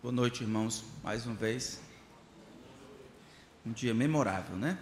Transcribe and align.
Boa 0.00 0.12
noite, 0.12 0.44
irmãos, 0.44 0.84
mais 1.02 1.26
uma 1.26 1.34
vez. 1.34 1.80
Um 3.66 3.72
dia 3.72 3.92
memorável, 3.92 4.54
né? 4.54 4.78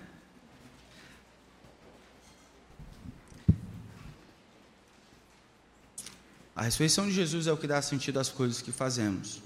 A 6.55 6.65
ressurreição 6.65 7.07
de 7.07 7.15
Jesus 7.15 7.47
é 7.47 7.52
o 7.52 7.57
que 7.57 7.67
dá 7.67 7.81
sentido 7.81 8.21
às 8.21 8.29
coisas 8.29 8.61
que 8.61 8.71
fazemos. 8.71 9.41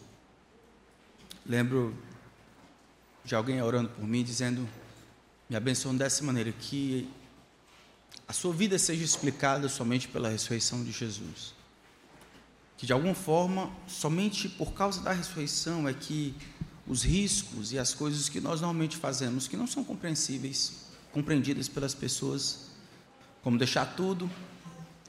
Lembro 1.46 1.96
de 3.25 3.37
alguém 3.37 3.62
orando 3.62 3.91
por 3.91 4.05
mim, 4.05 4.25
dizendo: 4.25 4.68
Me 5.48 5.55
abençoe 5.55 5.96
dessa 5.96 6.25
maneira, 6.25 6.50
que 6.50 7.09
a 8.27 8.32
sua 8.32 8.52
vida 8.52 8.77
seja 8.77 9.05
explicada 9.05 9.68
somente 9.68 10.09
pela 10.09 10.30
ressurreição 10.30 10.82
de 10.82 10.91
Jesus 10.91 11.59
que 12.81 12.87
de 12.87 12.95
alguma 12.95 13.15
forma, 13.15 13.71
somente 13.87 14.49
por 14.49 14.73
causa 14.73 15.03
da 15.03 15.12
ressurreição 15.12 15.87
é 15.87 15.93
que 15.93 16.35
os 16.87 17.03
riscos 17.03 17.75
e 17.75 17.79
as 17.79 17.93
coisas 17.93 18.30
que 18.30 18.41
nós 18.41 18.62
normalmente 18.62 18.97
fazemos, 18.97 19.47
que 19.47 19.55
não 19.55 19.66
são 19.66 19.84
compreensíveis, 19.84 20.87
compreendidas 21.12 21.69
pelas 21.69 21.93
pessoas, 21.93 22.71
como 23.43 23.59
deixar 23.59 23.85
tudo, 23.85 24.30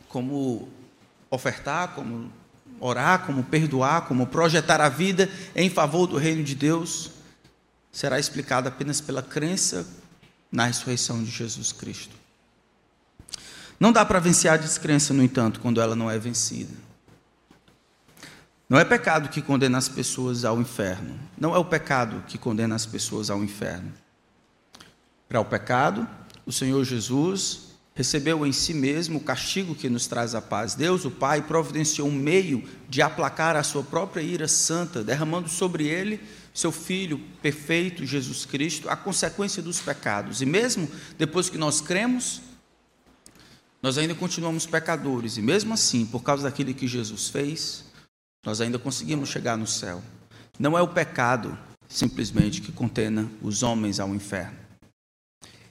como 0.10 0.68
ofertar, 1.30 1.96
como 1.96 2.30
orar, 2.78 3.26
como 3.26 3.42
perdoar, 3.42 4.06
como 4.06 4.28
projetar 4.28 4.82
a 4.82 4.90
vida 4.90 5.30
em 5.56 5.70
favor 5.70 6.08
do 6.08 6.18
reino 6.18 6.44
de 6.44 6.56
Deus, 6.56 7.12
será 7.90 8.20
explicado 8.20 8.68
apenas 8.68 9.00
pela 9.00 9.24
crença 9.24 9.88
na 10.52 10.66
ressurreição 10.66 11.24
de 11.24 11.32
Jesus 11.32 11.72
Cristo. 11.72 12.14
Não 13.80 13.94
dá 13.94 14.04
para 14.04 14.20
vencer 14.20 14.52
a 14.52 14.58
descrença, 14.58 15.14
no 15.14 15.24
entanto, 15.24 15.62
quando 15.62 15.80
ela 15.80 15.96
não 15.96 16.12
é 16.12 16.20
vencida. 16.20 16.91
Não 18.72 18.80
é 18.80 18.86
pecado 18.86 19.28
que 19.28 19.42
condena 19.42 19.78
as 19.78 19.90
pessoas 19.90 20.46
ao 20.46 20.62
inferno. 20.62 21.20
Não 21.38 21.54
é 21.54 21.58
o 21.58 21.66
pecado 21.66 22.24
que 22.26 22.38
condena 22.38 22.74
as 22.74 22.86
pessoas 22.86 23.30
ao 23.30 23.44
inferno. 23.44 23.92
Para 25.28 25.42
o 25.42 25.44
pecado, 25.44 26.08
o 26.46 26.54
Senhor 26.54 26.82
Jesus 26.86 27.74
recebeu 27.94 28.48
em 28.48 28.54
si 28.54 28.74
mesmo 28.74 29.18
o 29.18 29.22
castigo 29.22 29.76
que 29.76 29.90
nos 29.90 30.08
traz 30.08 30.34
a 30.34 30.42
paz. 30.42 30.74
Deus, 30.74 31.04
o 31.04 31.12
Pai, 31.12 31.42
providenciou 31.42 32.08
um 32.08 32.14
meio 32.14 32.64
de 32.88 33.02
aplacar 33.02 33.58
a 33.58 33.64
sua 33.64 33.84
própria 33.84 34.22
ira 34.22 34.48
santa, 34.48 35.04
derramando 35.04 35.50
sobre 35.50 35.86
ele 35.86 36.22
seu 36.54 36.72
Filho 36.72 37.20
perfeito, 37.42 38.06
Jesus 38.06 38.46
Cristo, 38.46 38.88
a 38.88 38.96
consequência 38.96 39.62
dos 39.62 39.82
pecados. 39.82 40.42
E 40.42 40.46
mesmo 40.46 40.90
depois 41.18 41.50
que 41.50 41.58
nós 41.58 41.82
cremos, 41.82 42.42
nós 43.84 43.98
ainda 43.98 44.16
continuamos 44.16 44.66
pecadores. 44.66 45.36
E 45.36 45.42
mesmo 45.42 45.74
assim, 45.74 46.06
por 46.06 46.24
causa 46.24 46.44
daquilo 46.44 46.74
que 46.74 46.88
Jesus 46.88 47.28
fez, 47.28 47.91
nós 48.46 48.62
ainda 48.62 48.80
conseguimos 48.80 49.30
chegar 49.30 49.58
no 49.58 49.68
céu. 49.68 50.02
Não 50.60 50.78
é 50.78 50.82
o 50.82 50.88
pecado 50.88 51.58
simplesmente 51.88 52.62
que 52.62 52.72
contena 52.72 53.30
os 53.42 53.64
homens 53.64 54.00
ao 54.00 54.16
inferno, 54.16 54.58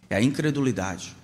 é 0.09 0.17
a 0.17 0.23
incredulidade. 0.23 1.17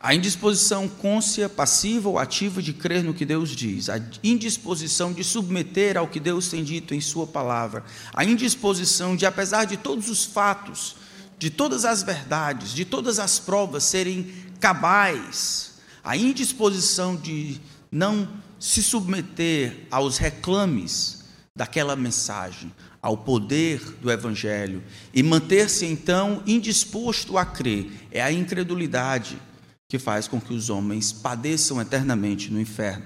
A 0.00 0.14
indisposição 0.14 0.88
côncia, 0.88 1.48
passiva 1.48 2.08
ou 2.08 2.18
ativa 2.18 2.62
de 2.62 2.72
crer 2.72 3.02
no 3.02 3.14
que 3.14 3.24
Deus 3.24 3.50
diz, 3.50 3.88
a 3.88 3.98
indisposição 4.22 5.12
de 5.12 5.24
submeter 5.24 5.96
ao 5.96 6.06
que 6.06 6.20
Deus 6.20 6.48
tem 6.48 6.62
dito 6.62 6.94
em 6.94 7.00
Sua 7.00 7.26
palavra, 7.26 7.84
a 8.12 8.24
indisposição 8.24 9.16
de, 9.16 9.26
apesar 9.26 9.64
de 9.64 9.76
todos 9.76 10.08
os 10.08 10.24
fatos, 10.24 10.96
de 11.38 11.50
todas 11.50 11.84
as 11.84 12.02
verdades, 12.02 12.72
de 12.72 12.84
todas 12.84 13.18
as 13.18 13.38
provas 13.38 13.84
serem 13.84 14.32
cabais, 14.60 15.74
a 16.04 16.16
indisposição 16.16 17.16
de 17.16 17.60
não 17.90 18.28
se 18.58 18.82
submeter 18.82 19.86
aos 19.90 20.18
reclames 20.18 21.24
daquela 21.54 21.96
mensagem, 21.96 22.72
ao 23.00 23.16
poder 23.16 23.80
do 24.00 24.10
Evangelho 24.10 24.82
e 25.14 25.22
manter-se 25.22 25.86
então 25.86 26.42
indisposto 26.46 27.38
a 27.38 27.44
crer, 27.44 27.90
é 28.10 28.20
a 28.20 28.32
incredulidade 28.32 29.40
que 29.88 29.98
faz 29.98 30.28
com 30.28 30.40
que 30.40 30.52
os 30.52 30.68
homens 30.68 31.12
padeçam 31.12 31.80
eternamente 31.80 32.52
no 32.52 32.60
inferno. 32.60 33.04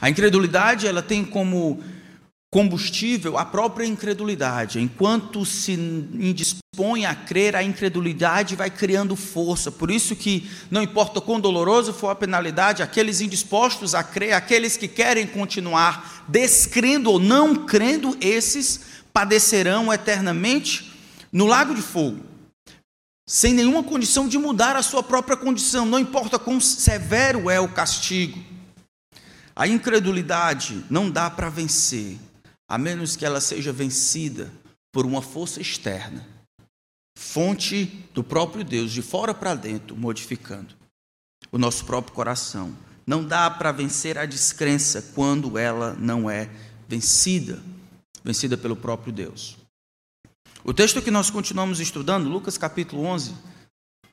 A 0.00 0.10
incredulidade 0.10 0.86
ela 0.86 1.02
tem 1.02 1.24
como 1.24 1.82
combustível 2.54 3.36
a 3.36 3.44
própria 3.44 3.84
incredulidade. 3.84 4.80
Enquanto 4.80 5.44
se 5.44 5.72
indispõe 5.72 7.04
a 7.04 7.12
crer, 7.12 7.56
a 7.56 7.64
incredulidade 7.64 8.54
vai 8.54 8.70
criando 8.70 9.16
força. 9.16 9.72
Por 9.72 9.90
isso 9.90 10.14
que 10.14 10.48
não 10.70 10.80
importa 10.80 11.20
quão 11.20 11.40
doloroso 11.40 11.92
for 11.92 12.10
a 12.10 12.14
penalidade, 12.14 12.80
aqueles 12.80 13.20
indispostos 13.20 13.92
a 13.92 14.04
crer, 14.04 14.34
aqueles 14.34 14.76
que 14.76 14.86
querem 14.86 15.26
continuar 15.26 16.24
descrendo 16.28 17.10
ou 17.10 17.18
não 17.18 17.66
crendo, 17.66 18.16
esses 18.20 18.82
padecerão 19.12 19.92
eternamente 19.92 20.92
no 21.32 21.46
lago 21.46 21.74
de 21.74 21.82
fogo. 21.82 22.24
Sem 23.28 23.52
nenhuma 23.52 23.82
condição 23.82 24.28
de 24.28 24.38
mudar 24.38 24.76
a 24.76 24.82
sua 24.84 25.02
própria 25.02 25.36
condição, 25.36 25.84
não 25.84 25.98
importa 25.98 26.38
quão 26.38 26.60
severo 26.60 27.50
é 27.50 27.58
o 27.58 27.66
castigo. 27.66 28.38
A 29.56 29.66
incredulidade 29.66 30.84
não 30.88 31.10
dá 31.10 31.28
para 31.28 31.48
vencer 31.48 32.16
a 32.74 32.78
menos 32.78 33.14
que 33.14 33.24
ela 33.24 33.40
seja 33.40 33.72
vencida 33.72 34.52
por 34.92 35.06
uma 35.06 35.22
força 35.22 35.60
externa, 35.60 36.26
fonte 37.16 37.84
do 38.12 38.24
próprio 38.24 38.64
Deus, 38.64 38.90
de 38.90 39.00
fora 39.00 39.32
para 39.32 39.54
dentro, 39.54 39.94
modificando 39.96 40.74
o 41.52 41.56
nosso 41.56 41.84
próprio 41.84 42.12
coração. 42.12 42.76
Não 43.06 43.24
dá 43.24 43.48
para 43.48 43.70
vencer 43.70 44.18
a 44.18 44.26
descrença 44.26 45.00
quando 45.14 45.56
ela 45.56 45.94
não 45.94 46.28
é 46.28 46.50
vencida, 46.88 47.62
vencida 48.24 48.56
pelo 48.56 48.74
próprio 48.74 49.12
Deus. 49.12 49.56
O 50.64 50.74
texto 50.74 51.00
que 51.00 51.12
nós 51.12 51.30
continuamos 51.30 51.78
estudando, 51.78 52.28
Lucas 52.28 52.58
capítulo 52.58 53.04
11, 53.04 53.36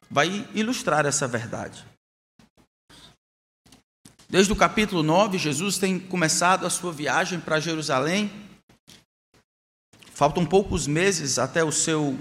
vai 0.07 0.47
ilustrar 0.53 1.07
essa 1.07 1.27
verdade. 1.27 1.83
Desde 4.29 4.53
o 4.53 4.55
capítulo 4.55 5.01
9, 5.01 5.39
Jesus 5.39 5.79
tem 5.79 5.97
começado 6.00 6.67
a 6.67 6.69
sua 6.69 6.94
viagem 6.94 7.39
para 7.39 7.59
Jerusalém. 7.59 8.50
Faltam 10.21 10.45
poucos 10.45 10.85
meses 10.85 11.39
até 11.39 11.63
o 11.63 11.71
seu, 11.71 12.15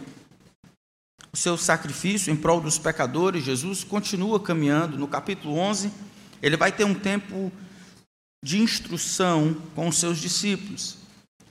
o 1.30 1.36
seu 1.36 1.58
sacrifício 1.58 2.32
em 2.32 2.34
prol 2.34 2.58
dos 2.58 2.78
pecadores. 2.78 3.44
Jesus 3.44 3.84
continua 3.84 4.40
caminhando. 4.40 4.96
No 4.96 5.06
capítulo 5.06 5.58
11, 5.58 5.92
ele 6.40 6.56
vai 6.56 6.72
ter 6.72 6.84
um 6.84 6.94
tempo 6.94 7.52
de 8.42 8.58
instrução 8.58 9.54
com 9.74 9.86
os 9.86 9.98
seus 9.98 10.16
discípulos. 10.16 10.96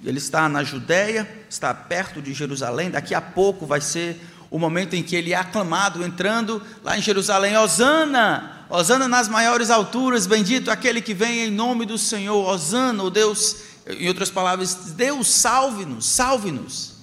Ele 0.03 0.17
está 0.17 0.49
na 0.49 0.63
Judéia, 0.63 1.29
está 1.47 1.71
perto 1.71 2.19
de 2.19 2.33
Jerusalém. 2.33 2.89
Daqui 2.89 3.13
a 3.13 3.21
pouco 3.21 3.67
vai 3.67 3.79
ser 3.79 4.19
o 4.49 4.57
momento 4.57 4.95
em 4.95 5.03
que 5.03 5.15
ele 5.15 5.33
é 5.33 5.37
aclamado, 5.37 6.03
entrando 6.03 6.63
lá 6.83 6.97
em 6.97 7.01
Jerusalém: 7.03 7.55
Osana! 7.57 8.65
Osana 8.71 9.07
nas 9.07 9.27
maiores 9.27 9.69
alturas, 9.69 10.25
bendito 10.25 10.71
aquele 10.71 10.99
que 10.99 11.13
vem 11.13 11.41
em 11.41 11.51
nome 11.51 11.85
do 11.85 11.97
Senhor, 11.97 12.47
Osana, 12.47 13.03
o 13.03 13.09
Deus, 13.09 13.68
em 13.97 14.07
outras 14.07 14.29
palavras, 14.29 14.75
Deus 14.95 15.27
salve-nos, 15.27 16.05
salve-nos. 16.05 16.99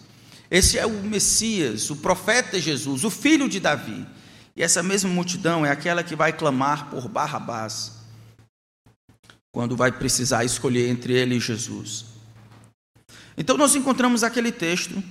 Esse 0.51 0.79
é 0.79 0.87
o 0.87 1.03
Messias, 1.03 1.91
o 1.91 1.97
profeta 1.97 2.61
Jesus, 2.61 3.03
o 3.03 3.11
filho 3.11 3.49
de 3.49 3.59
Davi. 3.59 4.07
E 4.55 4.63
essa 4.63 4.83
mesma 4.83 5.11
multidão 5.11 5.67
é 5.67 5.71
aquela 5.71 6.05
que 6.05 6.15
vai 6.15 6.33
clamar 6.33 6.89
por 6.89 7.09
Barrabás, 7.09 7.93
quando 9.53 9.77
vai 9.77 9.91
precisar 9.91 10.45
escolher 10.45 10.89
entre 10.89 11.13
ele 11.13 11.37
e 11.37 11.41
Jesus. 11.41 12.07
Então 13.37 13.57
nós 13.57 13.75
encontramos 13.75 14.23
aquele 14.23 14.53
texto, 14.53 15.03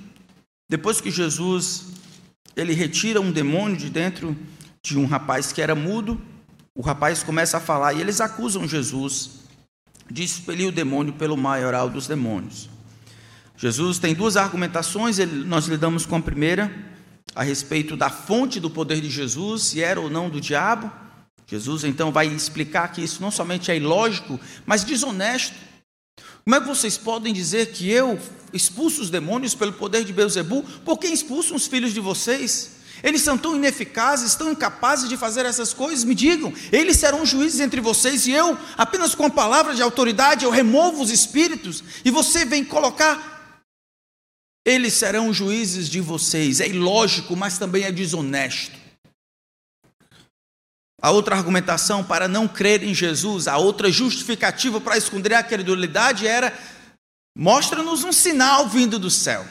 depois 0.70 1.02
que 1.02 1.12
Jesus 1.12 1.88
ele 2.56 2.74
retira 2.74 3.20
um 3.20 3.32
demônio 3.32 3.76
de 3.76 3.90
dentro 3.90 4.36
de 4.82 4.98
um 4.98 5.06
rapaz 5.06 5.52
que 5.52 5.62
era 5.62 5.76
mudo, 5.76 6.20
o 6.74 6.82
rapaz 6.82 7.22
começa 7.22 7.58
a 7.58 7.60
falar 7.60 7.94
e 7.94 8.02
eles 8.02 8.22
acusam 8.22 8.68
Jesus 8.68 9.45
de 10.10 10.24
expelir 10.24 10.68
o 10.68 10.72
demônio 10.72 11.14
pelo 11.14 11.36
maioral 11.36 11.90
dos 11.90 12.08
demônios. 12.08 12.70
Jesus 13.58 14.00
tem 14.00 14.14
duas 14.14 14.36
argumentações, 14.38 15.18
ele, 15.18 15.46
nós 15.46 15.66
lidamos 15.68 16.06
com 16.06 16.16
a 16.16 16.22
primeira, 16.22 16.74
a 17.34 17.44
respeito 17.44 17.96
da 17.96 18.10
fonte 18.10 18.60
do 18.60 18.70
poder 18.70 19.02
de 19.02 19.10
Jesus, 19.10 19.64
se 19.64 19.82
era 19.82 20.00
ou 20.00 20.10
não 20.10 20.30
do 20.30 20.42
diabo. 20.42 20.92
Jesus 21.48 21.84
então 21.84 22.12
vai 22.12 22.28
explicar 22.28 22.88
que 22.90 23.02
isso 23.02 23.22
não 23.22 23.32
somente 23.32 23.72
é 23.72 23.78
ilógico, 23.78 24.40
mas 24.66 24.84
desonesto. 24.84 25.56
Como 26.44 26.56
é 26.56 26.62
que 26.62 26.68
vocês 26.68 26.98
podem 26.98 27.34
dizer 27.34 27.72
que 27.72 27.90
eu 27.90 28.20
expulso 28.54 29.02
os 29.02 29.10
demônios 29.10 29.56
pelo 29.56 29.74
poder 29.74 30.04
de 30.04 30.14
Beuzebu? 30.14 30.64
Por 30.84 30.98
que 30.98 31.08
expulsam 31.08 31.56
os 31.56 31.68
filhos 31.68 31.94
de 31.94 32.00
vocês? 32.00 32.75
Eles 33.06 33.22
são 33.22 33.38
tão 33.38 33.56
ineficazes, 33.56 34.34
tão 34.34 34.52
incapazes 34.52 35.08
de 35.08 35.16
fazer 35.16 35.46
essas 35.46 35.72
coisas, 35.74 36.04
me 36.04 36.16
digam, 36.16 36.52
eles 36.72 36.98
serão 36.98 37.24
juízes 37.24 37.60
entre 37.60 37.80
vocês 37.80 38.26
e 38.26 38.32
eu, 38.32 38.58
apenas 38.76 39.14
com 39.14 39.28
a 39.28 39.30
palavra 39.30 39.76
de 39.76 39.82
autoridade, 39.84 40.44
eu 40.44 40.50
removo 40.50 41.04
os 41.04 41.12
espíritos 41.12 41.84
e 42.04 42.10
você 42.10 42.44
vem 42.44 42.66
colocar. 42.66 43.62
Eles 44.66 44.94
serão 44.94 45.32
juízes 45.32 45.88
de 45.88 46.02
vocês. 46.02 46.60
É 46.60 46.68
ilógico, 46.68 47.36
mas 47.36 47.60
também 47.60 47.84
é 47.84 47.92
desonesto. 47.92 48.76
A 51.00 51.12
outra 51.12 51.36
argumentação 51.36 52.04
para 52.04 52.28
não 52.28 52.48
crer 52.48 52.82
em 52.82 52.96
Jesus, 52.96 53.48
a 53.48 53.58
outra 53.58 53.92
justificativa 53.92 54.82
para 54.82 54.98
esconder 54.98 55.36
a 55.36 55.44
credulidade 55.44 56.26
era 56.26 56.52
Mostra-nos 57.38 58.04
um 58.06 58.14
sinal 58.14 58.70
vindo 58.70 58.98
do 58.98 59.12
céu. 59.12 59.46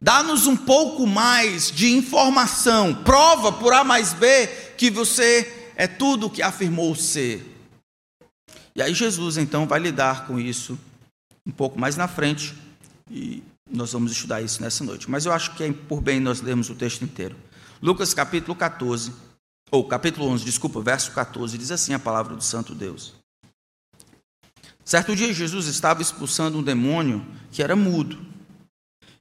Dá-nos 0.00 0.46
um 0.46 0.56
pouco 0.56 1.06
mais 1.06 1.70
de 1.70 1.92
informação. 1.92 2.94
Prova 3.02 3.52
por 3.52 3.72
A 3.72 3.82
mais 3.82 4.12
B 4.12 4.46
que 4.76 4.90
você 4.90 5.72
é 5.74 5.86
tudo 5.86 6.26
o 6.26 6.30
que 6.30 6.42
afirmou 6.42 6.94
ser. 6.94 7.56
E 8.74 8.82
aí 8.82 8.94
Jesus 8.94 9.36
então 9.36 9.66
vai 9.66 9.80
lidar 9.80 10.26
com 10.26 10.38
isso 10.38 10.78
um 11.44 11.50
pouco 11.50 11.78
mais 11.80 11.96
na 11.96 12.06
frente 12.06 12.54
e 13.10 13.42
nós 13.68 13.92
vamos 13.92 14.12
estudar 14.12 14.40
isso 14.40 14.62
nessa 14.62 14.84
noite. 14.84 15.10
Mas 15.10 15.26
eu 15.26 15.32
acho 15.32 15.54
que 15.54 15.64
é 15.64 15.72
por 15.72 16.00
bem 16.00 16.20
nós 16.20 16.40
lermos 16.40 16.70
o 16.70 16.74
texto 16.74 17.02
inteiro. 17.02 17.36
Lucas 17.82 18.14
capítulo 18.14 18.54
14, 18.54 19.12
ou 19.70 19.84
capítulo 19.84 20.28
11, 20.28 20.44
desculpa, 20.44 20.80
verso 20.80 21.12
14, 21.12 21.58
diz 21.58 21.70
assim 21.70 21.92
a 21.92 21.98
palavra 21.98 22.36
do 22.36 22.42
Santo 22.42 22.74
Deus. 22.74 23.14
Certo 24.84 25.14
dia 25.14 25.32
Jesus 25.32 25.66
estava 25.66 26.00
expulsando 26.00 26.58
um 26.58 26.62
demônio 26.62 27.26
que 27.50 27.62
era 27.62 27.76
mudo. 27.76 28.18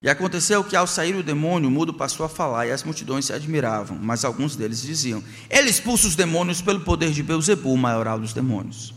E 0.01 0.09
aconteceu 0.09 0.63
que 0.63 0.75
ao 0.75 0.85
sair 0.85 1.15
o 1.15 1.23
demônio, 1.23 1.69
o 1.69 1.71
mudo 1.71 1.93
passou 1.93 2.25
a 2.25 2.29
falar 2.29 2.67
e 2.67 2.71
as 2.71 2.83
multidões 2.83 3.25
se 3.25 3.33
admiravam, 3.33 3.97
mas 3.99 4.23
alguns 4.23 4.55
deles 4.55 4.81
diziam: 4.81 5.23
Ele 5.49 5.69
expulsa 5.69 6.07
os 6.07 6.15
demônios 6.15 6.61
pelo 6.61 6.81
poder 6.81 7.11
de 7.11 7.23
Beuzebu, 7.23 7.75
maioral 7.75 8.19
dos 8.19 8.31
demônios. 8.31 8.93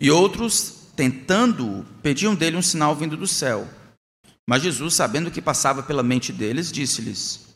E 0.00 0.10
outros, 0.10 0.88
tentando, 0.96 1.86
pediam 2.02 2.34
dele 2.34 2.56
um 2.56 2.62
sinal 2.62 2.94
vindo 2.96 3.16
do 3.16 3.26
céu. 3.26 3.68
Mas 4.44 4.62
Jesus, 4.62 4.94
sabendo 4.94 5.28
o 5.28 5.30
que 5.30 5.42
passava 5.42 5.82
pela 5.82 6.02
mente 6.02 6.32
deles, 6.32 6.72
disse-lhes: 6.72 7.54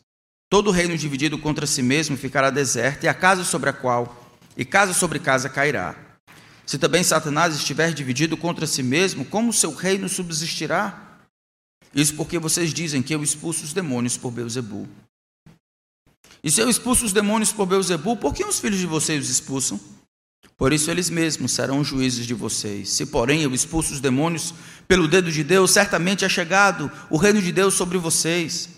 Todo 0.49 0.71
reino 0.71 0.97
dividido 0.97 1.37
contra 1.37 1.67
si 1.67 1.81
mesmo 1.81 2.15
ficará 2.15 2.49
deserto, 2.49 3.03
e 3.03 3.07
a 3.09 3.13
casa 3.13 3.43
sobre 3.43 3.69
a 3.69 3.73
qual, 3.73 4.31
e 4.55 4.63
casa 4.63 4.93
sobre 4.93 5.19
casa 5.19 5.49
cairá. 5.49 5.95
Se 6.65 6.77
também 6.77 7.03
Satanás 7.03 7.53
estiver 7.53 7.93
dividido 7.93 8.37
contra 8.37 8.65
si 8.65 8.81
mesmo, 8.81 9.25
como 9.25 9.51
seu 9.51 9.73
reino 9.73 10.07
subsistirá? 10.07 11.12
Isso 11.93 12.15
porque 12.15 12.39
vocês 12.39 12.73
dizem 12.73 13.01
que 13.01 13.13
eu 13.13 13.23
expulso 13.23 13.63
os 13.63 13.73
demônios 13.73 14.17
por 14.17 14.31
Beuzebu. 14.31 14.87
E 16.43 16.51
se 16.51 16.59
eu 16.59 16.69
expulso 16.69 17.05
os 17.05 17.13
demônios 17.13 17.53
por 17.53 17.65
Beuzebu, 17.65 18.17
por 18.17 18.33
que 18.33 18.43
os 18.43 18.59
filhos 18.59 18.79
de 18.79 18.85
vocês 18.85 19.23
os 19.23 19.29
expulsam? 19.29 19.79
Por 20.57 20.73
isso 20.73 20.91
eles 20.91 21.09
mesmos 21.09 21.51
serão 21.51 21.83
juízes 21.83 22.25
de 22.25 22.33
vocês. 22.33 22.89
Se, 22.89 23.05
porém, 23.05 23.41
eu 23.41 23.53
expulso 23.53 23.93
os 23.93 23.99
demônios 23.99 24.53
pelo 24.87 25.07
dedo 25.07 25.31
de 25.31 25.43
Deus, 25.43 25.71
certamente 25.71 26.25
é 26.25 26.29
chegado 26.29 26.91
o 27.09 27.17
reino 27.17 27.41
de 27.41 27.51
Deus 27.51 27.73
sobre 27.73 27.97
vocês. 27.97 28.69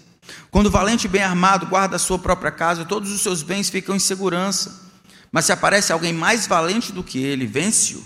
Quando 0.50 0.68
o 0.68 0.72
valente 0.72 1.08
bem 1.08 1.22
armado 1.22 1.66
guarda 1.66 1.96
a 1.96 2.00
sua 2.00 2.18
própria 2.18 2.52
casa, 2.52 2.86
todos 2.86 3.12
os 3.12 3.22
seus 3.22 3.44
bens 3.44 3.70
ficam 3.70 3.96
em 3.96 4.00
segurança. 4.00 4.84
Mas 5.32 5.46
se 5.46 5.52
aparece 5.52 5.92
alguém 5.92 6.14
mais 6.14 6.48
valente 6.48 6.92
do 6.92 7.04
que 7.04 7.20
ele, 7.20 7.46
vence-o. 7.46 8.04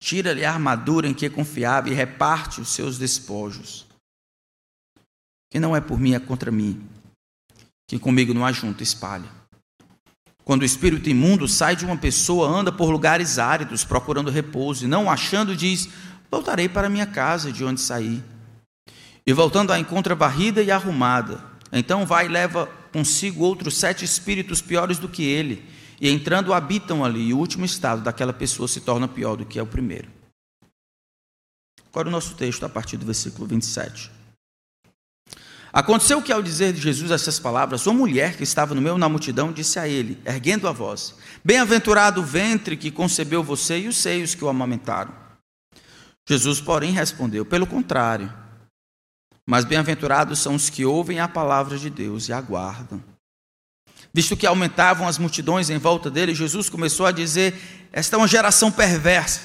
Tira-lhe 0.00 0.44
a 0.44 0.52
armadura 0.52 1.08
em 1.08 1.14
que 1.14 1.30
confiava 1.30 1.88
e 1.88 1.94
reparte 1.94 2.60
os 2.60 2.68
seus 2.70 2.98
despojos. 2.98 3.85
Que 5.50 5.60
não 5.60 5.76
é 5.76 5.80
por 5.80 5.98
mim, 5.98 6.14
é 6.14 6.18
contra 6.18 6.50
mim. 6.50 6.86
Que 7.88 7.98
comigo 7.98 8.34
não 8.34 8.44
ajunta, 8.44 8.82
espalha. 8.82 9.28
Quando 10.44 10.62
o 10.62 10.64
espírito 10.64 11.08
imundo 11.08 11.48
sai 11.48 11.74
de 11.74 11.84
uma 11.84 11.96
pessoa, 11.96 12.48
anda 12.48 12.70
por 12.70 12.90
lugares 12.90 13.38
áridos, 13.38 13.84
procurando 13.84 14.30
repouso, 14.30 14.84
e 14.84 14.88
não 14.88 15.10
achando, 15.10 15.56
diz: 15.56 15.88
Voltarei 16.30 16.68
para 16.68 16.88
minha 16.88 17.06
casa, 17.06 17.50
de 17.50 17.64
onde 17.64 17.80
saí. 17.80 18.22
E 19.26 19.32
voltando 19.32 19.72
a 19.72 19.78
encontra 19.78 20.14
varrida 20.14 20.62
e 20.62 20.70
arrumada. 20.70 21.44
Então 21.72 22.06
vai 22.06 22.26
e 22.26 22.28
leva 22.28 22.66
consigo 22.92 23.44
outros 23.44 23.76
sete 23.76 24.04
espíritos 24.04 24.62
piores 24.62 24.98
do 24.98 25.08
que 25.08 25.24
ele, 25.24 25.68
e 26.00 26.08
entrando 26.08 26.54
habitam 26.54 27.04
ali, 27.04 27.28
e 27.28 27.34
o 27.34 27.38
último 27.38 27.64
estado 27.64 28.02
daquela 28.02 28.32
pessoa 28.32 28.68
se 28.68 28.80
torna 28.80 29.08
pior 29.08 29.36
do 29.36 29.44
que 29.44 29.58
é 29.58 29.62
o 29.62 29.66
primeiro. 29.66 30.08
Agora 31.90 32.08
o 32.08 32.12
nosso 32.12 32.34
texto, 32.36 32.64
a 32.64 32.68
partir 32.68 32.96
do 32.96 33.06
versículo 33.06 33.46
27. 33.46 34.15
Aconteceu 35.76 36.22
que, 36.22 36.32
ao 36.32 36.42
dizer 36.42 36.72
de 36.72 36.80
Jesus 36.80 37.10
essas 37.10 37.38
palavras, 37.38 37.86
uma 37.86 37.98
mulher 37.98 38.34
que 38.34 38.42
estava 38.42 38.74
no 38.74 38.80
meio 38.80 38.98
da 38.98 39.10
multidão 39.10 39.52
disse 39.52 39.78
a 39.78 39.86
ele, 39.86 40.18
erguendo 40.24 40.66
a 40.66 40.72
voz: 40.72 41.14
Bem-aventurado 41.44 42.22
o 42.22 42.24
ventre 42.24 42.78
que 42.78 42.90
concebeu 42.90 43.44
você 43.44 43.80
e 43.80 43.86
os 43.86 43.98
seios 43.98 44.34
que 44.34 44.42
o 44.42 44.48
amamentaram. 44.48 45.14
Jesus, 46.26 46.62
porém, 46.62 46.92
respondeu: 46.92 47.44
Pelo 47.44 47.66
contrário, 47.66 48.32
mas 49.46 49.66
bem-aventurados 49.66 50.38
são 50.38 50.54
os 50.54 50.70
que 50.70 50.86
ouvem 50.86 51.20
a 51.20 51.28
palavra 51.28 51.76
de 51.76 51.90
Deus 51.90 52.26
e 52.30 52.32
aguardam. 52.32 53.04
Visto 54.14 54.34
que 54.34 54.46
aumentavam 54.46 55.06
as 55.06 55.18
multidões 55.18 55.68
em 55.68 55.76
volta 55.76 56.10
dele, 56.10 56.34
Jesus 56.34 56.70
começou 56.70 57.04
a 57.04 57.12
dizer: 57.12 57.54
Esta 57.92 58.16
é 58.16 58.18
uma 58.18 58.26
geração 58.26 58.72
perversa. 58.72 59.42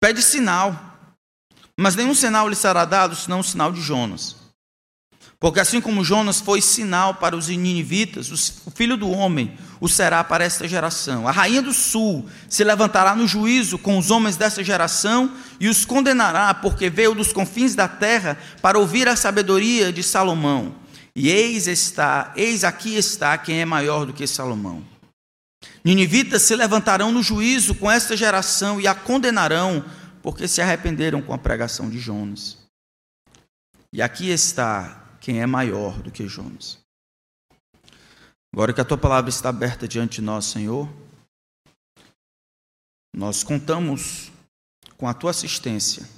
Pede 0.00 0.22
sinal, 0.22 0.74
mas 1.78 1.94
nenhum 1.94 2.14
sinal 2.14 2.48
lhe 2.48 2.56
será 2.56 2.86
dado 2.86 3.14
senão 3.14 3.40
o 3.40 3.44
sinal 3.44 3.70
de 3.70 3.82
Jonas. 3.82 4.45
Porque 5.46 5.60
assim 5.60 5.80
como 5.80 6.02
Jonas 6.02 6.40
foi 6.40 6.60
sinal 6.60 7.14
para 7.14 7.36
os 7.36 7.46
ninivitas, 7.46 8.32
o 8.66 8.70
filho 8.72 8.96
do 8.96 9.08
homem 9.08 9.56
o 9.80 9.88
será 9.88 10.24
para 10.24 10.42
esta 10.42 10.66
geração. 10.66 11.28
A 11.28 11.30
rainha 11.30 11.62
do 11.62 11.72
sul 11.72 12.28
se 12.48 12.64
levantará 12.64 13.14
no 13.14 13.28
juízo 13.28 13.78
com 13.78 13.96
os 13.96 14.10
homens 14.10 14.36
desta 14.36 14.64
geração 14.64 15.30
e 15.60 15.68
os 15.68 15.84
condenará, 15.84 16.52
porque 16.52 16.90
veio 16.90 17.14
dos 17.14 17.32
confins 17.32 17.76
da 17.76 17.86
terra 17.86 18.36
para 18.60 18.76
ouvir 18.76 19.06
a 19.06 19.14
sabedoria 19.14 19.92
de 19.92 20.02
Salomão. 20.02 20.74
E 21.14 21.28
eis 21.28 21.68
está, 21.68 22.32
eis 22.34 22.64
aqui 22.64 22.96
está 22.96 23.38
quem 23.38 23.60
é 23.60 23.64
maior 23.64 24.04
do 24.04 24.12
que 24.12 24.26
Salomão. 24.26 24.82
Ninivitas 25.84 26.42
se 26.42 26.56
levantarão 26.56 27.12
no 27.12 27.22
juízo 27.22 27.76
com 27.76 27.88
esta 27.88 28.16
geração 28.16 28.80
e 28.80 28.88
a 28.88 28.96
condenarão, 28.96 29.84
porque 30.24 30.48
se 30.48 30.60
arrependeram 30.60 31.22
com 31.22 31.32
a 31.32 31.38
pregação 31.38 31.88
de 31.88 32.00
Jonas. 32.00 32.58
E 33.92 34.02
aqui 34.02 34.28
está 34.28 35.05
quem 35.26 35.42
é 35.42 35.46
maior 35.46 36.00
do 36.00 36.12
que 36.12 36.28
Jonas. 36.28 36.78
Agora 38.54 38.72
que 38.72 38.80
a 38.80 38.84
tua 38.84 38.96
palavra 38.96 39.28
está 39.28 39.48
aberta 39.48 39.88
diante 39.88 40.20
de 40.20 40.22
nós, 40.22 40.44
Senhor, 40.44 40.88
nós 43.12 43.42
contamos 43.42 44.30
com 44.96 45.08
a 45.08 45.12
tua 45.12 45.32
assistência 45.32 46.08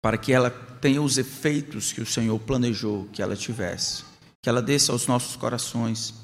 para 0.00 0.16
que 0.16 0.32
ela 0.32 0.50
tenha 0.80 1.02
os 1.02 1.18
efeitos 1.18 1.92
que 1.92 2.00
o 2.00 2.06
Senhor 2.06 2.40
planejou 2.40 3.10
que 3.10 3.20
ela 3.20 3.36
tivesse, 3.36 4.02
que 4.42 4.48
ela 4.48 4.62
desça 4.62 4.90
aos 4.90 5.06
nossos 5.06 5.36
corações, 5.36 6.14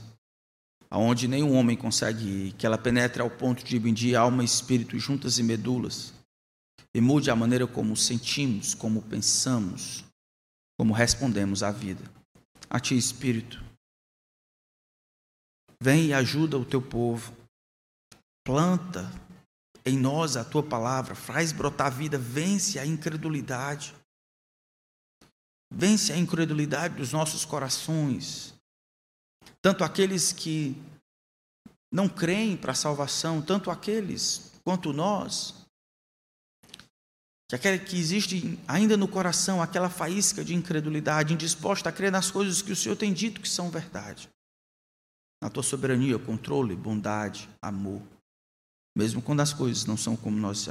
aonde 0.88 1.28
nenhum 1.28 1.54
homem 1.54 1.76
consegue 1.76 2.24
ir, 2.26 2.52
que 2.54 2.64
ela 2.64 2.78
penetre 2.78 3.20
ao 3.20 3.28
ponto 3.28 3.62
de 3.62 3.68
dividir 3.68 4.16
alma 4.16 4.42
e 4.42 4.46
espírito 4.46 4.98
juntas 4.98 5.38
e 5.38 5.42
medulas, 5.42 6.14
e 6.94 7.00
mude 7.02 7.30
a 7.30 7.36
maneira 7.36 7.66
como 7.66 7.94
sentimos, 7.94 8.72
como 8.74 9.02
pensamos, 9.02 10.08
como 10.80 10.94
respondemos 10.94 11.62
à 11.62 11.70
vida. 11.70 12.02
A 12.70 12.80
Ti, 12.80 12.96
Espírito, 12.96 13.62
vem 15.78 16.06
e 16.06 16.14
ajuda 16.14 16.56
o 16.56 16.64
Teu 16.64 16.80
povo, 16.80 17.36
planta 18.42 19.12
em 19.84 19.98
nós 19.98 20.38
a 20.38 20.42
Tua 20.42 20.62
palavra, 20.62 21.14
faz 21.14 21.52
brotar 21.52 21.92
vida, 21.92 22.16
vence 22.16 22.78
a 22.78 22.86
incredulidade, 22.86 23.94
vence 25.70 26.14
a 26.14 26.16
incredulidade 26.16 26.94
dos 26.94 27.12
nossos 27.12 27.44
corações, 27.44 28.54
tanto 29.60 29.84
aqueles 29.84 30.32
que 30.32 30.74
não 31.92 32.08
creem 32.08 32.56
para 32.56 32.72
a 32.72 32.74
salvação, 32.74 33.42
tanto 33.42 33.70
aqueles 33.70 34.58
quanto 34.64 34.94
nós, 34.94 35.59
que 37.50 37.56
aquela 37.56 37.76
que 37.76 37.98
existe 37.98 38.56
ainda 38.68 38.96
no 38.96 39.08
coração 39.08 39.60
aquela 39.60 39.90
faísca 39.90 40.44
de 40.44 40.54
incredulidade, 40.54 41.34
indisposta 41.34 41.88
a 41.88 41.92
crer 41.92 42.12
nas 42.12 42.30
coisas 42.30 42.62
que 42.62 42.70
o 42.70 42.76
Senhor 42.76 42.94
tem 42.94 43.12
dito 43.12 43.40
que 43.40 43.48
são 43.48 43.68
verdade. 43.68 44.30
Na 45.42 45.50
tua 45.50 45.64
soberania, 45.64 46.16
controle, 46.16 46.76
bondade, 46.76 47.50
amor, 47.60 48.00
mesmo 48.96 49.20
quando 49.20 49.40
as 49.40 49.52
coisas 49.52 49.84
não 49.84 49.96
são 49.96 50.16
como 50.16 50.36
nós 50.36 50.68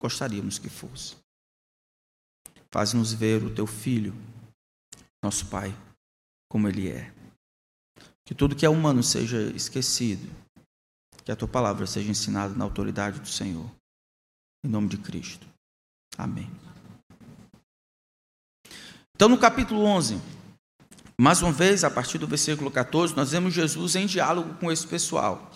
gostaríamos 0.00 0.56
que 0.56 0.68
fossem. 0.68 1.18
Faz-nos 2.70 3.12
ver 3.12 3.42
o 3.42 3.52
teu 3.52 3.66
filho, 3.66 4.14
nosso 5.20 5.46
Pai, 5.46 5.76
como 6.48 6.68
ele 6.68 6.90
é. 6.90 7.12
Que 8.24 8.36
tudo 8.36 8.54
que 8.54 8.64
é 8.64 8.68
humano 8.68 9.02
seja 9.02 9.42
esquecido, 9.50 10.30
que 11.24 11.32
a 11.32 11.36
tua 11.36 11.48
palavra 11.48 11.88
seja 11.88 12.08
ensinada 12.08 12.54
na 12.54 12.62
autoridade 12.62 13.18
do 13.18 13.28
Senhor. 13.28 13.68
Em 14.64 14.68
nome 14.68 14.88
de 14.88 14.98
Cristo. 14.98 15.53
Amém. 16.16 16.50
Então, 19.14 19.28
no 19.28 19.38
capítulo 19.38 19.84
11, 19.84 20.20
mais 21.18 21.42
uma 21.42 21.52
vez, 21.52 21.84
a 21.84 21.90
partir 21.90 22.18
do 22.18 22.26
versículo 22.26 22.70
14, 22.70 23.14
nós 23.16 23.30
vemos 23.30 23.54
Jesus 23.54 23.94
em 23.94 24.06
diálogo 24.06 24.54
com 24.54 24.70
esse 24.70 24.86
pessoal. 24.86 25.50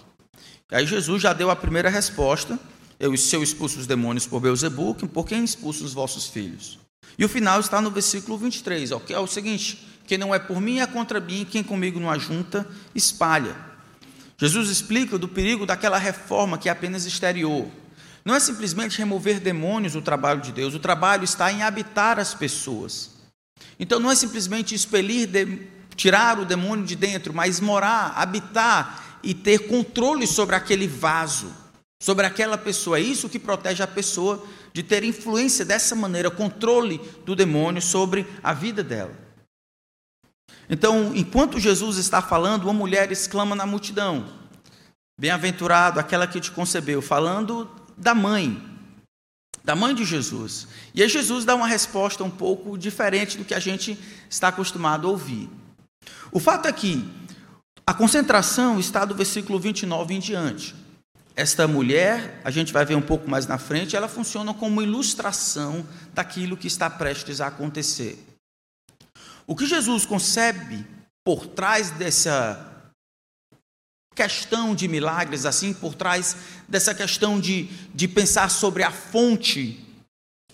E 0.70 0.76
aí 0.76 0.86
Jesus 0.86 1.22
já 1.22 1.32
deu 1.32 1.50
a 1.50 1.56
primeira 1.56 1.88
resposta: 1.88 2.58
Eu, 3.00 3.16
se 3.16 3.34
eu 3.34 3.42
expulso 3.42 3.80
os 3.80 3.86
demônios 3.86 4.26
por 4.26 4.40
Beuzebu, 4.40 4.94
por 4.94 5.26
quem 5.26 5.42
expulso 5.42 5.84
os 5.84 5.92
vossos 5.92 6.26
filhos? 6.26 6.78
E 7.18 7.24
o 7.24 7.28
final 7.28 7.58
está 7.58 7.80
no 7.80 7.90
versículo 7.90 8.38
23, 8.38 8.92
ó, 8.92 9.00
que 9.00 9.12
é 9.12 9.18
o 9.18 9.26
seguinte: 9.26 9.86
Quem 10.06 10.18
não 10.18 10.34
é 10.34 10.38
por 10.38 10.60
mim 10.60 10.78
é 10.78 10.86
contra 10.86 11.20
mim, 11.20 11.44
quem 11.48 11.64
comigo 11.64 11.98
não 11.98 12.10
ajunta, 12.10 12.68
espalha. 12.94 13.56
Jesus 14.40 14.70
explica 14.70 15.18
do 15.18 15.26
perigo 15.26 15.66
daquela 15.66 15.98
reforma 15.98 16.58
que 16.58 16.68
é 16.68 16.72
apenas 16.72 17.04
exterior 17.04 17.68
não 18.28 18.34
é 18.34 18.40
simplesmente 18.40 18.98
remover 18.98 19.40
demônios 19.40 19.94
o 19.94 20.02
trabalho 20.02 20.42
de 20.42 20.52
Deus, 20.52 20.74
o 20.74 20.78
trabalho 20.78 21.24
está 21.24 21.50
em 21.50 21.62
habitar 21.62 22.18
as 22.18 22.34
pessoas. 22.34 23.12
Então 23.80 23.98
não 23.98 24.10
é 24.10 24.14
simplesmente 24.14 24.74
expelir, 24.74 25.26
de, 25.26 25.66
tirar 25.96 26.38
o 26.38 26.44
demônio 26.44 26.84
de 26.84 26.94
dentro, 26.94 27.32
mas 27.32 27.58
morar, 27.58 28.12
habitar 28.14 29.18
e 29.22 29.32
ter 29.32 29.66
controle 29.66 30.26
sobre 30.26 30.54
aquele 30.54 30.86
vaso, 30.86 31.50
sobre 32.02 32.26
aquela 32.26 32.58
pessoa. 32.58 32.98
É 32.98 33.00
isso 33.00 33.30
que 33.30 33.38
protege 33.38 33.82
a 33.82 33.86
pessoa 33.86 34.46
de 34.74 34.82
ter 34.82 35.02
influência 35.04 35.64
dessa 35.64 35.96
maneira, 35.96 36.30
controle 36.30 37.00
do 37.24 37.34
demônio 37.34 37.80
sobre 37.80 38.26
a 38.42 38.52
vida 38.52 38.84
dela. 38.84 39.16
Então, 40.68 41.12
enquanto 41.14 41.58
Jesus 41.58 41.96
está 41.96 42.20
falando, 42.20 42.64
uma 42.64 42.74
mulher 42.74 43.10
exclama 43.10 43.56
na 43.56 43.64
multidão: 43.64 44.28
Bem-aventurado 45.18 45.98
aquela 45.98 46.26
que 46.26 46.38
te 46.38 46.50
concebeu, 46.50 47.00
falando 47.00 47.87
da 47.98 48.14
mãe, 48.14 48.62
da 49.64 49.74
mãe 49.76 49.94
de 49.94 50.04
Jesus. 50.04 50.68
E 50.94 51.02
aí 51.02 51.08
Jesus 51.08 51.44
dá 51.44 51.54
uma 51.54 51.66
resposta 51.66 52.24
um 52.24 52.30
pouco 52.30 52.78
diferente 52.78 53.36
do 53.36 53.44
que 53.44 53.54
a 53.54 53.60
gente 53.60 53.98
está 54.30 54.48
acostumado 54.48 55.06
a 55.06 55.10
ouvir. 55.10 55.50
O 56.32 56.40
fato 56.40 56.66
é 56.66 56.72
que 56.72 57.04
a 57.86 57.92
concentração 57.92 58.78
está 58.78 59.04
do 59.04 59.14
versículo 59.14 59.58
29 59.58 60.14
em 60.14 60.20
diante. 60.20 60.74
Esta 61.34 61.68
mulher, 61.68 62.40
a 62.44 62.50
gente 62.50 62.72
vai 62.72 62.84
ver 62.84 62.96
um 62.96 63.02
pouco 63.02 63.30
mais 63.30 63.46
na 63.46 63.58
frente, 63.58 63.94
ela 63.94 64.08
funciona 64.08 64.52
como 64.52 64.82
ilustração 64.82 65.86
daquilo 66.12 66.56
que 66.56 66.66
está 66.66 66.90
prestes 66.90 67.40
a 67.40 67.46
acontecer. 67.46 68.18
O 69.46 69.54
que 69.54 69.66
Jesus 69.66 70.04
concebe 70.04 70.84
por 71.24 71.46
trás 71.46 71.90
dessa 71.90 72.67
questão 74.18 74.74
de 74.74 74.88
milagres, 74.88 75.46
assim, 75.46 75.72
por 75.72 75.94
trás 75.94 76.36
dessa 76.68 76.92
questão 76.92 77.38
de, 77.38 77.68
de 77.94 78.08
pensar 78.08 78.50
sobre 78.50 78.82
a 78.82 78.90
fonte 78.90 79.84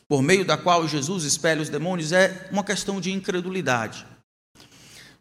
por 0.07 0.23
meio 0.23 0.45
da 0.45 0.59
qual 0.59 0.87
Jesus 0.87 1.25
espelha 1.25 1.63
os 1.63 1.71
demônios, 1.71 2.13
é 2.13 2.47
uma 2.53 2.63
questão 2.63 3.01
de 3.01 3.11
incredulidade. 3.11 4.05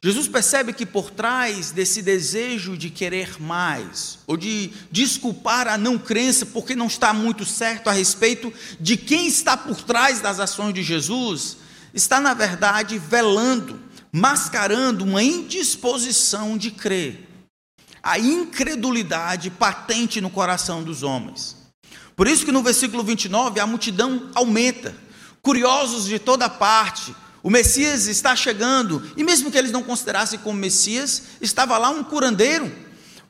Jesus 0.03 0.27
percebe 0.27 0.73
que 0.73 0.85
por 0.85 1.09
trás 1.09 1.71
desse 1.71 2.01
desejo 2.01 2.77
de 2.77 2.89
querer 2.89 3.41
mais, 3.41 4.19
ou 4.27 4.35
de 4.35 4.71
desculpar 4.91 5.69
a 5.69 5.77
não 5.77 5.97
crença 5.97 6.45
porque 6.45 6.75
não 6.75 6.87
está 6.87 7.13
muito 7.13 7.45
certo 7.45 7.87
a 7.87 7.93
respeito 7.93 8.53
de 8.77 8.97
quem 8.97 9.25
está 9.25 9.55
por 9.55 9.81
trás 9.83 10.19
das 10.19 10.41
ações 10.41 10.73
de 10.73 10.83
Jesus, 10.83 11.55
está 11.93 12.19
na 12.19 12.33
verdade 12.33 12.99
velando, 12.99 13.79
mascarando 14.11 15.05
uma 15.05 15.23
indisposição 15.23 16.57
de 16.57 16.71
crer 16.71 17.32
a 18.03 18.19
incredulidade 18.19 19.49
patente 19.49 20.19
no 20.19 20.29
coração 20.29 20.83
dos 20.83 21.03
homens. 21.03 21.55
Por 22.15 22.27
isso 22.27 22.43
que 22.43 22.51
no 22.51 22.61
versículo 22.61 23.01
29 23.01 23.61
a 23.61 23.65
multidão 23.65 24.29
aumenta, 24.35 24.93
curiosos 25.41 26.05
de 26.05 26.19
toda 26.19 26.49
parte. 26.49 27.15
O 27.41 27.49
Messias 27.49 28.07
está 28.07 28.35
chegando, 28.35 29.01
e 29.17 29.23
mesmo 29.23 29.49
que 29.49 29.57
eles 29.57 29.71
não 29.71 29.83
considerassem 29.83 30.39
como 30.39 30.57
Messias, 30.57 31.23
estava 31.41 31.77
lá 31.77 31.89
um 31.89 32.03
curandeiro, 32.03 32.71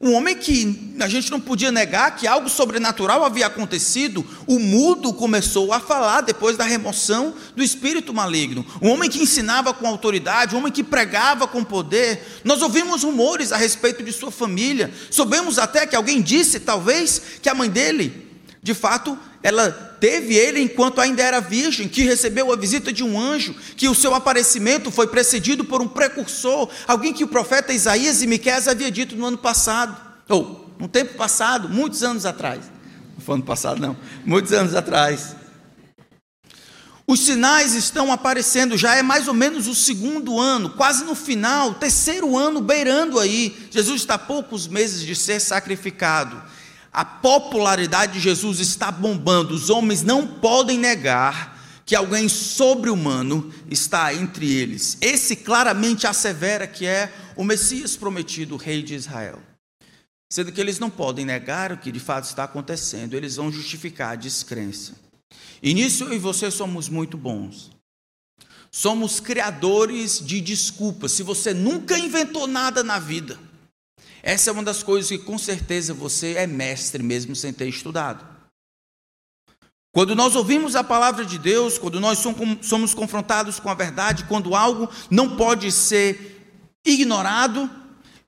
um 0.03 0.13
homem 0.13 0.36
que 0.36 0.93
a 1.00 1.07
gente 1.07 1.31
não 1.31 1.39
podia 1.39 1.72
negar 1.72 2.17
que 2.17 2.27
algo 2.27 2.50
sobrenatural 2.50 3.24
havia 3.24 3.48
acontecido. 3.48 4.25
O 4.45 4.60
mudo 4.60 5.13
começou 5.13 5.72
a 5.72 5.79
falar 5.79 6.19
depois 6.19 6.57
da 6.57 6.65
remoção 6.65 7.33
do 7.55 7.63
espírito 7.63 8.13
maligno. 8.13 8.65
Um 8.81 8.89
homem 8.89 9.10
que 9.10 9.24
ensinava 9.24 9.74
com 9.74 9.88
autoridade, 9.88 10.53
um 10.53 10.57
homem 10.57 10.74
que 10.74 10.83
pregava 10.83 11.48
com 11.48 11.63
poder. 11.63 12.41
Nós 12.43 12.62
ouvimos 12.62 13.03
rumores 13.03 13.53
a 13.53 13.57
respeito 13.57 14.03
de 14.03 14.12
sua 14.12 14.29
família. 14.29 14.93
Soubemos 15.10 15.57
até 15.57 15.88
que 15.88 15.95
alguém 15.95 16.22
disse, 16.22 16.60
talvez, 16.60 17.22
que 17.41 17.48
a 17.48 17.55
mãe 17.55 17.69
dele, 17.69 18.32
de 18.63 18.74
fato, 18.74 19.20
ela 19.43 19.70
teve 20.00 20.36
ele 20.36 20.62
enquanto 20.62 21.01
ainda 21.01 21.22
era 21.22 21.41
virgem, 21.41 21.89
que 21.89 22.03
recebeu 22.03 22.51
a 22.51 22.55
visita 22.55 22.93
de 22.93 23.03
um 23.03 23.20
anjo, 23.20 23.53
que 23.75 23.89
o 23.89 23.93
seu 23.93 24.15
aparecimento 24.15 24.89
foi 24.89 25.05
precedido 25.05 25.65
por 25.65 25.82
um 25.82 25.88
precursor, 25.88 26.70
alguém 26.88 27.12
que 27.12 27.25
o 27.25 27.27
profeta 27.27 27.74
Isaías 27.74 28.22
e 28.22 28.27
Miqueias 28.27 28.70
havia 28.70 28.89
dito 28.89 29.17
no 29.17 29.25
ano 29.25 29.38
passado, 29.38 30.00
ou 30.29 30.74
no 30.79 30.88
tempo 30.88 31.15
passado, 31.15 31.67
muitos 31.67 32.03
anos 32.03 32.25
atrás. 32.25 32.72
Não 33.15 33.25
foi 33.25 33.36
ano 33.36 33.43
passado, 33.43 33.82
não, 33.82 33.98
muitos 34.24 34.53
anos 34.53 34.74
atrás. 34.74 35.36
Os 37.05 37.20
sinais 37.20 37.74
estão 37.75 38.13
aparecendo, 38.13 38.77
já 38.77 38.96
é 38.96 39.03
mais 39.03 39.27
ou 39.27 39.34
menos 39.34 39.67
o 39.67 39.75
segundo 39.75 40.39
ano, 40.39 40.70
quase 40.70 41.03
no 41.03 41.15
final, 41.15 41.74
terceiro 41.74 42.38
ano 42.38 42.62
beirando 42.62 43.20
aí. 43.20 43.67
Jesus 43.70 44.00
está 44.00 44.17
poucos 44.17 44.70
meses 44.70 45.01
de 45.01 45.17
ser 45.17 45.41
sacrificado. 45.41 46.41
A 46.93 47.03
popularidade 47.03 48.13
de 48.13 48.19
Jesus 48.19 48.59
está 48.59 48.91
bombando. 48.91 49.55
Os 49.55 49.71
homens 49.71 50.03
não 50.03 50.27
podem 50.27 50.77
negar 50.77 51.59
que 51.85 51.95
alguém 51.95 52.29
sobre-humano 52.29 53.51
está 53.69 54.13
entre 54.13 54.51
eles. 54.51 54.97
Esse 55.01 55.35
claramente 55.35 56.05
assevera 56.05 56.67
que 56.67 56.85
é 56.85 57.12
o 57.35 57.43
Messias 57.43 57.97
prometido, 57.97 58.53
o 58.53 58.57
rei 58.57 58.83
de 58.83 58.93
Israel. 58.93 59.41
Sendo 60.31 60.51
que 60.51 60.62
eles 60.62 60.79
não 60.79 60.89
podem 60.89 61.25
negar 61.25 61.71
o 61.71 61.77
que 61.77 61.91
de 61.91 62.00
fato 62.00 62.25
está 62.25 62.43
acontecendo, 62.43 63.15
eles 63.15 63.35
vão 63.35 63.51
justificar 63.51 64.13
a 64.13 64.15
descrença. 64.15 64.93
E 65.62 65.73
nisso 65.73 66.05
eu 66.05 66.13
e 66.13 66.19
você 66.19 66.51
somos 66.51 66.89
muito 66.89 67.17
bons. 67.17 67.71
Somos 68.71 69.19
criadores 69.19 70.19
de 70.19 70.41
desculpas. 70.41 71.12
Se 71.12 71.21
você 71.21 71.53
nunca 71.53 71.97
inventou 71.97 72.47
nada 72.47 72.83
na 72.83 72.97
vida, 72.97 73.38
essa 74.24 74.50
é 74.50 74.53
uma 74.53 74.63
das 74.63 74.82
coisas 74.82 75.10
que 75.10 75.18
com 75.18 75.38
certeza 75.38 75.94
você 75.94 76.36
é 76.36 76.48
mestre 76.48 77.03
mesmo 77.03 77.36
sem 77.36 77.51
ter 77.51 77.68
estudado. 77.68 78.25
Quando 79.92 80.15
nós 80.15 80.36
ouvimos 80.36 80.75
a 80.77 80.84
palavra 80.84 81.25
de 81.25 81.38
Deus, 81.38 81.77
quando 81.77 82.00
nós 82.00 82.24
somos 82.62 82.94
confrontados 82.96 83.60
com 83.60 83.70
a 83.70 83.75
verdade, 83.75 84.24
quando 84.24 84.56
algo 84.56 84.89
não 85.12 85.36
pode 85.36 85.72
ser 85.72 86.42
ignorado 86.86 87.70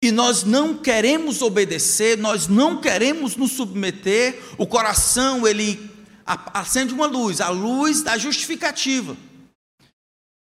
e 0.01 0.11
nós 0.11 0.43
não 0.43 0.77
queremos 0.77 1.41
obedecer, 1.41 2.17
nós 2.17 2.47
não 2.47 2.81
queremos 2.81 3.37
nos 3.37 3.53
submeter, 3.53 4.39
o 4.57 4.67
coração 4.67 5.47
ele 5.47 5.89
acende 6.25 6.93
uma 6.93 7.07
luz, 7.07 7.39
a 7.39 7.49
luz 7.49 8.03
da 8.03 8.17
justificativa. 8.17 9.15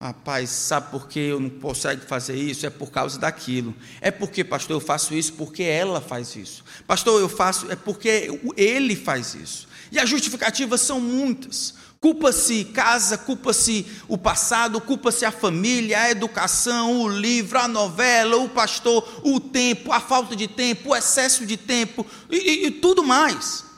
Rapaz, 0.02 0.50
sabe 0.50 0.90
por 0.90 1.06
que 1.06 1.20
eu 1.20 1.38
não 1.38 1.48
consigo 1.48 2.02
fazer 2.08 2.34
isso? 2.34 2.66
É 2.66 2.70
por 2.70 2.90
causa 2.90 3.20
daquilo. 3.20 3.72
É 4.00 4.10
porque, 4.10 4.42
pastor, 4.42 4.74
eu 4.74 4.80
faço 4.80 5.14
isso 5.14 5.34
porque 5.34 5.62
ela 5.62 6.00
faz 6.00 6.34
isso. 6.34 6.64
Pastor, 6.88 7.20
eu 7.20 7.28
faço, 7.28 7.70
é 7.70 7.76
porque 7.76 8.36
ele 8.56 8.96
faz 8.96 9.36
isso. 9.36 9.68
E 9.92 10.00
as 10.00 10.10
justificativas 10.10 10.80
são 10.80 11.00
muitas. 11.00 11.74
Culpa-se 12.00 12.64
casa, 12.64 13.16
culpa-se 13.16 13.86
o 14.08 14.18
passado, 14.18 14.80
culpa-se 14.80 15.24
a 15.24 15.30
família, 15.30 16.00
a 16.00 16.10
educação, 16.10 17.02
o 17.02 17.08
livro, 17.08 17.60
a 17.60 17.68
novela, 17.68 18.38
o 18.38 18.48
pastor, 18.48 19.20
o 19.22 19.38
tempo, 19.38 19.92
a 19.92 20.00
falta 20.00 20.34
de 20.34 20.48
tempo, 20.48 20.88
o 20.88 20.96
excesso 20.96 21.46
de 21.46 21.56
tempo 21.56 22.04
e, 22.28 22.38
e, 22.38 22.66
e 22.66 22.70
tudo 22.72 23.04
mais. 23.04 23.71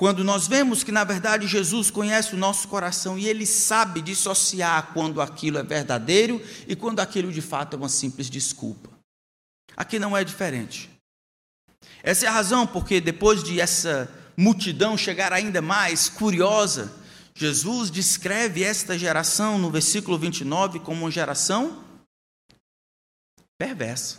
Quando 0.00 0.24
nós 0.24 0.48
vemos 0.48 0.82
que, 0.82 0.90
na 0.90 1.04
verdade, 1.04 1.46
Jesus 1.46 1.90
conhece 1.90 2.34
o 2.34 2.38
nosso 2.38 2.66
coração 2.68 3.18
e 3.18 3.28
ele 3.28 3.44
sabe 3.44 4.00
dissociar 4.00 4.94
quando 4.94 5.20
aquilo 5.20 5.58
é 5.58 5.62
verdadeiro 5.62 6.40
e 6.66 6.74
quando 6.74 7.00
aquilo 7.00 7.30
de 7.30 7.42
fato 7.42 7.74
é 7.74 7.76
uma 7.76 7.88
simples 7.90 8.30
desculpa. 8.30 8.88
Aqui 9.76 9.98
não 9.98 10.16
é 10.16 10.24
diferente. 10.24 10.88
Essa 12.02 12.24
é 12.24 12.28
a 12.30 12.32
razão 12.32 12.66
porque, 12.66 12.98
depois 12.98 13.44
de 13.44 13.60
essa 13.60 14.10
multidão 14.34 14.96
chegar 14.96 15.34
ainda 15.34 15.60
mais 15.60 16.08
curiosa, 16.08 16.90
Jesus 17.34 17.90
descreve 17.90 18.64
esta 18.64 18.98
geração 18.98 19.58
no 19.58 19.70
versículo 19.70 20.18
29 20.18 20.80
como 20.80 21.02
uma 21.02 21.10
geração 21.10 21.84
perversa. 23.58 24.16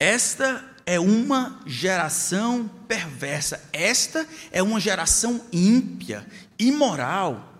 Esta 0.00 0.75
é 0.86 1.00
uma 1.00 1.60
geração 1.66 2.70
perversa. 2.86 3.60
Esta 3.72 4.24
é 4.52 4.62
uma 4.62 4.78
geração 4.78 5.44
ímpia, 5.52 6.24
imoral. 6.56 7.52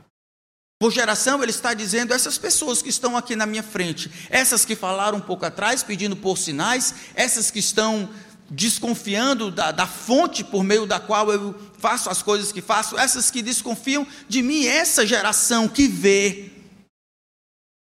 Por 0.78 0.92
geração, 0.92 1.42
ele 1.42 1.50
está 1.50 1.75
dizendo 1.75 2.14
essas 2.14 2.38
pessoas 2.38 2.80
que 2.80 2.88
estão 2.88 3.16
aqui 3.16 3.35
na 3.35 3.47
minha 3.47 3.62
frente, 3.62 4.11
essas 4.30 4.64
que 4.64 4.76
falaram 4.76 5.18
um 5.18 5.23
pouco 5.23 5.45
atrás, 5.45 5.83
pedindo 5.83 6.16
por 6.16 6.38
sinais, 6.38 6.95
essas 7.14 7.50
que 7.50 7.59
estão 7.59 8.09
desconfiando 8.49 9.50
da, 9.50 9.73
da 9.73 9.88
fonte 9.88 10.45
por 10.45 10.62
meio 10.62 10.87
da 10.87 11.00
qual 11.00 11.33
eu 11.33 11.52
faço 11.78 12.09
as 12.09 12.23
coisas 12.23 12.52
que 12.52 12.62
faço, 12.62 12.97
essas 12.97 13.28
que 13.28 13.42
desconfiam 13.42 14.06
de 14.28 14.40
mim, 14.40 14.66
essa 14.66 15.04
geração 15.04 15.66
que 15.66 15.88
vê, 15.88 16.52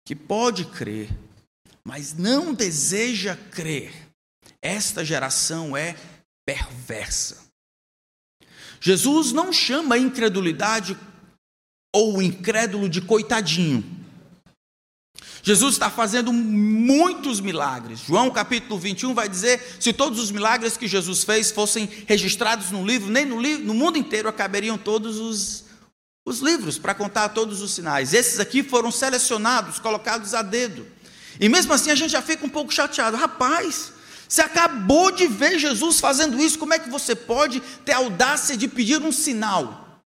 que 0.05 0.15
pode 0.15 0.65
crer, 0.65 1.09
mas 1.83 2.13
não 2.13 2.53
deseja 2.53 3.35
crer 3.49 4.02
esta 4.63 5.03
geração 5.03 5.75
é 5.75 5.95
perversa. 6.45 7.43
Jesus 8.79 9.31
não 9.31 9.53
chama 9.53 9.95
a 9.95 9.99
incredulidade 9.99 10.97
ou 11.93 12.17
o 12.17 12.21
incrédulo 12.21 12.89
de 12.89 13.01
coitadinho. 13.01 13.83
Jesus 15.43 15.73
está 15.73 15.89
fazendo 15.89 16.31
muitos 16.31 17.41
milagres. 17.41 17.99
João 17.99 18.31
capítulo 18.31 18.79
21 18.79 19.13
vai 19.13 19.27
dizer: 19.27 19.77
se 19.79 19.91
todos 19.91 20.19
os 20.19 20.31
milagres 20.31 20.77
que 20.77 20.87
Jesus 20.87 21.23
fez 21.23 21.51
fossem 21.51 21.89
registrados 22.07 22.71
no 22.71 22.85
livro, 22.85 23.11
nem 23.11 23.25
no, 23.25 23.41
livro, 23.41 23.65
no 23.65 23.73
mundo 23.73 23.97
inteiro 23.97 24.29
acabariam 24.29 24.77
todos 24.77 25.17
os, 25.17 25.65
os 26.25 26.39
livros 26.39 26.77
para 26.77 26.95
contar 26.95 27.29
todos 27.29 27.61
os 27.61 27.71
sinais. 27.71 28.13
Esses 28.13 28.39
aqui 28.39 28.63
foram 28.63 28.89
selecionados, 28.91 29.79
colocados 29.79 30.33
a 30.33 30.41
dedo. 30.41 30.87
E 31.39 31.49
mesmo 31.49 31.73
assim 31.73 31.91
a 31.91 31.95
gente 31.95 32.11
já 32.11 32.21
fica 32.21 32.45
um 32.45 32.49
pouco 32.49 32.73
chateado. 32.73 33.17
Rapaz, 33.17 33.92
você 34.33 34.41
acabou 34.41 35.11
de 35.11 35.27
ver 35.27 35.59
Jesus 35.59 35.99
fazendo 35.99 36.41
isso, 36.41 36.57
como 36.57 36.73
é 36.73 36.79
que 36.79 36.89
você 36.89 37.15
pode 37.15 37.59
ter 37.85 37.91
audácia 37.91 38.57
de 38.57 38.67
pedir 38.67 38.99
um 38.99 39.11
sinal? 39.11 40.01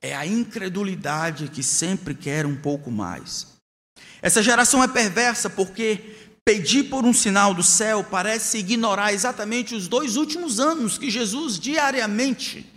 É 0.00 0.16
a 0.16 0.26
incredulidade 0.26 1.46
que 1.46 1.62
sempre 1.62 2.16
quer 2.16 2.44
um 2.44 2.56
pouco 2.56 2.90
mais. 2.90 3.46
Essa 4.20 4.42
geração 4.42 4.82
é 4.82 4.88
perversa 4.88 5.48
porque 5.48 6.16
pedir 6.44 6.90
por 6.90 7.04
um 7.04 7.12
sinal 7.12 7.54
do 7.54 7.62
céu 7.62 8.02
parece 8.02 8.58
ignorar 8.58 9.12
exatamente 9.12 9.76
os 9.76 9.86
dois 9.86 10.16
últimos 10.16 10.58
anos 10.58 10.98
que 10.98 11.10
Jesus 11.10 11.60
diariamente 11.60 12.68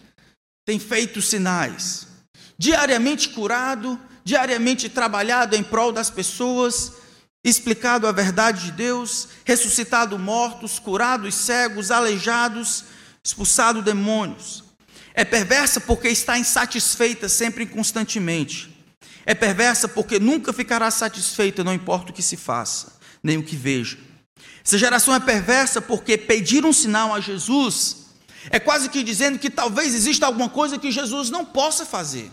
tem 0.64 0.78
feito 0.78 1.24
sinais, 1.24 2.06
diariamente 2.56 3.30
curado, 3.30 4.00
diariamente 4.24 4.90
trabalhado 4.90 5.56
em 5.56 5.64
prol 5.64 5.92
das 5.92 6.12
pessoas 6.12 7.04
explicado 7.46 8.08
a 8.08 8.12
verdade 8.12 8.66
de 8.66 8.72
Deus, 8.72 9.30
ressuscitado 9.46 10.18
mortos, 10.18 10.80
curado 10.80 11.28
os 11.28 11.36
cegos, 11.36 11.92
aleijados, 11.92 12.86
expulsado 13.24 13.84
demônios. 13.84 14.64
É 15.14 15.24
perversa 15.24 15.80
porque 15.80 16.10
está 16.10 16.40
insatisfeita 16.40 17.30
sempre 17.30 17.64
e 17.64 17.68
constantemente. 17.68 18.76
É 19.28 19.36
perversa 19.36 19.88
porque 19.88 20.20
nunca 20.20 20.52
ficará 20.52 20.90
satisfeita, 20.90 21.64
não 21.64 21.74
importa 21.74 22.12
o 22.12 22.14
que 22.14 22.24
se 22.24 22.36
faça, 22.36 22.94
nem 23.22 23.38
o 23.38 23.44
que 23.44 23.56
veja. 23.56 23.98
Essa 24.66 24.80
geração 24.80 25.14
é 25.14 25.20
perversa 25.20 25.80
porque 25.80 26.18
pedir 26.18 26.66
um 26.66 26.74
sinal 26.74 27.14
a 27.14 27.20
Jesus 27.20 28.08
é 28.50 28.60
quase 28.60 28.90
que 28.90 29.04
dizendo 29.04 29.38
que 29.38 29.52
talvez 29.52 29.94
exista 29.94 30.26
alguma 30.26 30.50
coisa 30.50 30.80
que 30.80 30.92
Jesus 30.92 31.30
não 31.30 31.46
possa 31.46 31.86
fazer. 31.86 32.32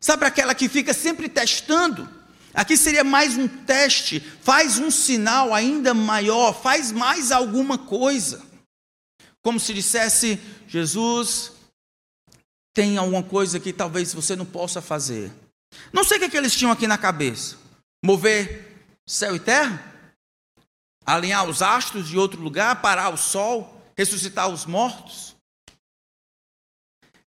Sabe 0.00 0.26
aquela 0.26 0.54
que 0.54 0.68
fica 0.68 0.92
sempre 0.92 1.28
testando? 1.28 2.08
Aqui 2.54 2.76
seria 2.76 3.02
mais 3.02 3.38
um 3.38 3.48
teste, 3.48 4.20
faz 4.20 4.78
um 4.78 4.90
sinal 4.90 5.54
ainda 5.54 5.94
maior, 5.94 6.52
faz 6.52 6.92
mais 6.92 7.32
alguma 7.32 7.78
coisa. 7.78 8.44
Como 9.40 9.58
se 9.58 9.72
dissesse: 9.72 10.38
Jesus, 10.68 11.52
tem 12.74 12.98
alguma 12.98 13.22
coisa 13.22 13.58
que 13.58 13.72
talvez 13.72 14.12
você 14.12 14.36
não 14.36 14.44
possa 14.44 14.82
fazer. 14.82 15.32
Não 15.92 16.04
sei 16.04 16.18
o 16.18 16.20
que, 16.20 16.26
é 16.26 16.28
que 16.28 16.36
eles 16.36 16.54
tinham 16.54 16.70
aqui 16.70 16.86
na 16.86 16.98
cabeça: 16.98 17.56
mover 18.04 18.86
céu 19.08 19.34
e 19.34 19.40
terra? 19.40 19.90
Alinhar 21.06 21.48
os 21.48 21.62
astros 21.62 22.06
de 22.06 22.18
outro 22.18 22.40
lugar, 22.40 22.82
parar 22.82 23.08
o 23.08 23.16
sol, 23.16 23.82
ressuscitar 23.96 24.48
os 24.48 24.66
mortos? 24.66 25.34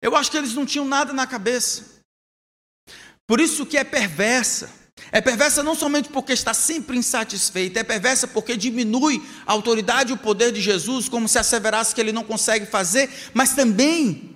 Eu 0.00 0.16
acho 0.16 0.32
que 0.32 0.36
eles 0.36 0.52
não 0.52 0.66
tinham 0.66 0.84
nada 0.84 1.12
na 1.12 1.28
cabeça. 1.28 2.02
Por 3.24 3.40
isso 3.40 3.64
que 3.64 3.78
é 3.78 3.84
perversa 3.84 4.81
é 5.12 5.20
perversa 5.20 5.62
não 5.62 5.74
somente 5.74 6.08
porque 6.08 6.32
está 6.32 6.54
sempre 6.54 6.96
insatisfeita, 6.96 7.78
é 7.78 7.84
perversa 7.84 8.26
porque 8.26 8.56
diminui 8.56 9.22
a 9.46 9.52
autoridade 9.52 10.10
e 10.10 10.14
o 10.14 10.18
poder 10.18 10.50
de 10.50 10.60
Jesus, 10.60 11.06
como 11.06 11.28
se 11.28 11.38
asseverasse 11.38 11.94
que 11.94 12.00
ele 12.00 12.12
não 12.12 12.24
consegue 12.24 12.64
fazer, 12.64 13.10
mas 13.34 13.54
também 13.54 14.34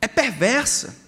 é 0.00 0.06
perversa. 0.06 1.02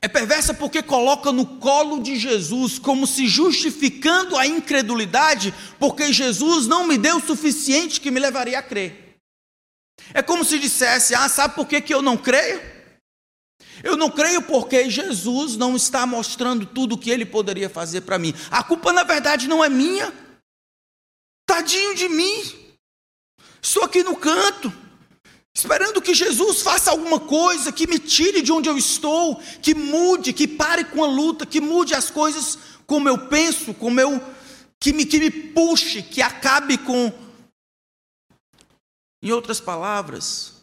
É 0.00 0.08
perversa 0.08 0.54
porque 0.54 0.82
coloca 0.82 1.30
no 1.30 1.44
colo 1.58 2.02
de 2.02 2.16
Jesus, 2.16 2.78
como 2.78 3.06
se 3.06 3.28
justificando 3.28 4.34
a 4.38 4.46
incredulidade, 4.46 5.52
porque 5.78 6.10
Jesus 6.10 6.66
não 6.66 6.86
me 6.86 6.96
deu 6.96 7.18
o 7.18 7.26
suficiente 7.26 8.00
que 8.00 8.10
me 8.10 8.18
levaria 8.18 8.58
a 8.58 8.62
crer. 8.62 9.18
É 10.14 10.22
como 10.22 10.46
se 10.46 10.58
dissesse: 10.58 11.14
Ah, 11.14 11.28
sabe 11.28 11.54
por 11.54 11.66
que, 11.66 11.82
que 11.82 11.92
eu 11.92 12.00
não 12.00 12.16
creio? 12.16 12.79
Eu 13.82 13.96
não 13.96 14.10
creio 14.10 14.42
porque 14.42 14.90
Jesus 14.90 15.56
não 15.56 15.76
está 15.76 16.06
mostrando 16.06 16.66
tudo 16.66 16.94
o 16.94 16.98
que 16.98 17.10
ele 17.10 17.24
poderia 17.24 17.70
fazer 17.70 18.02
para 18.02 18.18
mim. 18.18 18.34
A 18.50 18.62
culpa, 18.62 18.92
na 18.92 19.02
verdade, 19.02 19.48
não 19.48 19.64
é 19.64 19.68
minha. 19.68 20.12
Tadinho 21.46 21.94
de 21.94 22.08
mim. 22.08 22.60
Estou 23.62 23.84
aqui 23.84 24.02
no 24.02 24.16
canto, 24.16 24.72
esperando 25.54 26.00
que 26.00 26.14
Jesus 26.14 26.62
faça 26.62 26.90
alguma 26.90 27.20
coisa, 27.20 27.72
que 27.72 27.86
me 27.86 27.98
tire 27.98 28.40
de 28.40 28.52
onde 28.52 28.68
eu 28.68 28.78
estou, 28.78 29.36
que 29.60 29.74
mude, 29.74 30.32
que 30.32 30.48
pare 30.48 30.84
com 30.84 31.04
a 31.04 31.06
luta, 31.06 31.44
que 31.44 31.60
mude 31.60 31.94
as 31.94 32.10
coisas 32.10 32.58
como 32.86 33.08
eu 33.08 33.28
penso, 33.28 33.74
como 33.74 34.00
eu. 34.00 34.20
que 34.80 34.92
me, 34.92 35.04
que 35.04 35.18
me 35.18 35.30
puxe, 35.30 36.02
que 36.02 36.22
acabe 36.22 36.78
com. 36.78 37.12
Em 39.22 39.30
outras 39.32 39.60
palavras, 39.60 40.59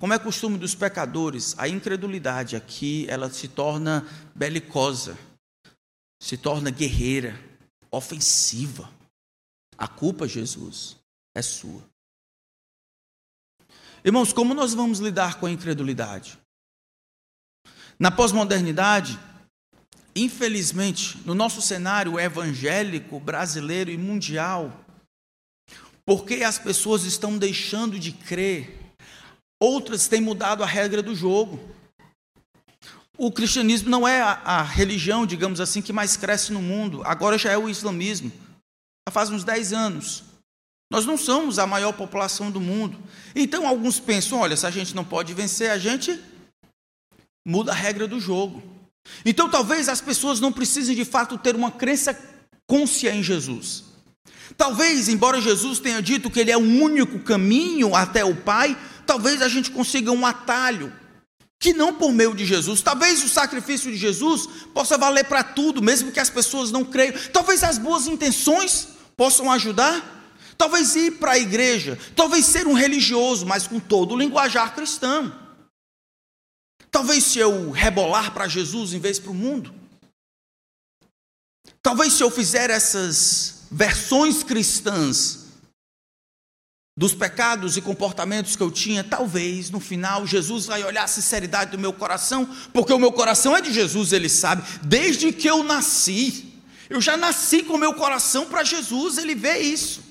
como 0.00 0.14
é 0.14 0.18
costume 0.18 0.56
dos 0.56 0.74
pecadores, 0.74 1.54
a 1.58 1.68
incredulidade 1.68 2.56
aqui 2.56 3.04
ela 3.06 3.30
se 3.30 3.46
torna 3.46 4.02
belicosa, 4.34 5.16
se 6.18 6.38
torna 6.38 6.70
guerreira, 6.70 7.38
ofensiva. 7.90 8.90
A 9.76 9.86
culpa, 9.86 10.26
Jesus, 10.26 10.96
é 11.34 11.42
sua. 11.42 11.86
Irmãos, 14.02 14.32
como 14.32 14.54
nós 14.54 14.72
vamos 14.72 15.00
lidar 15.00 15.38
com 15.38 15.44
a 15.44 15.50
incredulidade? 15.50 16.38
Na 17.98 18.10
pós-modernidade, 18.10 19.20
infelizmente, 20.16 21.18
no 21.26 21.34
nosso 21.34 21.60
cenário 21.60 22.18
evangélico, 22.18 23.20
brasileiro 23.20 23.90
e 23.90 23.98
mundial, 23.98 24.82
porque 26.06 26.42
as 26.42 26.58
pessoas 26.58 27.04
estão 27.04 27.36
deixando 27.36 27.98
de 27.98 28.12
crer 28.12 28.80
Outras 29.60 30.08
têm 30.08 30.22
mudado 30.22 30.62
a 30.62 30.66
regra 30.66 31.02
do 31.02 31.14
jogo. 31.14 31.60
O 33.18 33.30
cristianismo 33.30 33.90
não 33.90 34.08
é 34.08 34.22
a, 34.22 34.40
a, 34.42 34.62
religião, 34.62 35.26
digamos 35.26 35.60
assim, 35.60 35.82
que 35.82 35.92
mais 35.92 36.16
cresce 36.16 36.50
no 36.50 36.62
mundo. 36.62 37.02
Agora 37.04 37.36
já 37.36 37.52
é 37.52 37.58
o 37.58 37.68
islamismo. 37.68 38.32
Já 39.06 39.12
faz 39.12 39.28
uns 39.28 39.44
10 39.44 39.74
anos. 39.74 40.24
Nós 40.90 41.04
não 41.04 41.18
somos 41.18 41.58
a 41.58 41.66
maior 41.66 41.92
população 41.92 42.50
do 42.50 42.60
mundo. 42.60 42.98
Então 43.36 43.68
alguns 43.68 44.00
pensam: 44.00 44.38
olha, 44.38 44.56
se 44.56 44.66
a 44.66 44.70
gente 44.70 44.96
não 44.96 45.04
pode 45.04 45.34
vencer, 45.34 45.70
a 45.70 45.76
gente 45.76 46.18
muda 47.46 47.72
a 47.72 47.74
regra 47.74 48.08
do 48.08 48.18
jogo. 48.18 48.62
Então 49.24 49.50
talvez 49.50 49.88
as 49.88 50.00
pessoas 50.00 50.40
não 50.40 50.50
precisem 50.50 50.96
de 50.96 51.04
fato 51.04 51.36
ter 51.36 51.54
uma 51.54 51.70
crença 51.70 52.18
côncia 52.66 53.14
em 53.14 53.22
Jesus. 53.22 53.84
Talvez, 54.56 55.08
embora 55.08 55.40
Jesus 55.40 55.78
tenha 55.78 56.00
dito 56.00 56.30
que 56.30 56.40
ele 56.40 56.50
é 56.50 56.56
o 56.56 56.60
único 56.60 57.18
caminho 57.20 57.94
até 57.94 58.24
o 58.24 58.34
Pai, 58.34 58.76
talvez 59.10 59.42
a 59.42 59.48
gente 59.48 59.72
consiga 59.72 60.12
um 60.12 60.24
atalho, 60.24 60.92
que 61.58 61.72
não 61.72 61.92
por 61.92 62.12
meio 62.12 62.32
de 62.32 62.46
Jesus. 62.46 62.80
Talvez 62.80 63.24
o 63.24 63.28
sacrifício 63.28 63.90
de 63.90 63.96
Jesus 63.96 64.46
possa 64.72 64.96
valer 64.96 65.24
para 65.24 65.42
tudo, 65.42 65.82
mesmo 65.82 66.12
que 66.12 66.20
as 66.20 66.30
pessoas 66.30 66.70
não 66.70 66.84
creiam. 66.84 67.16
Talvez 67.32 67.64
as 67.64 67.76
boas 67.76 68.06
intenções 68.06 68.86
possam 69.16 69.50
ajudar. 69.50 70.18
Talvez 70.56 70.94
ir 70.94 71.18
para 71.18 71.32
a 71.32 71.38
igreja, 71.40 71.98
talvez 72.14 72.46
ser 72.46 72.68
um 72.68 72.72
religioso, 72.72 73.44
mas 73.44 73.66
com 73.66 73.80
todo 73.80 74.14
o 74.14 74.16
linguajar 74.16 74.76
cristão. 74.76 75.34
Talvez 76.88 77.24
se 77.24 77.40
eu 77.40 77.72
rebolar 77.72 78.32
para 78.32 78.46
Jesus 78.46 78.92
em 78.92 79.00
vez 79.00 79.18
para 79.18 79.32
o 79.32 79.34
mundo. 79.34 79.74
Talvez 81.82 82.12
se 82.12 82.22
eu 82.22 82.30
fizer 82.30 82.70
essas 82.70 83.64
versões 83.72 84.44
cristãs 84.44 85.39
dos 87.00 87.14
pecados 87.14 87.78
e 87.78 87.80
comportamentos 87.80 88.54
que 88.54 88.62
eu 88.62 88.70
tinha, 88.70 89.02
talvez 89.02 89.70
no 89.70 89.80
final 89.80 90.26
Jesus 90.26 90.66
vai 90.66 90.84
olhar 90.84 91.04
a 91.04 91.08
sinceridade 91.08 91.70
do 91.70 91.78
meu 91.78 91.94
coração, 91.94 92.44
porque 92.74 92.92
o 92.92 92.98
meu 92.98 93.10
coração 93.10 93.56
é 93.56 93.62
de 93.62 93.72
Jesus, 93.72 94.12
ele 94.12 94.28
sabe, 94.28 94.62
desde 94.82 95.32
que 95.32 95.48
eu 95.48 95.64
nasci, 95.64 96.52
eu 96.90 97.00
já 97.00 97.16
nasci 97.16 97.62
com 97.62 97.72
o 97.72 97.78
meu 97.78 97.94
coração 97.94 98.44
para 98.44 98.62
Jesus, 98.64 99.16
ele 99.16 99.34
vê 99.34 99.60
isso. 99.60 100.02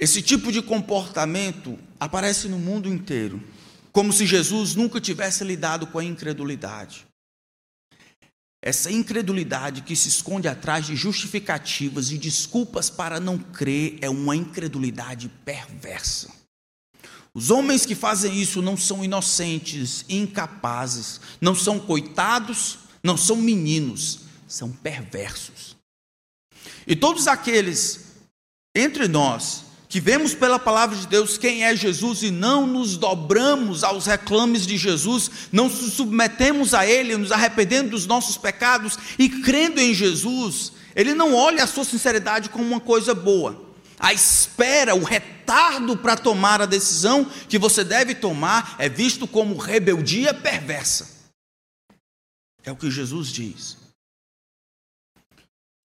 Esse 0.00 0.22
tipo 0.22 0.50
de 0.50 0.62
comportamento 0.62 1.78
aparece 2.00 2.48
no 2.48 2.58
mundo 2.58 2.88
inteiro, 2.88 3.44
como 3.92 4.10
se 4.10 4.24
Jesus 4.24 4.74
nunca 4.74 4.98
tivesse 5.02 5.44
lidado 5.44 5.86
com 5.86 5.98
a 5.98 6.04
incredulidade. 6.04 7.06
Essa 8.64 8.92
incredulidade 8.92 9.82
que 9.82 9.96
se 9.96 10.08
esconde 10.08 10.46
atrás 10.46 10.86
de 10.86 10.94
justificativas 10.94 12.12
e 12.12 12.16
desculpas 12.16 12.88
para 12.88 13.18
não 13.18 13.36
crer 13.36 13.98
é 14.00 14.08
uma 14.08 14.36
incredulidade 14.36 15.28
perversa. 15.44 16.30
Os 17.34 17.50
homens 17.50 17.84
que 17.84 17.96
fazem 17.96 18.40
isso 18.40 18.62
não 18.62 18.76
são 18.76 19.02
inocentes, 19.02 20.04
incapazes, 20.08 21.20
não 21.40 21.56
são 21.56 21.80
coitados, 21.80 22.78
não 23.02 23.16
são 23.16 23.36
meninos, 23.36 24.20
são 24.46 24.70
perversos. 24.70 25.76
E 26.86 26.94
todos 26.94 27.26
aqueles 27.26 28.12
entre 28.76 29.08
nós 29.08 29.64
que 29.92 30.00
vemos 30.00 30.34
pela 30.34 30.58
palavra 30.58 30.96
de 30.96 31.06
Deus 31.06 31.36
quem 31.36 31.64
é 31.64 31.76
Jesus 31.76 32.22
e 32.22 32.30
não 32.30 32.66
nos 32.66 32.96
dobramos 32.96 33.84
aos 33.84 34.06
reclames 34.06 34.66
de 34.66 34.78
Jesus, 34.78 35.30
não 35.52 35.68
nos 35.68 35.92
submetemos 35.92 36.72
a 36.72 36.86
Ele, 36.86 37.14
nos 37.14 37.30
arrependendo 37.30 37.90
dos 37.90 38.06
nossos 38.06 38.38
pecados 38.38 38.98
e 39.18 39.28
crendo 39.28 39.78
em 39.78 39.92
Jesus, 39.92 40.72
Ele 40.96 41.12
não 41.12 41.34
olha 41.34 41.62
a 41.62 41.66
sua 41.66 41.84
sinceridade 41.84 42.48
como 42.48 42.64
uma 42.64 42.80
coisa 42.80 43.14
boa. 43.14 43.66
A 44.00 44.14
espera, 44.14 44.94
o 44.94 45.04
retardo 45.04 45.94
para 45.94 46.16
tomar 46.16 46.62
a 46.62 46.66
decisão 46.66 47.26
que 47.46 47.58
você 47.58 47.84
deve 47.84 48.14
tomar 48.14 48.76
é 48.78 48.88
visto 48.88 49.28
como 49.28 49.58
rebeldia 49.58 50.32
perversa. 50.32 51.06
É 52.64 52.72
o 52.72 52.76
que 52.76 52.90
Jesus 52.90 53.28
diz. 53.28 53.76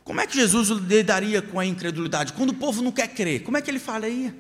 Como 0.08 0.22
é 0.22 0.26
que 0.26 0.36
Jesus 0.36 0.70
lidaria 0.70 1.42
com 1.42 1.60
a 1.60 1.66
incredulidade? 1.66 2.32
Quando 2.32 2.52
o 2.52 2.56
povo 2.56 2.82
não 2.82 2.94
quer 2.94 3.10
crer, 3.10 3.44
como 3.44 3.58
é 3.58 3.62
que 3.62 3.70
ele 3.70 3.78
falaria? 3.78 4.34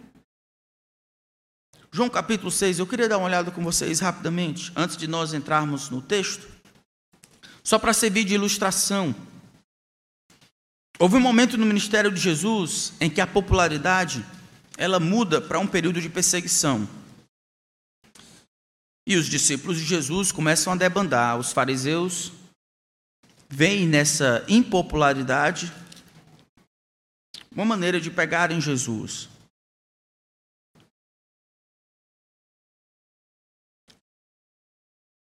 João 1.92 2.10
capítulo 2.10 2.50
6, 2.50 2.80
eu 2.80 2.88
queria 2.88 3.10
dar 3.10 3.18
uma 3.18 3.28
olhada 3.28 3.52
com 3.52 3.62
vocês 3.62 4.00
rapidamente, 4.00 4.72
antes 4.78 4.96
de 4.96 5.10
nós 5.10 5.34
entrarmos 5.34 5.90
no 5.90 6.02
texto, 6.02 6.48
só 7.62 7.78
para 7.78 7.92
servir 7.92 8.24
de 8.24 8.34
ilustração. 8.34 9.14
Houve 10.98 11.18
um 11.18 11.20
momento 11.20 11.58
no 11.58 11.66
ministério 11.66 12.12
de 12.12 12.22
Jesus 12.22 12.94
em 13.02 13.10
que 13.10 13.20
a 13.20 13.28
popularidade 13.28 14.26
ela 14.78 15.02
muda 15.02 15.42
para 15.42 15.60
um 15.60 15.68
período 15.68 16.00
de 16.00 16.08
perseguição. 16.08 16.88
E 19.06 19.18
os 19.18 19.28
discípulos 19.28 19.78
de 19.78 19.84
Jesus 19.84 20.32
começam 20.32 20.72
a 20.72 20.78
debandar, 20.78 21.38
os 21.38 21.52
fariseus 21.52 22.32
veem 23.50 23.88
nessa 23.88 24.46
impopularidade 24.48 25.72
uma 27.52 27.66
maneira 27.66 28.00
de 28.00 28.12
pegarem 28.12 28.62
Jesus. 28.62 29.30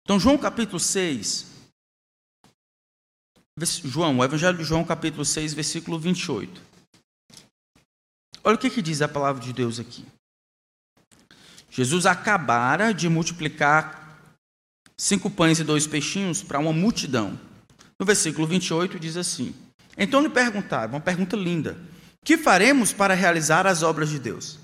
Então, 0.02 0.20
João 0.20 0.38
capítulo 0.38 0.78
6, 0.78 1.46
João, 3.84 4.18
o 4.18 4.24
Evangelho 4.24 4.58
de 4.58 4.64
João 4.64 4.84
capítulo 4.84 5.24
6, 5.24 5.54
versículo 5.54 5.98
28. 5.98 6.62
Olha 8.44 8.54
o 8.54 8.58
que, 8.58 8.70
que 8.70 8.82
diz 8.82 9.02
a 9.02 9.08
palavra 9.08 9.42
de 9.42 9.52
Deus 9.52 9.80
aqui. 9.80 10.04
Jesus 11.68 12.06
acabara 12.06 12.92
de 12.92 13.08
multiplicar 13.08 14.20
cinco 14.96 15.28
pães 15.28 15.58
e 15.58 15.64
dois 15.64 15.86
peixinhos 15.86 16.42
para 16.42 16.58
uma 16.58 16.72
multidão. 16.72 17.38
No 17.98 18.04
versículo 18.04 18.46
28 18.46 18.98
diz 18.98 19.16
assim: 19.16 19.54
Então 19.96 20.20
lhe 20.20 20.28
perguntaram, 20.28 20.94
uma 20.94 21.00
pergunta 21.00 21.36
linda: 21.36 21.78
Que 22.24 22.36
faremos 22.36 22.92
para 22.92 23.14
realizar 23.14 23.66
as 23.66 23.82
obras 23.82 24.10
de 24.10 24.18
Deus? 24.18 24.58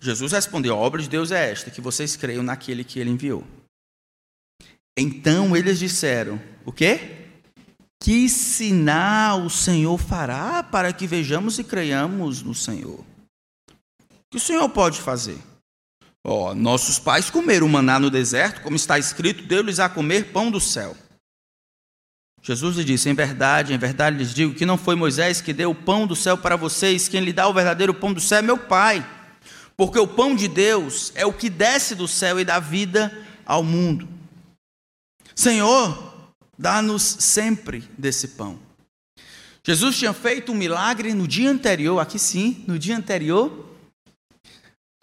Jesus 0.00 0.32
respondeu: 0.32 0.74
A 0.74 0.78
obra 0.78 1.02
de 1.02 1.08
Deus 1.08 1.30
é 1.30 1.50
esta, 1.50 1.70
que 1.70 1.80
vocês 1.80 2.16
creiam 2.16 2.42
naquele 2.42 2.84
que 2.84 2.98
ele 2.98 3.10
enviou. 3.10 3.44
Então 4.96 5.56
eles 5.56 5.78
disseram: 5.78 6.40
O 6.64 6.72
quê? 6.72 7.26
Que 8.02 8.28
sinal 8.28 9.42
o 9.42 9.50
Senhor 9.50 9.98
fará 9.98 10.62
para 10.62 10.92
que 10.92 11.06
vejamos 11.06 11.58
e 11.58 11.64
creiamos 11.64 12.42
no 12.42 12.54
Senhor? 12.54 13.00
O 13.00 13.04
que 14.30 14.36
o 14.36 14.40
Senhor 14.40 14.68
pode 14.68 15.00
fazer? 15.00 15.38
Oh, 16.28 16.52
nossos 16.56 16.98
pais 16.98 17.30
comeram 17.30 17.68
maná 17.68 18.00
no 18.00 18.10
deserto, 18.10 18.60
como 18.62 18.74
está 18.74 18.98
escrito, 18.98 19.44
deu-lhes 19.44 19.78
a 19.78 19.88
comer 19.88 20.32
pão 20.32 20.50
do 20.50 20.60
céu. 20.60 20.96
Jesus 22.42 22.76
lhe 22.76 22.82
disse: 22.82 23.08
Em 23.08 23.14
verdade, 23.14 23.72
em 23.72 23.78
verdade 23.78 24.16
lhes 24.16 24.34
digo 24.34 24.52
que 24.52 24.66
não 24.66 24.76
foi 24.76 24.96
Moisés 24.96 25.40
que 25.40 25.52
deu 25.52 25.70
o 25.70 25.74
pão 25.74 26.04
do 26.04 26.16
céu 26.16 26.36
para 26.36 26.56
vocês, 26.56 27.06
quem 27.06 27.20
lhe 27.20 27.32
dá 27.32 27.46
o 27.46 27.54
verdadeiro 27.54 27.94
pão 27.94 28.12
do 28.12 28.20
céu 28.20 28.40
é 28.40 28.42
meu 28.42 28.58
Pai. 28.58 29.08
Porque 29.76 30.00
o 30.00 30.08
pão 30.08 30.34
de 30.34 30.48
Deus 30.48 31.12
é 31.14 31.24
o 31.24 31.32
que 31.32 31.48
desce 31.48 31.94
do 31.94 32.08
céu 32.08 32.40
e 32.40 32.44
dá 32.44 32.58
vida 32.58 33.16
ao 33.44 33.62
mundo. 33.62 34.08
Senhor, 35.32 36.28
dá-nos 36.58 37.02
sempre 37.04 37.88
desse 37.96 38.28
pão. 38.28 38.58
Jesus 39.62 39.96
tinha 39.96 40.12
feito 40.12 40.50
um 40.50 40.56
milagre 40.56 41.14
no 41.14 41.28
dia 41.28 41.50
anterior, 41.50 42.00
aqui 42.00 42.18
sim, 42.18 42.64
no 42.66 42.80
dia 42.80 42.96
anterior, 42.96 43.65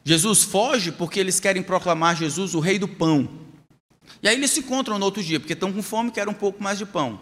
Jesus 0.04 0.44
foge 0.44 0.92
porque 0.92 1.20
eles 1.20 1.40
querem 1.40 1.64
proclamar 1.64 2.16
Jesus 2.16 2.54
o 2.54 2.60
rei 2.60 2.78
do 2.78 2.88
pão. 2.88 3.30
E 4.22 4.28
aí 4.28 4.36
eles 4.36 4.52
se 4.52 4.60
encontram 4.60 5.00
no 5.00 5.06
outro 5.06 5.24
dia, 5.24 5.40
porque 5.40 5.54
estão 5.54 5.72
com 5.72 5.82
fome 5.82 6.10
e 6.10 6.12
querem 6.12 6.32
um 6.32 6.36
pouco 6.36 6.62
mais 6.62 6.78
de 6.78 6.86
pão. 6.86 7.20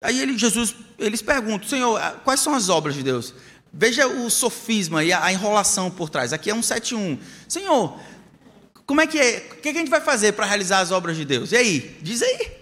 Aí 0.00 0.20
ele, 0.20 0.36
Jesus, 0.36 0.74
eles 0.98 1.22
perguntam, 1.22 1.68
Senhor, 1.68 2.00
quais 2.24 2.40
são 2.40 2.54
as 2.54 2.68
obras 2.68 2.94
de 2.94 3.02
Deus? 3.02 3.34
Veja 3.72 4.06
o 4.06 4.28
sofisma 4.28 5.04
e 5.04 5.12
a, 5.12 5.32
enrolação 5.32 5.90
por 5.90 6.10
trás. 6.10 6.32
Aqui 6.32 6.50
é 6.50 6.54
um 6.54 6.60
7.1. 6.60 7.18
Senhor, 7.48 7.98
como 8.84 9.00
é 9.00 9.06
que 9.06 9.18
é? 9.18 9.48
O 9.52 9.56
que 9.56 9.68
a 9.68 9.72
gente 9.72 9.88
vai 9.88 10.00
fazer 10.00 10.32
para 10.32 10.44
realizar 10.44 10.80
as 10.80 10.90
obras 10.90 11.16
de 11.16 11.24
Deus? 11.24 11.52
E 11.52 11.56
aí? 11.56 11.96
Diz 12.02 12.20
aí. 12.20 12.61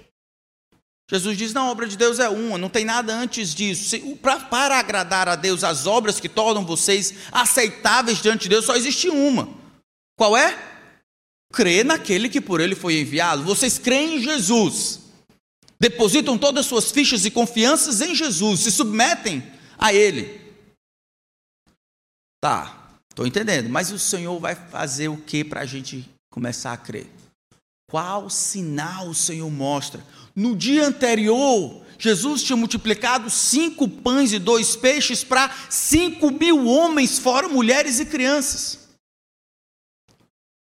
Jesus 1.10 1.36
diz: 1.36 1.52
não, 1.52 1.66
a 1.66 1.70
obra 1.72 1.88
de 1.88 1.96
Deus 1.96 2.20
é 2.20 2.28
uma, 2.28 2.56
não 2.56 2.68
tem 2.68 2.84
nada 2.84 3.12
antes 3.12 3.52
disso. 3.52 3.98
Para, 4.16 4.38
para 4.40 4.78
agradar 4.78 5.28
a 5.28 5.34
Deus, 5.34 5.64
as 5.64 5.84
obras 5.84 6.20
que 6.20 6.28
tornam 6.28 6.64
vocês 6.64 7.14
aceitáveis 7.32 8.22
diante 8.22 8.42
de 8.42 8.50
Deus, 8.50 8.64
só 8.64 8.76
existe 8.76 9.08
uma. 9.08 9.48
Qual 10.16 10.36
é? 10.36 10.56
Crer 11.52 11.84
naquele 11.84 12.28
que 12.28 12.40
por 12.40 12.60
ele 12.60 12.76
foi 12.76 13.00
enviado. 13.00 13.42
Vocês 13.42 13.76
creem 13.76 14.18
em 14.18 14.22
Jesus, 14.22 15.00
depositam 15.80 16.38
todas 16.38 16.60
as 16.60 16.66
suas 16.66 16.92
fichas 16.92 17.24
e 17.24 17.30
confianças 17.30 18.00
em 18.00 18.14
Jesus, 18.14 18.60
se 18.60 18.70
submetem 18.70 19.42
a 19.76 19.92
Ele. 19.92 20.40
Tá, 22.40 22.88
estou 23.10 23.26
entendendo, 23.26 23.68
mas 23.68 23.90
o 23.90 23.98
Senhor 23.98 24.38
vai 24.38 24.54
fazer 24.54 25.08
o 25.08 25.16
que 25.16 25.42
para 25.42 25.62
a 25.62 25.66
gente 25.66 26.08
começar 26.30 26.72
a 26.72 26.76
crer? 26.76 27.10
Qual 27.90 28.30
sinal 28.30 29.08
o 29.08 29.14
Senhor 29.14 29.50
mostra? 29.50 30.00
No 30.40 30.56
dia 30.56 30.86
anterior, 30.86 31.82
Jesus 31.98 32.42
tinha 32.42 32.56
multiplicado 32.56 33.28
cinco 33.28 33.86
pães 33.86 34.32
e 34.32 34.38
dois 34.38 34.74
peixes 34.74 35.22
para 35.22 35.54
cinco 35.68 36.30
mil 36.30 36.64
homens, 36.64 37.18
fora 37.18 37.46
mulheres 37.46 38.00
e 38.00 38.06
crianças. 38.06 38.88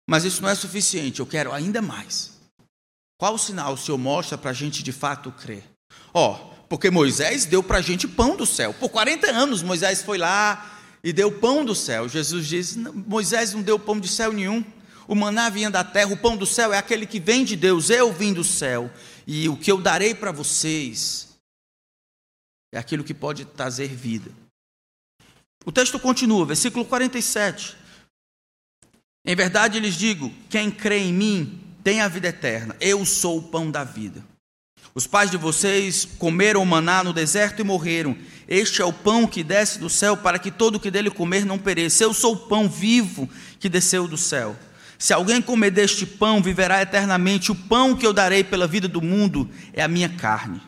Mas 0.09 0.24
isso 0.24 0.42
não 0.42 0.48
é 0.48 0.56
suficiente, 0.56 1.20
eu 1.20 1.26
quero 1.26 1.52
ainda 1.52 1.80
mais. 1.80 2.33
Qual 3.16 3.38
sinal 3.38 3.74
o 3.74 3.78
Senhor 3.78 3.96
mostra 3.96 4.37
para 4.37 4.50
a 4.50 4.52
gente 4.52 4.83
de 4.83 4.90
fato 4.90 5.30
crer? 5.30 5.62
Ó, 6.12 6.33
oh, 6.33 6.64
porque 6.68 6.90
Moisés 6.90 7.44
deu 7.44 7.62
para 7.62 7.78
a 7.78 7.80
gente 7.80 8.09
pão 8.09 8.35
do 8.35 8.46
céu. 8.46 8.74
Por 8.74 8.88
40 8.88 9.30
anos 9.30 9.62
Moisés 9.62 10.02
foi 10.02 10.18
lá 10.18 10.80
e 11.04 11.12
deu 11.12 11.30
pão 11.30 11.64
do 11.64 11.76
céu. 11.76 12.09
Jesus 12.09 12.48
diz: 12.48 12.74
Moisés 12.74 13.54
não 13.54 13.62
deu 13.62 13.78
pão 13.78 14.00
de 14.00 14.09
céu 14.09 14.33
nenhum. 14.33 14.64
O 15.11 15.14
maná 15.16 15.48
vinha 15.48 15.68
da 15.68 15.83
terra, 15.83 16.12
o 16.12 16.16
pão 16.16 16.37
do 16.37 16.46
céu 16.46 16.72
é 16.72 16.78
aquele 16.78 17.04
que 17.04 17.18
vem 17.18 17.44
de 17.44 17.56
Deus, 17.56 17.90
eu 17.90 18.12
vim 18.12 18.33
do 18.33 18.44
céu. 18.44 18.88
E 19.32 19.48
o 19.48 19.56
que 19.56 19.70
eu 19.70 19.80
darei 19.80 20.12
para 20.12 20.32
vocês 20.32 21.28
é 22.74 22.78
aquilo 22.80 23.04
que 23.04 23.14
pode 23.14 23.44
trazer 23.44 23.86
vida. 23.86 24.28
O 25.64 25.70
texto 25.70 26.00
continua, 26.00 26.44
versículo 26.44 26.84
47. 26.84 27.76
Em 29.24 29.36
verdade 29.36 29.78
lhes 29.78 29.94
digo: 29.94 30.34
quem 30.48 30.68
crê 30.68 30.98
em 30.98 31.12
mim 31.12 31.60
tem 31.84 32.00
a 32.00 32.08
vida 32.08 32.26
eterna. 32.26 32.76
Eu 32.80 33.06
sou 33.06 33.38
o 33.38 33.42
pão 33.44 33.70
da 33.70 33.84
vida. 33.84 34.20
Os 34.96 35.06
pais 35.06 35.30
de 35.30 35.36
vocês 35.36 36.04
comeram 36.18 36.66
maná 36.66 37.04
no 37.04 37.12
deserto 37.12 37.60
e 37.60 37.64
morreram. 37.64 38.18
Este 38.48 38.82
é 38.82 38.84
o 38.84 38.92
pão 38.92 39.28
que 39.28 39.44
desce 39.44 39.78
do 39.78 39.88
céu 39.88 40.16
para 40.16 40.40
que 40.40 40.50
todo 40.50 40.74
o 40.74 40.80
que 40.80 40.90
dele 40.90 41.08
comer 41.08 41.46
não 41.46 41.56
pereça. 41.56 42.02
Eu 42.02 42.12
sou 42.12 42.32
o 42.32 42.48
pão 42.48 42.68
vivo 42.68 43.30
que 43.60 43.68
desceu 43.68 44.08
do 44.08 44.16
céu. 44.16 44.58
Se 45.00 45.14
alguém 45.14 45.40
comer 45.40 45.70
deste 45.70 46.04
pão, 46.04 46.42
viverá 46.42 46.82
eternamente. 46.82 47.50
O 47.50 47.54
pão 47.54 47.96
que 47.96 48.06
eu 48.06 48.12
darei 48.12 48.44
pela 48.44 48.66
vida 48.66 48.86
do 48.86 49.00
mundo 49.00 49.48
é 49.72 49.82
a 49.82 49.88
minha 49.88 50.10
carne. 50.10 50.60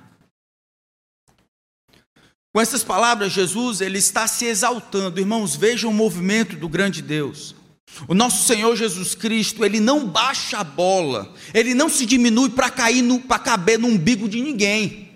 Com 2.50 2.58
essas 2.58 2.82
palavras, 2.82 3.30
Jesus 3.30 3.82
ele 3.82 3.98
está 3.98 4.26
se 4.26 4.46
exaltando. 4.46 5.20
Irmãos, 5.20 5.54
vejam 5.54 5.90
o 5.90 5.94
movimento 5.94 6.56
do 6.56 6.66
grande 6.66 7.02
Deus. 7.02 7.54
O 8.08 8.14
nosso 8.14 8.46
Senhor 8.46 8.74
Jesus 8.74 9.14
Cristo, 9.14 9.66
ele 9.66 9.78
não 9.78 10.08
baixa 10.08 10.56
a 10.56 10.64
bola, 10.64 11.34
ele 11.52 11.74
não 11.74 11.90
se 11.90 12.06
diminui 12.06 12.48
para 12.48 12.70
cair, 12.70 13.04
para 13.28 13.38
caber 13.38 13.78
no 13.78 13.86
umbigo 13.86 14.26
de 14.30 14.40
ninguém. 14.40 15.11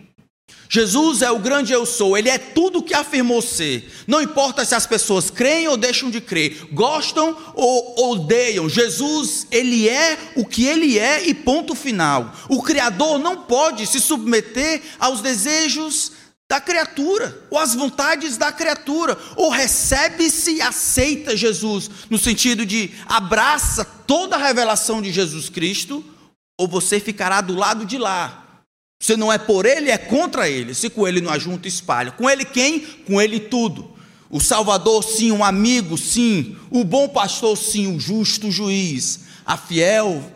Jesus 0.68 1.22
é 1.22 1.30
o 1.30 1.38
grande 1.38 1.72
eu 1.72 1.86
sou, 1.86 2.16
ele 2.16 2.28
é 2.28 2.38
tudo 2.38 2.78
o 2.78 2.82
que 2.82 2.94
afirmou 2.94 3.40
ser. 3.40 3.90
Não 4.06 4.20
importa 4.20 4.64
se 4.64 4.74
as 4.74 4.86
pessoas 4.86 5.30
creem 5.30 5.68
ou 5.68 5.76
deixam 5.76 6.10
de 6.10 6.20
crer, 6.20 6.68
gostam 6.72 7.36
ou 7.54 8.10
odeiam. 8.10 8.68
Jesus, 8.68 9.46
ele 9.50 9.88
é 9.88 10.18
o 10.36 10.44
que 10.44 10.66
ele 10.66 10.98
é 10.98 11.26
e 11.26 11.34
ponto 11.34 11.74
final. 11.74 12.32
O 12.48 12.62
Criador 12.62 13.18
não 13.18 13.42
pode 13.42 13.86
se 13.86 14.00
submeter 14.00 14.82
aos 14.98 15.20
desejos 15.20 16.12
da 16.48 16.60
criatura, 16.60 17.44
ou 17.50 17.58
às 17.58 17.74
vontades 17.74 18.36
da 18.36 18.52
criatura, 18.52 19.18
ou 19.34 19.50
recebe-se 19.50 20.54
e 20.54 20.62
aceita 20.62 21.36
Jesus, 21.36 21.90
no 22.08 22.16
sentido 22.16 22.64
de 22.64 22.92
abraça 23.06 23.84
toda 23.84 24.36
a 24.36 24.38
revelação 24.38 25.02
de 25.02 25.10
Jesus 25.10 25.48
Cristo, 25.48 26.04
ou 26.56 26.68
você 26.68 27.00
ficará 27.00 27.40
do 27.40 27.54
lado 27.54 27.84
de 27.84 27.98
lá, 27.98 28.45
se 29.00 29.16
não 29.16 29.32
é 29.32 29.38
por 29.38 29.66
ele, 29.66 29.90
é 29.90 29.98
contra 29.98 30.48
ele. 30.48 30.74
Se 30.74 30.88
com 30.88 31.06
ele 31.06 31.20
não 31.20 31.32
ajunta, 31.32 31.68
espalha. 31.68 32.12
Com 32.12 32.28
ele 32.28 32.44
quem? 32.44 32.80
Com 32.80 33.20
ele 33.20 33.38
tudo. 33.38 33.94
O 34.28 34.40
Salvador, 34.40 35.04
sim, 35.04 35.30
um 35.30 35.44
amigo, 35.44 35.96
sim. 35.96 36.56
O 36.70 36.82
bom 36.84 37.08
pastor, 37.08 37.56
sim, 37.56 37.94
o 37.94 38.00
justo 38.00 38.50
juiz. 38.50 39.20
A 39.44 39.56
fiel 39.56 40.32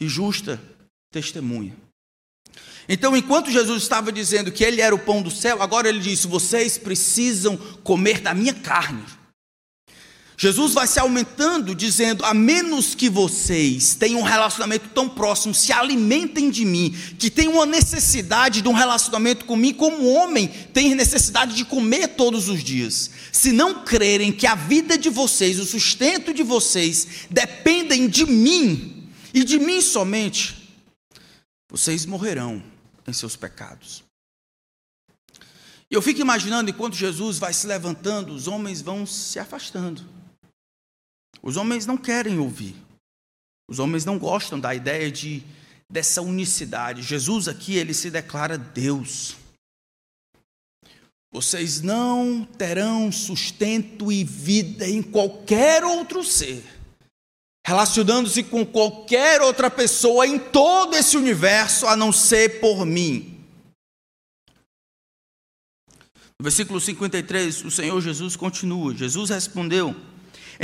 e 0.00 0.08
justa 0.08 0.60
testemunha. 1.10 1.74
Então, 2.88 3.16
enquanto 3.16 3.50
Jesus 3.50 3.82
estava 3.82 4.10
dizendo 4.10 4.50
que 4.50 4.64
ele 4.64 4.80
era 4.80 4.94
o 4.94 4.98
pão 4.98 5.22
do 5.22 5.30
céu, 5.30 5.62
agora 5.62 5.88
ele 5.88 6.00
disse: 6.00 6.26
vocês 6.26 6.76
precisam 6.76 7.56
comer 7.56 8.20
da 8.20 8.34
minha 8.34 8.52
carne. 8.52 9.04
Jesus 10.42 10.74
vai 10.74 10.88
se 10.88 10.98
aumentando, 10.98 11.72
dizendo: 11.72 12.24
a 12.24 12.34
menos 12.34 12.96
que 12.96 13.08
vocês 13.08 13.94
tenham 13.94 14.18
um 14.18 14.24
relacionamento 14.24 14.88
tão 14.88 15.08
próximo, 15.08 15.54
se 15.54 15.72
alimentem 15.72 16.50
de 16.50 16.64
mim, 16.64 16.90
que 17.16 17.30
tenham 17.30 17.52
uma 17.52 17.64
necessidade 17.64 18.60
de 18.60 18.68
um 18.68 18.72
relacionamento 18.72 19.44
comigo, 19.44 19.78
como 19.78 20.12
homem 20.12 20.48
tem 20.48 20.96
necessidade 20.96 21.54
de 21.54 21.64
comer 21.64 22.16
todos 22.16 22.48
os 22.48 22.60
dias. 22.64 23.08
Se 23.30 23.52
não 23.52 23.84
crerem 23.84 24.32
que 24.32 24.44
a 24.44 24.56
vida 24.56 24.98
de 24.98 25.08
vocês, 25.08 25.60
o 25.60 25.64
sustento 25.64 26.34
de 26.34 26.42
vocês, 26.42 27.06
dependem 27.30 28.08
de 28.08 28.26
mim 28.26 29.08
e 29.32 29.44
de 29.44 29.60
mim 29.60 29.80
somente, 29.80 30.76
vocês 31.70 32.04
morrerão 32.04 32.60
em 33.06 33.12
seus 33.12 33.36
pecados. 33.36 34.02
E 35.88 35.94
eu 35.94 36.02
fico 36.02 36.20
imaginando, 36.20 36.68
enquanto 36.68 36.96
Jesus 36.96 37.38
vai 37.38 37.52
se 37.52 37.64
levantando, 37.64 38.34
os 38.34 38.48
homens 38.48 38.82
vão 38.82 39.06
se 39.06 39.38
afastando. 39.38 40.21
Os 41.42 41.56
homens 41.56 41.84
não 41.84 41.96
querem 41.96 42.38
ouvir. 42.38 42.76
Os 43.68 43.78
homens 43.78 44.04
não 44.04 44.18
gostam 44.18 44.60
da 44.60 44.74
ideia 44.74 45.10
de 45.10 45.42
dessa 45.92 46.22
unicidade. 46.22 47.02
Jesus 47.02 47.48
aqui 47.48 47.76
ele 47.76 47.92
se 47.92 48.10
declara 48.10 48.56
Deus. 48.56 49.36
Vocês 51.30 51.82
não 51.82 52.44
terão 52.44 53.12
sustento 53.12 54.10
e 54.10 54.24
vida 54.24 54.88
em 54.88 55.02
qualquer 55.02 55.84
outro 55.84 56.24
ser, 56.24 56.64
relacionando-se 57.66 58.42
com 58.42 58.64
qualquer 58.64 59.40
outra 59.40 59.70
pessoa 59.70 60.26
em 60.26 60.38
todo 60.38 60.94
esse 60.94 61.16
universo 61.16 61.86
a 61.86 61.96
não 61.96 62.12
ser 62.12 62.60
por 62.60 62.86
mim. 62.86 63.44
No 66.38 66.44
versículo 66.44 66.80
53, 66.80 67.64
o 67.64 67.70
Senhor 67.70 68.00
Jesus 68.00 68.34
continua: 68.34 68.94
Jesus 68.94 69.30
respondeu: 69.30 69.94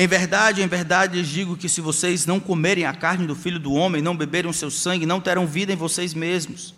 em 0.00 0.06
verdade, 0.06 0.62
em 0.62 0.68
verdade 0.68 1.18
lhes 1.18 1.26
digo 1.26 1.56
que 1.56 1.68
se 1.68 1.80
vocês 1.80 2.24
não 2.24 2.38
comerem 2.38 2.84
a 2.84 2.94
carne 2.94 3.26
do 3.26 3.34
filho 3.34 3.58
do 3.58 3.72
homem, 3.72 4.00
não 4.00 4.16
beberem 4.16 4.48
o 4.48 4.54
seu 4.54 4.70
sangue, 4.70 5.04
não 5.04 5.20
terão 5.20 5.44
vida 5.44 5.72
em 5.72 5.76
vocês 5.76 6.14
mesmos. 6.14 6.72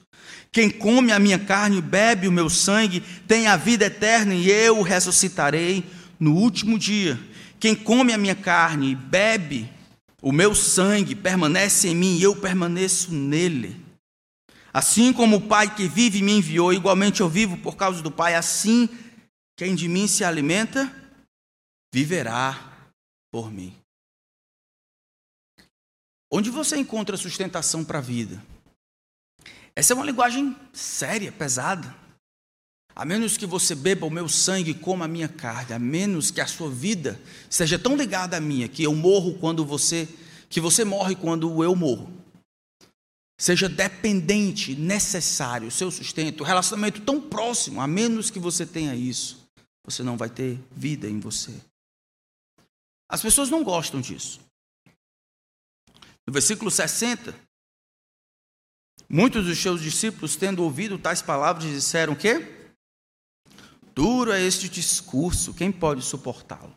Quem 0.51 0.71
come 0.71 1.13
a 1.13 1.19
minha 1.19 1.39
carne 1.39 1.77
e 1.77 1.83
bebe 1.83 2.27
o 2.27 2.33
meu 2.33 2.49
sangue 2.49 3.03
tem 3.29 3.47
a 3.47 3.59
vida 3.59 3.85
eterna 3.85 4.35
e 4.35 4.51
eu 4.51 4.79
o 4.79 4.83
ressuscitarei 4.83 5.85
no 6.19 6.35
último 6.35 6.79
dia. 6.79 7.21
Quem 7.61 7.75
come 7.75 8.15
a 8.15 8.19
minha 8.19 8.35
carne 8.35 8.93
e 8.93 8.95
bebe 8.95 9.71
o 10.23 10.33
meu 10.33 10.55
sangue 10.55 11.15
permanece 11.15 11.89
em 11.89 11.95
mim 11.95 12.17
e 12.17 12.23
eu 12.23 12.35
permaneço 12.35 13.13
nele. 13.13 13.77
Assim 14.73 15.13
como 15.13 15.37
o 15.37 15.41
Pai 15.43 15.75
que 15.75 15.87
vive 15.87 16.23
me 16.23 16.33
enviou, 16.33 16.73
igualmente 16.73 17.21
eu 17.21 17.29
vivo 17.29 17.59
por 17.59 17.77
causa 17.77 18.01
do 18.01 18.11
Pai, 18.11 18.35
assim 18.35 18.89
quem 19.59 19.75
de 19.75 19.89
mim 19.89 20.07
se 20.07 20.25
alimenta, 20.25 20.91
viverá 21.93 22.70
por 23.31 23.51
mim. 23.51 23.75
Onde 26.31 26.51
você 26.51 26.77
encontra 26.77 27.17
sustentação 27.17 27.85
para 27.85 27.99
a 27.99 28.03
vida? 28.03 28.43
Essa 29.75 29.93
é 29.93 29.97
uma 29.97 30.05
linguagem 30.05 30.57
séria, 30.73 31.33
pesada. 31.33 31.95
A 32.95 33.05
menos 33.05 33.37
que 33.37 33.47
você 33.47 33.75
beba 33.75 34.07
o 34.07 34.11
meu 34.11 34.29
sangue 34.29 34.73
e 34.73 34.75
coma 34.75 35.07
a 35.07 35.09
minha 35.09 35.29
carne, 35.29 35.73
a 35.73 35.79
menos 35.79 36.31
que 36.31 36.41
a 36.41 36.47
sua 36.47 36.71
vida 36.71 37.21
seja 37.49 37.79
tão 37.79 37.97
ligada 37.97 38.37
à 38.37 38.41
minha 38.41 38.69
que 38.69 38.83
eu 38.83 38.95
morro 38.95 39.39
quando 39.39 39.65
você, 39.65 40.09
que 40.49 40.61
você 40.61 40.85
morre 40.85 41.15
quando 41.15 41.65
eu 41.65 41.75
morro. 41.75 42.13
Seja 43.39 43.69
dependente, 43.69 44.75
necessário, 44.75 45.69
o 45.69 45.71
seu 45.71 45.91
sustento, 45.91 46.43
o 46.43 46.45
relacionamento 46.45 47.01
tão 47.01 47.21
próximo, 47.21 47.81
a 47.81 47.87
menos 47.87 48.29
que 48.29 48.39
você 48.39 48.67
tenha 48.67 48.95
isso, 48.95 49.49
você 49.83 50.03
não 50.03 50.17
vai 50.17 50.29
ter 50.29 50.61
vida 50.71 51.09
em 51.09 51.19
você. 51.19 51.55
As 53.11 53.21
pessoas 53.21 53.51
não 53.51 53.65
gostam 53.65 54.01
disso. 54.01 54.41
No 56.25 56.33
versículo 56.33 56.71
60, 56.71 57.35
muitos 59.09 59.45
dos 59.45 59.59
seus 59.59 59.83
discípulos, 59.83 60.37
tendo 60.37 60.63
ouvido 60.63 60.97
tais 60.97 61.21
palavras, 61.21 61.65
disseram 61.65 62.15
que 62.15 62.71
duro 63.93 64.31
é 64.31 64.41
este 64.41 64.69
discurso, 64.69 65.53
quem 65.53 65.73
pode 65.73 66.03
suportá-lo? 66.03 66.73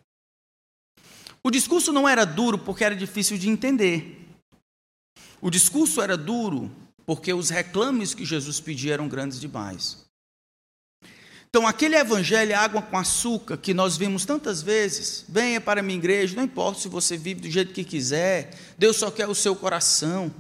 O 1.43 1.51
discurso 1.51 1.93
não 1.93 2.09
era 2.09 2.25
duro 2.25 2.57
porque 2.57 2.83
era 2.83 2.95
difícil 2.95 3.37
de 3.37 3.47
entender. 3.47 4.27
O 5.39 5.51
discurso 5.51 6.01
era 6.01 6.17
duro 6.17 6.71
porque 7.05 7.31
os 7.31 7.49
reclames 7.49 8.15
que 8.15 8.25
Jesus 8.25 8.59
pedia 8.59 8.95
eram 8.95 9.07
grandes 9.07 9.39
demais. 9.39 10.02
Então, 11.55 11.67
aquele 11.67 11.95
evangelho 11.95 12.57
água 12.57 12.81
com 12.81 12.97
açúcar 12.97 13.57
que 13.57 13.75
nós 13.75 13.95
vimos 13.95 14.25
tantas 14.25 14.63
vezes, 14.63 15.23
venha 15.29 15.61
para 15.61 15.81
a 15.81 15.83
minha 15.83 15.99
igreja, 15.99 16.35
não 16.35 16.41
importa 16.41 16.79
se 16.79 16.87
você 16.87 17.15
vive 17.15 17.41
do 17.41 17.51
jeito 17.51 17.75
que 17.75 17.83
quiser, 17.83 18.57
Deus 18.75 18.97
só 18.97 19.11
quer 19.11 19.29
o 19.29 19.35
seu 19.35 19.55
coração. 19.55 20.33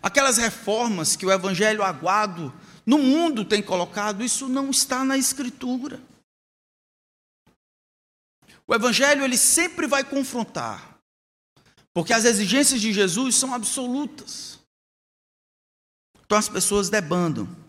Aquelas 0.00 0.38
reformas 0.38 1.14
que 1.14 1.26
o 1.26 1.30
evangelho 1.30 1.82
aguado 1.82 2.50
no 2.86 2.96
mundo 2.96 3.44
tem 3.44 3.62
colocado, 3.62 4.24
isso 4.24 4.48
não 4.48 4.70
está 4.70 5.04
na 5.04 5.18
escritura. 5.18 6.00
O 8.66 8.74
evangelho 8.74 9.24
ele 9.24 9.36
sempre 9.36 9.86
vai 9.86 10.02
confrontar, 10.04 10.98
porque 11.92 12.14
as 12.14 12.24
exigências 12.24 12.80
de 12.80 12.94
Jesus 12.94 13.34
são 13.34 13.52
absolutas. 13.52 14.58
Então 16.24 16.38
as 16.38 16.48
pessoas 16.48 16.88
debandam. 16.88 17.65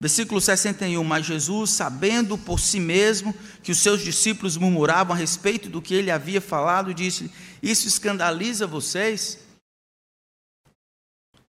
Versículo 0.00 0.40
61, 0.40 1.02
mas 1.02 1.26
Jesus, 1.26 1.70
sabendo 1.70 2.38
por 2.38 2.60
si 2.60 2.78
mesmo 2.78 3.34
que 3.64 3.72
os 3.72 3.78
seus 3.78 4.00
discípulos 4.00 4.56
murmuravam 4.56 5.12
a 5.12 5.18
respeito 5.18 5.68
do 5.68 5.82
que 5.82 5.92
ele 5.92 6.10
havia 6.10 6.40
falado, 6.40 6.94
disse: 6.94 7.30
Isso 7.60 7.88
escandaliza 7.88 8.64
vocês? 8.64 9.40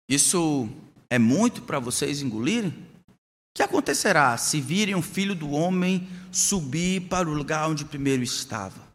Isso 0.09 0.71
é 1.11 1.19
muito 1.19 1.63
para 1.63 1.79
vocês 1.79 2.23
engolirem? 2.23 2.71
O 3.11 3.57
que 3.57 3.63
acontecerá 3.63 4.37
se 4.39 4.59
virem 4.59 4.95
o 4.95 5.03
filho 5.03 5.35
do 5.35 5.51
homem 5.51 6.09
subir 6.33 7.09
para 7.09 7.29
o 7.29 7.35
lugar 7.35 7.69
onde 7.69 7.85
primeiro 7.85 8.23
estava? 8.23 8.89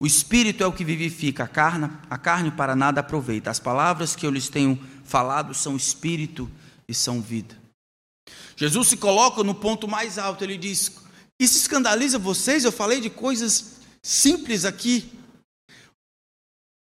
O 0.00 0.06
espírito 0.06 0.62
é 0.62 0.66
o 0.66 0.72
que 0.72 0.84
vivifica, 0.84 1.44
a 1.44 1.48
carne, 1.48 1.90
a 2.08 2.16
carne 2.16 2.50
para 2.50 2.74
nada 2.74 3.00
aproveita. 3.00 3.50
As 3.50 3.60
palavras 3.60 4.16
que 4.16 4.24
eu 4.26 4.30
lhes 4.30 4.48
tenho 4.48 4.82
falado 5.04 5.52
são 5.52 5.76
espírito 5.76 6.50
e 6.88 6.94
são 6.94 7.20
vida. 7.20 7.63
Jesus 8.56 8.88
se 8.88 8.96
coloca 8.96 9.42
no 9.42 9.54
ponto 9.54 9.88
mais 9.88 10.18
alto, 10.18 10.44
ele 10.44 10.56
diz: 10.56 10.92
Isso 11.38 11.58
escandaliza 11.58 12.18
vocês? 12.18 12.64
Eu 12.64 12.72
falei 12.72 13.00
de 13.00 13.10
coisas 13.10 13.74
simples 14.02 14.64
aqui. 14.64 15.10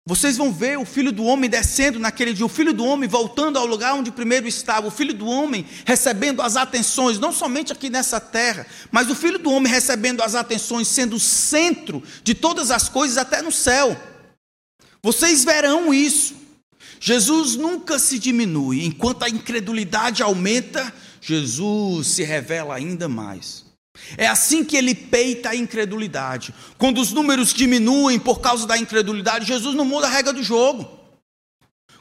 Vocês 0.07 0.37
vão 0.37 0.53
ver 0.53 0.79
o 0.79 0.85
filho 0.85 1.11
do 1.11 1.25
homem 1.25 1.49
descendo 1.49 1.99
naquele 1.99 2.31
dia, 2.33 2.45
o 2.45 2.49
filho 2.49 2.73
do 2.73 2.85
homem 2.85 3.09
voltando 3.09 3.59
ao 3.59 3.65
lugar 3.65 3.93
onde 3.93 4.09
primeiro 4.09 4.47
estava, 4.47 4.87
o 4.87 4.91
filho 4.91 5.13
do 5.13 5.27
homem 5.27 5.65
recebendo 5.85 6.41
as 6.41 6.55
atenções, 6.55 7.19
não 7.19 7.33
somente 7.33 7.73
aqui 7.73 7.89
nessa 7.89 8.17
terra, 8.17 8.65
mas 8.89 9.09
o 9.09 9.15
filho 9.15 9.37
do 9.37 9.51
homem 9.51 9.69
recebendo 9.69 10.21
as 10.21 10.33
atenções, 10.33 10.87
sendo 10.87 11.17
o 11.17 11.19
centro 11.19 12.01
de 12.23 12.33
todas 12.33 12.71
as 12.71 12.87
coisas 12.87 13.17
até 13.17 13.41
no 13.41 13.51
céu. 13.51 13.99
Vocês 15.03 15.43
verão 15.43 15.93
isso. 15.93 16.35
Jesus 17.01 17.57
nunca 17.57 17.99
se 17.99 18.17
diminui, 18.17 18.85
enquanto 18.85 19.23
a 19.23 19.29
incredulidade 19.29 20.23
aumenta, 20.23 20.93
Jesus 21.27 22.07
se 22.07 22.23
revela 22.23 22.73
ainda 22.73 23.09
mais. 23.09 23.65
É 24.15 24.27
assim 24.27 24.63
que 24.63 24.77
ele 24.77 24.95
peita 24.95 25.49
a 25.49 25.55
incredulidade. 25.55 26.55
Quando 26.77 27.01
os 27.01 27.11
números 27.11 27.53
diminuem 27.53 28.17
por 28.17 28.39
causa 28.39 28.65
da 28.65 28.77
incredulidade, 28.77 29.45
Jesus 29.45 29.75
não 29.75 29.83
muda 29.83 30.07
a 30.07 30.09
regra 30.09 30.31
do 30.31 30.41
jogo. 30.41 30.89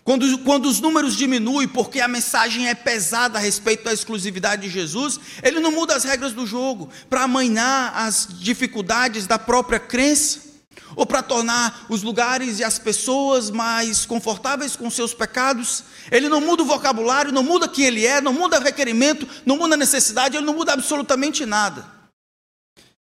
Quando, 0.04 0.38
quando 0.44 0.66
os 0.66 0.78
números 0.78 1.16
diminuem 1.16 1.66
porque 1.66 1.98
a 2.00 2.06
mensagem 2.06 2.68
é 2.68 2.74
pesada 2.76 3.36
a 3.36 3.42
respeito 3.42 3.82
da 3.82 3.92
exclusividade 3.92 4.62
de 4.62 4.68
Jesus, 4.68 5.18
ele 5.42 5.58
não 5.58 5.72
muda 5.72 5.96
as 5.96 6.04
regras 6.04 6.32
do 6.32 6.46
jogo 6.46 6.88
para 7.10 7.24
amanhar 7.24 7.92
as 7.96 8.28
dificuldades 8.30 9.26
da 9.26 9.40
própria 9.40 9.80
crença 9.80 10.45
ou 10.94 11.06
para 11.06 11.22
tornar 11.22 11.86
os 11.88 12.02
lugares 12.02 12.58
e 12.58 12.64
as 12.64 12.78
pessoas 12.78 13.50
mais 13.50 14.06
confortáveis 14.06 14.76
com 14.76 14.90
seus 14.90 15.12
pecados. 15.14 15.84
Ele 16.10 16.28
não 16.28 16.40
muda 16.40 16.62
o 16.62 16.66
vocabulário, 16.66 17.32
não 17.32 17.42
muda 17.42 17.68
quem 17.68 17.84
ele 17.84 18.06
é, 18.06 18.20
não 18.20 18.32
muda 18.32 18.58
o 18.58 18.62
requerimento, 18.62 19.28
não 19.44 19.56
muda 19.56 19.74
a 19.74 19.78
necessidade, 19.78 20.36
ele 20.36 20.46
não 20.46 20.54
muda 20.54 20.72
absolutamente 20.72 21.46
nada. 21.46 21.86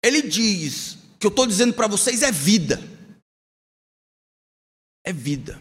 Ele 0.03 0.21
diz: 0.21 0.97
que 1.19 1.25
eu 1.25 1.29
estou 1.29 1.47
dizendo 1.47 1.73
para 1.73 1.87
vocês 1.87 2.21
é 2.21 2.31
vida. 2.31 2.79
É 5.03 5.11
vida. 5.11 5.59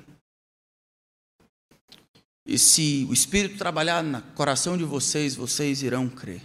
E 2.46 2.58
se 2.58 3.06
o 3.08 3.14
Espírito 3.14 3.56
trabalhar 3.56 4.02
no 4.02 4.20
coração 4.34 4.76
de 4.76 4.84
vocês, 4.84 5.34
vocês 5.34 5.82
irão 5.82 6.08
crer. 6.08 6.42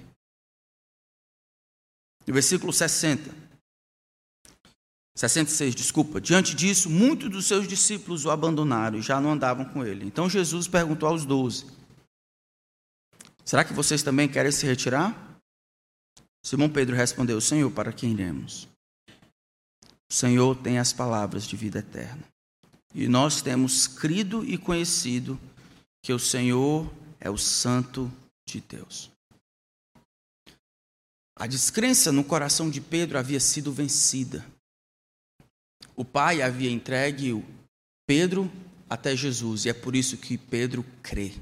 No 2.25 2.33
versículo 2.33 2.71
60. 2.71 3.48
66, 5.19 5.75
desculpa. 5.75 6.21
Diante 6.21 6.55
disso, 6.55 6.89
muitos 6.89 7.29
dos 7.29 7.45
seus 7.45 7.67
discípulos 7.67 8.23
o 8.23 8.31
abandonaram 8.31 8.97
e 8.97 9.01
já 9.01 9.19
não 9.19 9.33
andavam 9.33 9.65
com 9.65 9.83
ele. 9.83 10.05
Então 10.05 10.29
Jesus 10.29 10.65
perguntou 10.65 11.09
aos 11.09 11.25
doze: 11.25 11.65
Será 13.43 13.65
que 13.65 13.73
vocês 13.73 14.01
também 14.01 14.29
querem 14.29 14.49
se 14.49 14.65
retirar? 14.65 15.37
Simão 16.41 16.69
Pedro 16.69 16.95
respondeu: 16.95 17.41
Senhor, 17.41 17.69
para 17.69 17.91
quem 17.91 18.13
iremos? 18.13 18.69
O 20.09 20.13
Senhor 20.13 20.55
tem 20.55 20.79
as 20.79 20.93
palavras 20.93 21.43
de 21.43 21.57
vida 21.57 21.79
eterna. 21.79 22.23
E 22.95 23.09
nós 23.09 23.41
temos 23.41 23.87
crido 23.87 24.45
e 24.45 24.57
conhecido 24.57 25.37
que 26.01 26.13
o 26.13 26.19
Senhor 26.19 26.89
é 27.19 27.29
o 27.29 27.37
Santo 27.37 28.09
de 28.47 28.61
Deus. 28.61 29.11
A 31.37 31.45
descrença 31.45 32.09
no 32.09 32.23
coração 32.23 32.69
de 32.69 32.79
Pedro 32.79 33.19
havia 33.19 33.41
sido 33.41 33.73
vencida. 33.73 34.45
O 35.99 36.05
pai 36.05 36.41
havia 36.41 36.71
entregue 36.71 37.43
Pedro 38.07 38.49
até 38.89 39.17
Jesus, 39.17 39.65
e 39.65 39.69
é 39.69 39.73
por 39.73 39.97
isso 39.97 40.15
que 40.15 40.37
Pedro 40.37 40.85
crê. 41.03 41.33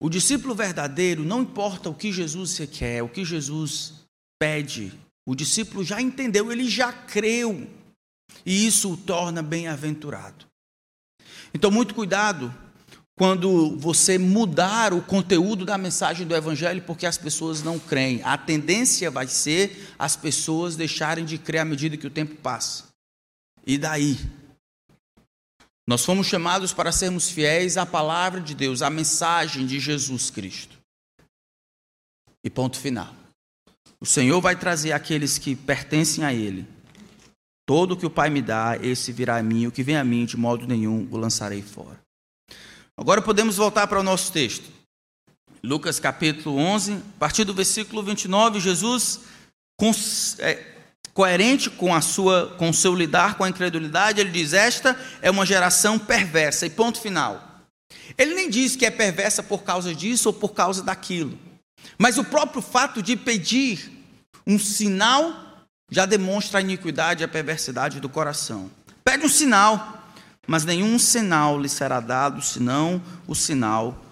O 0.00 0.10
discípulo 0.10 0.52
verdadeiro, 0.52 1.24
não 1.24 1.42
importa 1.42 1.88
o 1.88 1.94
que 1.94 2.10
Jesus 2.10 2.60
quer, 2.72 3.04
o 3.04 3.08
que 3.08 3.24
Jesus 3.24 3.92
pede, 4.36 4.92
o 5.24 5.36
discípulo 5.36 5.84
já 5.84 6.02
entendeu, 6.02 6.50
ele 6.50 6.68
já 6.68 6.92
creu, 6.92 7.70
e 8.44 8.66
isso 8.66 8.94
o 8.94 8.96
torna 8.96 9.44
bem-aventurado. 9.44 10.46
Então, 11.54 11.70
muito 11.70 11.94
cuidado 11.94 12.52
quando 13.16 13.76
você 13.76 14.18
mudar 14.18 14.92
o 14.92 15.00
conteúdo 15.00 15.64
da 15.64 15.78
mensagem 15.78 16.26
do 16.26 16.34
Evangelho 16.34 16.82
porque 16.82 17.06
as 17.06 17.16
pessoas 17.16 17.62
não 17.62 17.78
creem. 17.78 18.22
A 18.24 18.36
tendência 18.36 19.08
vai 19.08 19.28
ser 19.28 19.94
as 19.96 20.16
pessoas 20.16 20.74
deixarem 20.74 21.24
de 21.24 21.38
crer 21.38 21.60
à 21.60 21.64
medida 21.64 21.96
que 21.96 22.08
o 22.08 22.10
tempo 22.10 22.34
passa. 22.34 22.89
E 23.66 23.78
daí? 23.78 24.16
Nós 25.86 26.04
fomos 26.04 26.26
chamados 26.26 26.72
para 26.72 26.92
sermos 26.92 27.30
fiéis 27.30 27.76
à 27.76 27.84
palavra 27.84 28.40
de 28.40 28.54
Deus, 28.54 28.82
à 28.82 28.88
mensagem 28.88 29.66
de 29.66 29.80
Jesus 29.80 30.30
Cristo. 30.30 30.78
E 32.44 32.48
ponto 32.48 32.78
final. 32.78 33.14
O 34.00 34.06
Senhor 34.06 34.40
vai 34.40 34.56
trazer 34.56 34.92
aqueles 34.92 35.36
que 35.36 35.54
pertencem 35.54 36.24
a 36.24 36.32
Ele. 36.32 36.66
Todo 37.66 37.92
o 37.92 37.96
que 37.96 38.06
o 38.06 38.10
Pai 38.10 38.30
me 38.30 38.40
dá, 38.40 38.78
esse 38.82 39.12
virá 39.12 39.36
a 39.38 39.42
mim, 39.42 39.66
o 39.66 39.72
que 39.72 39.82
vem 39.82 39.96
a 39.96 40.04
mim, 40.04 40.24
de 40.24 40.36
modo 40.36 40.66
nenhum 40.66 41.08
o 41.10 41.16
lançarei 41.16 41.60
fora. 41.60 42.00
Agora 42.96 43.20
podemos 43.20 43.56
voltar 43.56 43.86
para 43.86 44.00
o 44.00 44.02
nosso 44.02 44.32
texto. 44.32 44.70
Lucas 45.62 46.00
capítulo 46.00 46.56
11, 46.56 46.94
a 46.94 47.18
partir 47.18 47.44
do 47.44 47.52
versículo 47.52 48.02
29, 48.02 48.60
Jesus 48.60 49.20
é, 50.38 50.54
coerente 51.12 51.68
com 51.70 51.94
a 51.94 52.00
sua 52.00 52.54
com 52.58 52.70
o 52.70 52.74
seu 52.74 52.94
lidar 52.94 53.36
com 53.36 53.44
a 53.44 53.48
incredulidade, 53.48 54.20
ele 54.20 54.30
diz: 54.30 54.52
"Esta 54.52 54.96
é 55.20 55.30
uma 55.30 55.46
geração 55.46 55.98
perversa". 55.98 56.66
E 56.66 56.70
ponto 56.70 57.00
final. 57.00 57.48
Ele 58.16 58.34
nem 58.34 58.50
diz 58.50 58.76
que 58.76 58.86
é 58.86 58.90
perversa 58.90 59.42
por 59.42 59.62
causa 59.62 59.94
disso 59.94 60.28
ou 60.28 60.32
por 60.32 60.50
causa 60.50 60.82
daquilo. 60.82 61.38
Mas 61.98 62.18
o 62.18 62.24
próprio 62.24 62.62
fato 62.62 63.02
de 63.02 63.16
pedir 63.16 63.90
um 64.46 64.58
sinal 64.58 65.66
já 65.90 66.06
demonstra 66.06 66.58
a 66.58 66.62
iniquidade 66.62 67.22
e 67.22 67.24
a 67.24 67.28
perversidade 67.28 68.00
do 68.00 68.08
coração. 68.08 68.70
Pede 69.04 69.24
um 69.24 69.28
sinal, 69.28 70.14
mas 70.46 70.64
nenhum 70.64 70.98
sinal 70.98 71.60
lhe 71.60 71.68
será 71.68 72.00
dado 72.00 72.42
senão 72.42 73.02
o 73.26 73.34
sinal 73.34 74.04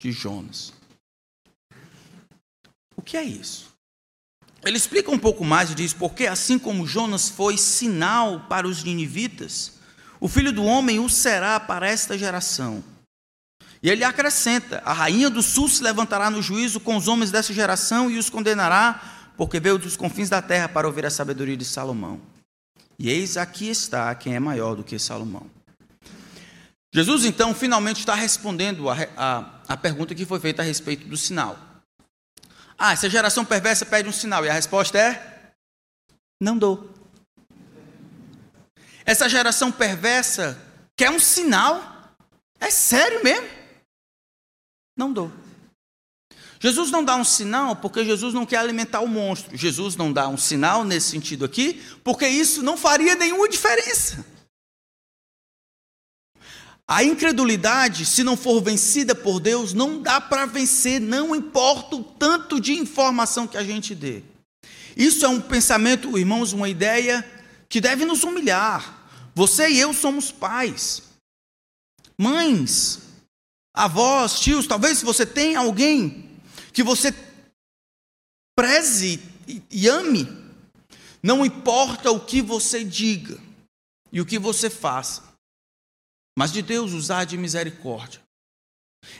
de 0.00 0.12
Jonas. 0.12 0.72
O 2.94 3.02
que 3.02 3.16
é 3.16 3.24
isso? 3.24 3.67
Ele 4.68 4.76
explica 4.76 5.10
um 5.10 5.18
pouco 5.18 5.46
mais 5.46 5.70
e 5.70 5.74
diz: 5.74 5.94
porque 5.94 6.26
assim 6.26 6.58
como 6.58 6.86
Jonas 6.86 7.30
foi 7.30 7.56
sinal 7.56 8.40
para 8.50 8.68
os 8.68 8.84
ninivitas, 8.84 9.72
o 10.20 10.28
filho 10.28 10.52
do 10.52 10.62
homem 10.62 11.00
o 11.00 11.08
será 11.08 11.58
para 11.58 11.88
esta 11.88 12.18
geração. 12.18 12.84
E 13.82 13.88
ele 13.88 14.04
acrescenta: 14.04 14.82
a 14.84 14.92
rainha 14.92 15.30
do 15.30 15.42
sul 15.42 15.70
se 15.70 15.82
levantará 15.82 16.28
no 16.28 16.42
juízo 16.42 16.80
com 16.80 16.98
os 16.98 17.08
homens 17.08 17.30
dessa 17.30 17.54
geração 17.54 18.10
e 18.10 18.18
os 18.18 18.28
condenará, 18.28 19.30
porque 19.38 19.58
veio 19.58 19.78
dos 19.78 19.96
confins 19.96 20.28
da 20.28 20.42
terra 20.42 20.68
para 20.68 20.86
ouvir 20.86 21.06
a 21.06 21.10
sabedoria 21.10 21.56
de 21.56 21.64
Salomão. 21.64 22.20
E 22.98 23.08
eis 23.08 23.38
aqui 23.38 23.70
está 23.70 24.14
quem 24.14 24.34
é 24.34 24.40
maior 24.40 24.76
do 24.76 24.84
que 24.84 24.98
Salomão. 24.98 25.46
Jesus, 26.92 27.24
então, 27.24 27.54
finalmente 27.54 28.00
está 28.00 28.14
respondendo 28.14 28.90
a, 28.90 28.96
a, 29.16 29.44
a 29.68 29.76
pergunta 29.78 30.14
que 30.14 30.26
foi 30.26 30.40
feita 30.40 30.60
a 30.60 30.64
respeito 30.64 31.08
do 31.08 31.16
sinal. 31.16 31.67
Ah, 32.78 32.92
essa 32.92 33.10
geração 33.10 33.44
perversa 33.44 33.84
pede 33.84 34.08
um 34.08 34.12
sinal. 34.12 34.44
E 34.44 34.48
a 34.48 34.52
resposta 34.52 34.96
é: 34.96 35.52
não 36.40 36.56
dou. 36.56 36.88
Essa 39.04 39.28
geração 39.28 39.72
perversa 39.72 40.56
quer 40.96 41.10
um 41.10 41.18
sinal. 41.18 41.96
É 42.60 42.70
sério 42.70 43.22
mesmo? 43.24 43.48
Não 44.96 45.12
dou. 45.12 45.32
Jesus 46.60 46.90
não 46.90 47.04
dá 47.04 47.14
um 47.16 47.24
sinal 47.24 47.76
porque 47.76 48.04
Jesus 48.04 48.34
não 48.34 48.44
quer 48.44 48.58
alimentar 48.58 49.00
o 49.00 49.08
monstro. 49.08 49.56
Jesus 49.56 49.96
não 49.96 50.12
dá 50.12 50.28
um 50.28 50.36
sinal 50.36 50.84
nesse 50.84 51.10
sentido 51.10 51.44
aqui 51.44 51.82
porque 52.04 52.26
isso 52.28 52.62
não 52.62 52.76
faria 52.76 53.14
nenhuma 53.14 53.48
diferença. 53.48 54.24
A 56.90 57.04
incredulidade, 57.04 58.06
se 58.06 58.24
não 58.24 58.34
for 58.34 58.62
vencida 58.62 59.14
por 59.14 59.40
Deus, 59.40 59.74
não 59.74 60.00
dá 60.00 60.22
para 60.22 60.46
vencer, 60.46 60.98
não 60.98 61.36
importa 61.36 61.96
o 61.96 62.02
tanto 62.02 62.58
de 62.58 62.72
informação 62.72 63.46
que 63.46 63.58
a 63.58 63.62
gente 63.62 63.94
dê. 63.94 64.22
Isso 64.96 65.22
é 65.22 65.28
um 65.28 65.38
pensamento, 65.38 66.18
irmãos, 66.18 66.54
uma 66.54 66.66
ideia 66.66 67.22
que 67.68 67.78
deve 67.78 68.06
nos 68.06 68.24
humilhar. 68.24 69.06
Você 69.34 69.68
e 69.68 69.78
eu 69.78 69.92
somos 69.92 70.32
pais, 70.32 71.02
mães, 72.16 73.00
avós, 73.74 74.40
tios. 74.40 74.66
Talvez 74.66 75.02
você 75.02 75.26
tenha 75.26 75.58
alguém 75.58 76.30
que 76.72 76.82
você 76.82 77.14
preze 78.56 79.20
e 79.70 79.86
ame, 79.86 80.26
não 81.22 81.44
importa 81.44 82.10
o 82.10 82.18
que 82.18 82.40
você 82.40 82.82
diga 82.82 83.38
e 84.10 84.22
o 84.22 84.26
que 84.26 84.38
você 84.38 84.70
faça 84.70 85.27
mas 86.38 86.52
de 86.52 86.62
Deus 86.62 86.92
usar 86.92 87.24
de 87.24 87.36
misericórdia. 87.36 88.20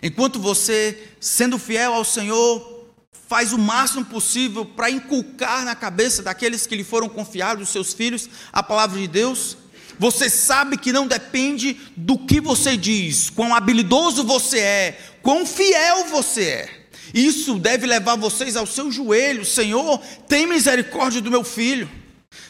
Enquanto 0.00 0.38
você, 0.38 1.08
sendo 1.18 1.58
fiel 1.58 1.92
ao 1.92 2.04
Senhor, 2.04 2.86
faz 3.26 3.52
o 3.52 3.58
máximo 3.58 4.04
possível 4.04 4.64
para 4.64 4.88
inculcar 4.88 5.64
na 5.64 5.74
cabeça 5.74 6.22
daqueles 6.22 6.64
que 6.64 6.76
lhe 6.76 6.84
foram 6.84 7.08
confiados, 7.08 7.64
os 7.64 7.68
seus 7.70 7.92
filhos, 7.92 8.30
a 8.52 8.62
palavra 8.62 9.00
de 9.00 9.08
Deus, 9.08 9.56
você 9.98 10.30
sabe 10.30 10.78
que 10.78 10.92
não 10.92 11.08
depende 11.08 11.80
do 11.96 12.16
que 12.16 12.40
você 12.40 12.76
diz, 12.76 13.30
quão 13.30 13.52
habilidoso 13.52 14.22
você 14.22 14.60
é, 14.60 15.00
quão 15.20 15.44
fiel 15.44 16.04
você 16.04 16.44
é. 16.44 16.86
Isso 17.12 17.58
deve 17.58 17.84
levar 17.84 18.14
vocês 18.14 18.54
ao 18.54 18.64
seu 18.64 18.92
joelho, 18.92 19.44
Senhor, 19.44 19.98
tem 20.28 20.46
misericórdia 20.46 21.20
do 21.20 21.32
meu 21.32 21.42
filho. 21.42 21.90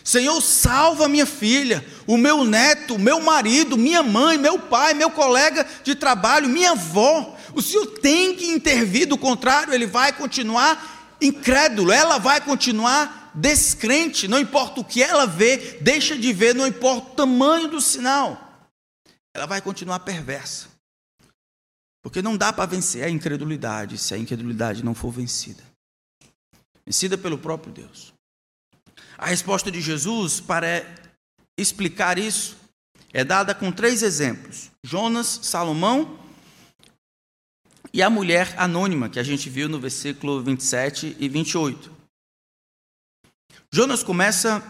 Senhor, 0.08 0.40
salva 0.40 1.06
minha 1.06 1.26
filha, 1.26 1.86
o 2.06 2.16
meu 2.16 2.42
neto, 2.42 2.98
meu 2.98 3.20
marido, 3.20 3.76
minha 3.76 4.02
mãe, 4.02 4.38
meu 4.38 4.58
pai, 4.58 4.94
meu 4.94 5.10
colega 5.10 5.68
de 5.84 5.94
trabalho, 5.94 6.48
minha 6.48 6.70
avó. 6.70 7.36
O 7.52 7.60
Senhor 7.60 7.84
tem 7.98 8.34
que 8.34 8.46
intervir, 8.46 9.06
do 9.06 9.18
contrário, 9.18 9.74
ele 9.74 9.86
vai 9.86 10.10
continuar 10.14 11.18
incrédulo, 11.20 11.92
ela 11.92 12.16
vai 12.16 12.40
continuar 12.40 13.32
descrente, 13.34 14.26
não 14.26 14.38
importa 14.38 14.80
o 14.80 14.84
que 14.84 15.02
ela 15.02 15.26
vê, 15.26 15.78
deixa 15.82 16.16
de 16.16 16.32
ver, 16.32 16.54
não 16.54 16.66
importa 16.66 17.06
o 17.08 17.14
tamanho 17.14 17.68
do 17.68 17.78
sinal, 17.78 18.66
ela 19.36 19.44
vai 19.44 19.60
continuar 19.60 19.98
perversa. 19.98 20.68
Porque 22.02 22.22
não 22.22 22.34
dá 22.34 22.50
para 22.50 22.64
vencer 22.64 23.04
a 23.04 23.10
incredulidade 23.10 23.98
se 23.98 24.14
a 24.14 24.16
incredulidade 24.16 24.82
não 24.82 24.94
for 24.94 25.10
vencida 25.10 25.62
vencida 26.86 27.18
pelo 27.18 27.36
próprio 27.36 27.70
Deus. 27.70 28.14
A 29.18 29.26
resposta 29.26 29.68
de 29.68 29.80
Jesus 29.80 30.38
para 30.38 30.86
explicar 31.58 32.20
isso 32.20 32.56
é 33.12 33.24
dada 33.24 33.52
com 33.52 33.72
três 33.72 34.04
exemplos: 34.04 34.70
Jonas, 34.84 35.40
Salomão 35.42 36.20
e 37.92 38.00
a 38.00 38.08
mulher 38.08 38.54
anônima, 38.56 39.08
que 39.08 39.18
a 39.18 39.24
gente 39.24 39.50
viu 39.50 39.68
no 39.68 39.80
versículo 39.80 40.40
27 40.40 41.16
e 41.18 41.28
28. 41.28 41.90
Jonas 43.72 44.04
começa 44.04 44.62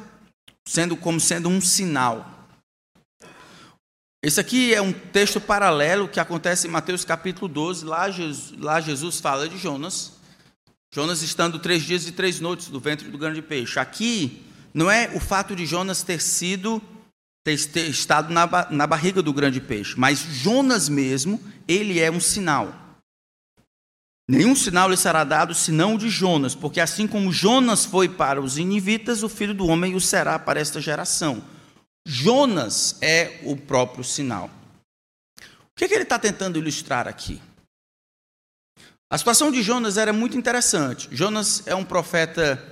sendo 0.66 0.96
como 0.96 1.20
sendo 1.20 1.50
um 1.50 1.60
sinal. 1.60 2.48
Esse 4.22 4.40
aqui 4.40 4.74
é 4.74 4.80
um 4.80 4.92
texto 4.92 5.40
paralelo 5.40 6.08
que 6.08 6.18
acontece 6.18 6.66
em 6.66 6.70
Mateus 6.70 7.04
capítulo 7.04 7.48
12. 7.48 7.84
Lá 7.84 8.10
Jesus, 8.10 8.58
lá 8.58 8.80
Jesus 8.80 9.20
fala 9.20 9.46
de 9.46 9.58
Jonas. 9.58 10.17
Jonas 10.94 11.22
estando 11.22 11.58
três 11.58 11.82
dias 11.82 12.06
e 12.06 12.12
três 12.12 12.40
noites 12.40 12.68
do 12.68 12.80
ventre 12.80 13.08
do 13.08 13.18
grande 13.18 13.42
peixe. 13.42 13.78
Aqui 13.78 14.42
não 14.72 14.90
é 14.90 15.10
o 15.14 15.20
fato 15.20 15.54
de 15.54 15.66
Jonas 15.66 16.02
ter 16.02 16.20
sido 16.20 16.82
ter, 17.44 17.58
ter 17.66 17.88
estado 17.88 18.32
na, 18.32 18.46
na 18.70 18.86
barriga 18.86 19.22
do 19.22 19.32
grande 19.32 19.60
peixe, 19.60 19.94
mas 19.96 20.18
Jonas 20.18 20.88
mesmo, 20.88 21.42
ele 21.66 21.98
é 21.98 22.10
um 22.10 22.20
sinal. 22.20 22.74
Nenhum 24.28 24.54
sinal 24.54 24.90
lhe 24.90 24.96
será 24.96 25.24
dado 25.24 25.54
senão 25.54 25.94
o 25.94 25.98
de 25.98 26.10
Jonas, 26.10 26.54
porque 26.54 26.80
assim 26.80 27.06
como 27.06 27.32
Jonas 27.32 27.86
foi 27.86 28.08
para 28.08 28.42
os 28.42 28.58
inivitas, 28.58 29.22
o 29.22 29.28
filho 29.28 29.54
do 29.54 29.66
homem 29.66 29.94
o 29.94 30.00
será 30.00 30.38
para 30.38 30.60
esta 30.60 30.80
geração. 30.80 31.42
Jonas 32.06 32.98
é 33.00 33.40
o 33.44 33.56
próprio 33.56 34.04
sinal. 34.04 34.50
O 35.40 35.74
que, 35.74 35.84
é 35.84 35.88
que 35.88 35.94
ele 35.94 36.02
está 36.02 36.18
tentando 36.18 36.58
ilustrar 36.58 37.08
aqui? 37.08 37.40
A 39.10 39.16
situação 39.16 39.50
de 39.50 39.62
Jonas 39.62 39.96
era 39.96 40.12
muito 40.12 40.36
interessante. 40.36 41.08
Jonas 41.10 41.62
é 41.66 41.74
um 41.74 41.84
profeta 41.84 42.62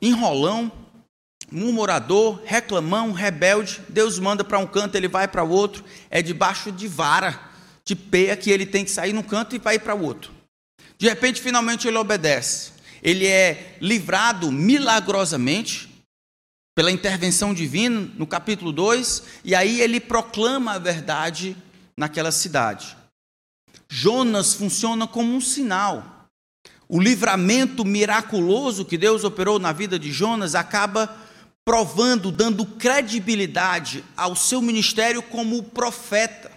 enrolão, 0.00 0.70
murmurador, 1.50 2.40
reclamão, 2.44 3.10
rebelde. 3.10 3.80
Deus 3.88 4.18
manda 4.20 4.44
para 4.44 4.58
um 4.58 4.66
canto, 4.66 4.94
ele 4.94 5.08
vai 5.08 5.26
para 5.26 5.42
o 5.42 5.50
outro. 5.50 5.84
É 6.08 6.22
debaixo 6.22 6.70
de 6.70 6.86
vara, 6.86 7.40
de 7.84 7.96
peia, 7.96 8.36
que 8.36 8.50
ele 8.50 8.66
tem 8.66 8.84
que 8.84 8.90
sair 8.90 9.12
num 9.12 9.22
canto 9.22 9.56
e 9.56 9.58
vai 9.58 9.78
para 9.78 9.96
o 9.96 10.02
outro. 10.02 10.32
De 10.96 11.08
repente, 11.08 11.40
finalmente, 11.40 11.88
ele 11.88 11.98
obedece. 11.98 12.72
Ele 13.02 13.26
é 13.26 13.76
livrado 13.80 14.52
milagrosamente 14.52 15.92
pela 16.74 16.90
intervenção 16.90 17.52
divina, 17.52 18.08
no 18.16 18.26
capítulo 18.26 18.72
2, 18.72 19.22
e 19.44 19.54
aí 19.54 19.80
ele 19.80 20.00
proclama 20.00 20.72
a 20.72 20.78
verdade 20.78 21.56
naquela 21.96 22.32
cidade. 22.32 22.96
Jonas 23.96 24.54
funciona 24.54 25.06
como 25.06 25.36
um 25.36 25.40
sinal. 25.40 26.26
O 26.88 27.00
livramento 27.00 27.84
miraculoso 27.84 28.84
que 28.84 28.98
Deus 28.98 29.22
operou 29.22 29.60
na 29.60 29.70
vida 29.70 30.00
de 30.00 30.10
Jonas 30.10 30.56
acaba 30.56 31.16
provando, 31.64 32.32
dando 32.32 32.66
credibilidade 32.66 34.04
ao 34.16 34.34
seu 34.34 34.60
ministério 34.60 35.22
como 35.22 35.62
profeta. 35.62 36.50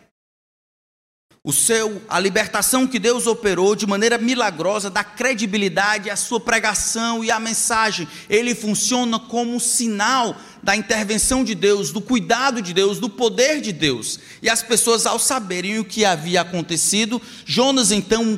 O 1.44 1.54
seu, 1.54 2.02
a 2.10 2.20
libertação 2.20 2.88
que 2.88 2.98
Deus 2.98 3.28
operou 3.28 3.76
de 3.76 3.86
maneira 3.86 4.18
milagrosa 4.18 4.90
dá 4.90 5.04
credibilidade 5.04 6.10
à 6.10 6.16
sua 6.16 6.40
pregação 6.40 7.24
e 7.24 7.30
à 7.30 7.40
mensagem. 7.40 8.08
Ele 8.28 8.56
funciona 8.56 9.20
como 9.20 9.54
um 9.54 9.60
sinal 9.60 10.36
da 10.68 10.76
intervenção 10.76 11.46
de 11.46 11.56
Deus, 11.56 11.94
do 11.94 12.02
cuidado 12.02 12.62
de 12.62 12.74
Deus, 12.74 13.00
do 13.00 13.10
poder 13.10 13.62
de 13.62 13.72
Deus. 13.72 14.20
E 14.42 14.50
as 14.50 14.62
pessoas, 14.62 15.06
ao 15.06 15.18
saberem 15.18 15.80
o 15.80 15.86
que 15.86 16.04
havia 16.04 16.42
acontecido, 16.42 17.22
Jonas 17.46 17.90
então 17.90 18.38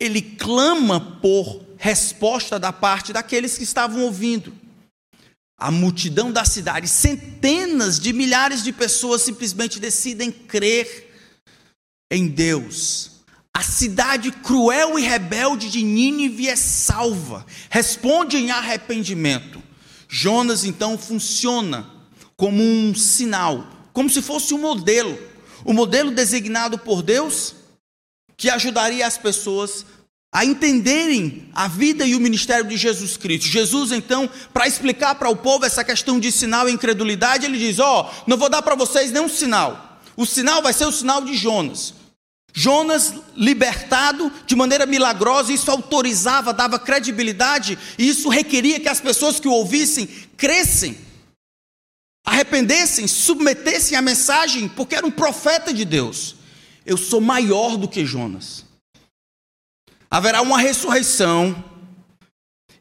ele 0.00 0.22
clama 0.22 1.18
por 1.20 1.62
resposta 1.76 2.58
da 2.58 2.72
parte 2.72 3.12
daqueles 3.12 3.58
que 3.58 3.62
estavam 3.62 4.04
ouvindo. 4.04 4.54
A 5.58 5.70
multidão 5.70 6.32
da 6.32 6.46
cidade, 6.46 6.88
centenas 6.88 8.00
de 8.00 8.14
milhares 8.14 8.64
de 8.64 8.72
pessoas 8.72 9.20
simplesmente 9.20 9.78
decidem 9.78 10.32
crer 10.32 11.12
em 12.10 12.26
Deus. 12.26 13.10
A 13.52 13.62
cidade 13.62 14.32
cruel 14.32 14.98
e 14.98 15.02
rebelde 15.02 15.68
de 15.68 15.82
Nínive 15.82 16.48
é 16.48 16.56
salva, 16.56 17.44
responde 17.68 18.38
em 18.38 18.50
arrependimento. 18.50 19.62
Jonas 20.16 20.62
então 20.62 20.96
funciona 20.96 21.90
como 22.36 22.62
um 22.62 22.94
sinal, 22.94 23.66
como 23.92 24.08
se 24.08 24.22
fosse 24.22 24.54
um 24.54 24.58
modelo, 24.58 25.18
o 25.64 25.72
um 25.72 25.74
modelo 25.74 26.12
designado 26.12 26.78
por 26.78 27.02
Deus 27.02 27.56
que 28.36 28.48
ajudaria 28.48 29.04
as 29.04 29.18
pessoas 29.18 29.84
a 30.32 30.44
entenderem 30.44 31.48
a 31.52 31.66
vida 31.66 32.06
e 32.06 32.14
o 32.14 32.20
ministério 32.20 32.64
de 32.64 32.76
Jesus 32.76 33.16
Cristo. 33.16 33.48
Jesus, 33.48 33.90
então, 33.90 34.30
para 34.52 34.68
explicar 34.68 35.16
para 35.16 35.28
o 35.28 35.34
povo 35.34 35.64
essa 35.64 35.82
questão 35.82 36.20
de 36.20 36.30
sinal 36.30 36.68
e 36.68 36.72
incredulidade, 36.72 37.46
ele 37.46 37.58
diz: 37.58 37.80
Ó, 37.80 38.02
oh, 38.02 38.24
não 38.28 38.36
vou 38.36 38.48
dar 38.48 38.62
para 38.62 38.76
vocês 38.76 39.10
nenhum 39.10 39.28
sinal. 39.28 39.98
O 40.16 40.24
sinal 40.24 40.62
vai 40.62 40.72
ser 40.72 40.84
o 40.84 40.92
sinal 40.92 41.22
de 41.22 41.34
Jonas. 41.34 41.92
Jonas 42.56 43.12
libertado 43.36 44.30
de 44.46 44.54
maneira 44.54 44.86
milagrosa, 44.86 45.52
isso 45.52 45.68
autorizava, 45.72 46.54
dava 46.54 46.78
credibilidade, 46.78 47.76
e 47.98 48.08
isso 48.08 48.28
requeria 48.28 48.78
que 48.78 48.88
as 48.88 49.00
pessoas 49.00 49.40
que 49.40 49.48
o 49.48 49.52
ouvissem 49.52 50.06
crescem, 50.36 50.96
arrependessem, 52.24 53.08
submetessem 53.08 53.98
a 53.98 54.02
mensagem, 54.02 54.68
porque 54.68 54.94
era 54.94 55.04
um 55.04 55.10
profeta 55.10 55.74
de 55.74 55.84
Deus. 55.84 56.36
Eu 56.86 56.96
sou 56.96 57.20
maior 57.20 57.76
do 57.76 57.88
que 57.88 58.06
Jonas. 58.06 58.64
Haverá 60.08 60.40
uma 60.40 60.58
ressurreição 60.58 61.73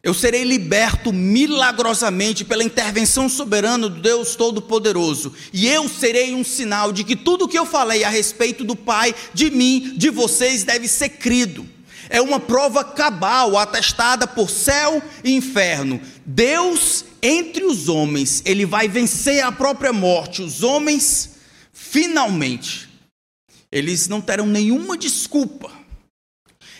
eu 0.03 0.13
serei 0.13 0.43
liberto 0.43 1.13
milagrosamente 1.13 2.43
pela 2.43 2.61
intervenção 2.61 3.29
soberana 3.29 3.87
do 3.87 4.01
Deus 4.01 4.35
Todo-Poderoso. 4.35 5.33
E 5.53 5.65
eu 5.65 5.87
serei 5.87 6.35
um 6.35 6.43
sinal 6.43 6.91
de 6.91 7.05
que 7.05 7.15
tudo 7.15 7.45
o 7.45 7.47
que 7.47 7.57
eu 7.57 7.65
falei 7.65 8.03
a 8.03 8.09
respeito 8.09 8.65
do 8.65 8.75
Pai, 8.75 9.15
de 9.33 9.49
mim, 9.49 9.93
de 9.95 10.09
vocês, 10.09 10.65
deve 10.65 10.89
ser 10.89 11.07
crido. 11.07 11.65
É 12.09 12.21
uma 12.21 12.37
prova 12.37 12.83
cabal, 12.83 13.57
atestada 13.57 14.27
por 14.27 14.49
céu 14.49 15.01
e 15.23 15.31
inferno. 15.31 16.01
Deus 16.25 17.05
entre 17.21 17.63
os 17.63 17.87
homens, 17.87 18.41
ele 18.43 18.65
vai 18.65 18.89
vencer 18.89 19.41
a 19.41 19.53
própria 19.53 19.93
morte. 19.93 20.41
Os 20.41 20.63
homens, 20.63 21.37
finalmente, 21.71 22.89
eles 23.71 24.09
não 24.09 24.19
terão 24.19 24.45
nenhuma 24.45 24.97
desculpa 24.97 25.82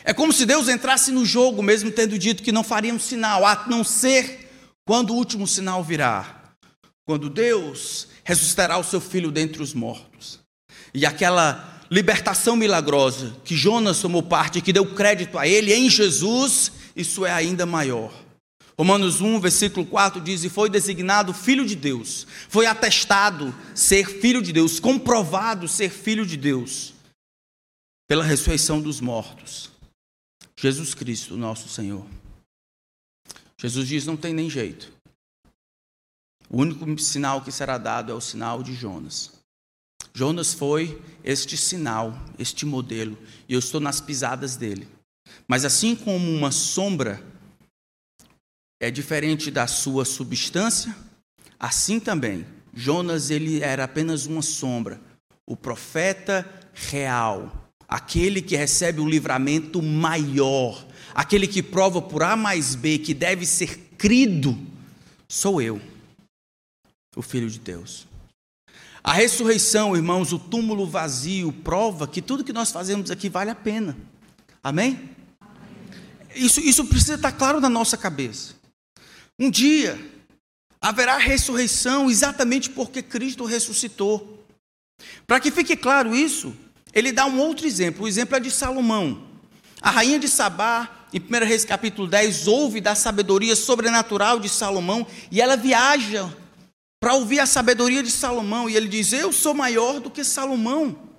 é 0.04 0.14
como 0.14 0.34
se 0.34 0.46
Deus 0.46 0.68
entrasse 0.68 1.12
no 1.12 1.26
jogo, 1.26 1.64
mesmo 1.64 1.92
tendo 1.92 2.20
dito 2.20 2.44
que 2.44 2.52
não 2.52 2.64
faria 2.64 2.94
um 2.94 3.00
sinal, 3.00 3.46
a 3.46 3.66
não 3.68 3.84
ser 3.84 4.50
quando 4.86 5.12
o 5.12 5.16
último 5.16 5.48
sinal 5.48 5.84
virá. 5.84 6.54
Quando 7.06 7.30
Deus 7.30 8.08
ressuscitará 8.24 8.78
o 8.78 8.84
seu 8.84 9.02
filho 9.02 9.32
dentre 9.32 9.62
os 9.62 9.74
mortos. 9.74 10.40
E 10.94 11.06
aquela 11.06 11.82
libertação 11.90 12.56
milagrosa 12.56 13.36
que 13.44 13.56
Jonas 13.56 14.00
tomou 14.00 14.24
parte, 14.24 14.62
que 14.62 14.74
deu 14.74 14.86
crédito 14.86 15.38
a 15.38 15.48
ele 15.48 15.74
em 15.74 15.90
Jesus, 15.90 16.72
isso 16.96 17.26
é 17.26 17.32
ainda 17.32 17.66
maior. 17.66 18.14
Romanos 18.78 19.22
1, 19.22 19.40
versículo 19.40 19.86
4 19.86 20.20
diz: 20.20 20.44
E 20.44 20.50
foi 20.50 20.70
designado 20.70 21.34
filho 21.34 21.66
de 21.66 21.76
Deus, 21.76 22.26
foi 22.50 22.66
atestado 22.66 23.54
ser 23.76 24.10
filho 24.10 24.42
de 24.42 24.52
Deus, 24.52 24.80
comprovado 24.80 25.68
ser 25.68 25.90
filho 25.90 26.26
de 26.26 26.36
Deus, 26.36 26.94
pela 28.08 28.24
ressurreição 28.24 28.82
dos 28.82 29.00
mortos. 29.00 29.73
Jesus 30.64 30.94
Cristo, 30.94 31.36
nosso 31.36 31.68
Senhor. 31.68 32.08
Jesus 33.58 33.86
diz: 33.86 34.06
não 34.06 34.16
tem 34.16 34.34
nem 34.34 34.50
jeito. 34.50 34.94
O 36.50 36.62
único 36.62 36.98
sinal 37.00 37.42
que 37.42 37.52
será 37.52 37.78
dado 37.78 38.14
é 38.14 38.16
o 38.16 38.22
sinal 38.22 38.64
de 38.64 38.74
Jonas. 38.74 39.34
Jonas 40.14 40.54
foi 40.54 41.02
este 41.22 41.58
sinal, 41.58 42.18
este 42.40 42.66
modelo, 42.66 43.18
e 43.46 43.52
eu 43.52 43.60
estou 43.60 43.82
nas 43.82 44.00
pisadas 44.00 44.56
dele. 44.56 44.88
Mas 45.50 45.66
assim 45.66 45.98
como 45.98 46.32
uma 46.32 46.50
sombra 46.50 47.22
é 48.82 48.90
diferente 48.90 49.52
da 49.52 49.68
sua 49.68 50.06
substância, 50.06 50.96
assim 51.60 52.00
também 52.00 52.48
Jonas 52.74 53.30
ele 53.30 53.62
era 53.62 53.84
apenas 53.84 54.28
uma 54.28 54.42
sombra. 54.42 55.02
O 55.46 55.58
profeta 55.58 56.50
real, 56.74 57.63
aquele 57.94 58.42
que 58.42 58.56
recebe 58.56 59.00
um 59.00 59.08
livramento 59.08 59.80
maior, 59.80 60.84
aquele 61.14 61.46
que 61.46 61.62
prova 61.62 62.02
por 62.02 62.24
A 62.24 62.36
mais 62.36 62.74
B 62.74 62.98
que 62.98 63.14
deve 63.14 63.46
ser 63.46 63.78
crido, 64.00 64.58
sou 65.30 65.62
eu, 65.62 65.80
o 67.16 67.22
Filho 67.22 67.48
de 67.48 67.60
Deus. 67.60 68.08
A 69.04 69.14
ressurreição, 69.14 69.96
irmãos, 69.96 70.34
o 70.34 70.40
túmulo 70.40 70.88
vazio, 70.88 71.54
prova 71.54 72.08
que 72.08 72.20
tudo 72.20 72.44
que 72.44 72.52
nós 72.52 72.72
fazemos 72.72 73.12
aqui 73.12 73.30
vale 73.30 73.52
a 73.52 73.56
pena. 73.56 73.96
Amém? 74.64 75.12
Isso, 76.34 76.62
isso 76.62 76.86
precisa 76.86 77.14
estar 77.14 77.34
claro 77.34 77.62
na 77.62 77.70
nossa 77.70 77.96
cabeça. 77.96 78.56
Um 79.40 79.52
dia 79.52 80.04
haverá 80.82 81.20
ressurreição 81.20 82.10
exatamente 82.10 82.72
porque 82.72 83.04
Cristo 83.04 83.46
ressuscitou. 83.46 84.44
Para 85.28 85.40
que 85.40 85.52
fique 85.52 85.76
claro 85.76 86.16
isso, 86.16 86.56
ele 86.94 87.12
dá 87.12 87.26
um 87.26 87.40
outro 87.40 87.66
exemplo, 87.66 88.06
o 88.06 88.08
exemplo 88.08 88.36
é 88.36 88.40
de 88.40 88.52
Salomão. 88.52 89.24
A 89.82 89.90
rainha 89.90 90.20
de 90.20 90.28
Sabá, 90.28 91.08
em 91.14 91.20
1 91.20 91.46
Reis 91.46 91.66
capítulo 91.66 92.08
10, 92.08 92.48
ouve 92.48 92.80
da 92.80 92.96
sabedoria 92.96 93.56
sobrenatural 93.56 94.40
de 94.40 94.48
Salomão 94.48 95.06
e 95.30 95.42
ela 95.42 95.58
viaja 95.58 96.32
para 97.00 97.16
ouvir 97.16 97.40
a 97.40 97.46
sabedoria 97.46 98.02
de 98.02 98.10
Salomão. 98.10 98.70
E 98.70 98.78
ele 98.78 98.88
diz: 98.88 99.12
Eu 99.12 99.34
sou 99.34 99.54
maior 99.54 100.00
do 100.00 100.10
que 100.10 100.24
Salomão. 100.24 101.13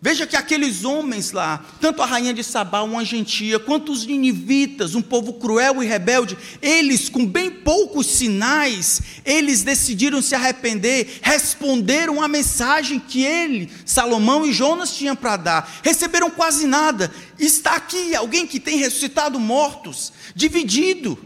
Veja 0.00 0.28
que 0.28 0.36
aqueles 0.36 0.84
homens 0.84 1.32
lá, 1.32 1.64
tanto 1.80 2.00
a 2.00 2.06
rainha 2.06 2.32
de 2.32 2.44
Sabá, 2.44 2.82
uma 2.82 3.04
gentia, 3.04 3.58
quanto 3.58 3.90
os 3.90 4.06
ninivitas, 4.06 4.94
um 4.94 5.02
povo 5.02 5.32
cruel 5.34 5.82
e 5.82 5.86
rebelde, 5.86 6.38
eles, 6.62 7.08
com 7.08 7.26
bem 7.26 7.50
poucos 7.50 8.06
sinais, 8.06 9.02
eles 9.24 9.64
decidiram 9.64 10.22
se 10.22 10.36
arrepender, 10.36 11.18
responderam 11.20 12.22
a 12.22 12.28
mensagem 12.28 13.00
que 13.00 13.24
ele, 13.24 13.72
Salomão 13.84 14.46
e 14.46 14.52
Jonas 14.52 14.96
tinham 14.96 15.16
para 15.16 15.36
dar, 15.36 15.80
receberam 15.82 16.30
quase 16.30 16.64
nada. 16.68 17.12
Está 17.36 17.74
aqui 17.74 18.14
alguém 18.14 18.46
que 18.46 18.60
tem 18.60 18.78
ressuscitado 18.78 19.40
mortos, 19.40 20.12
dividido. 20.32 21.18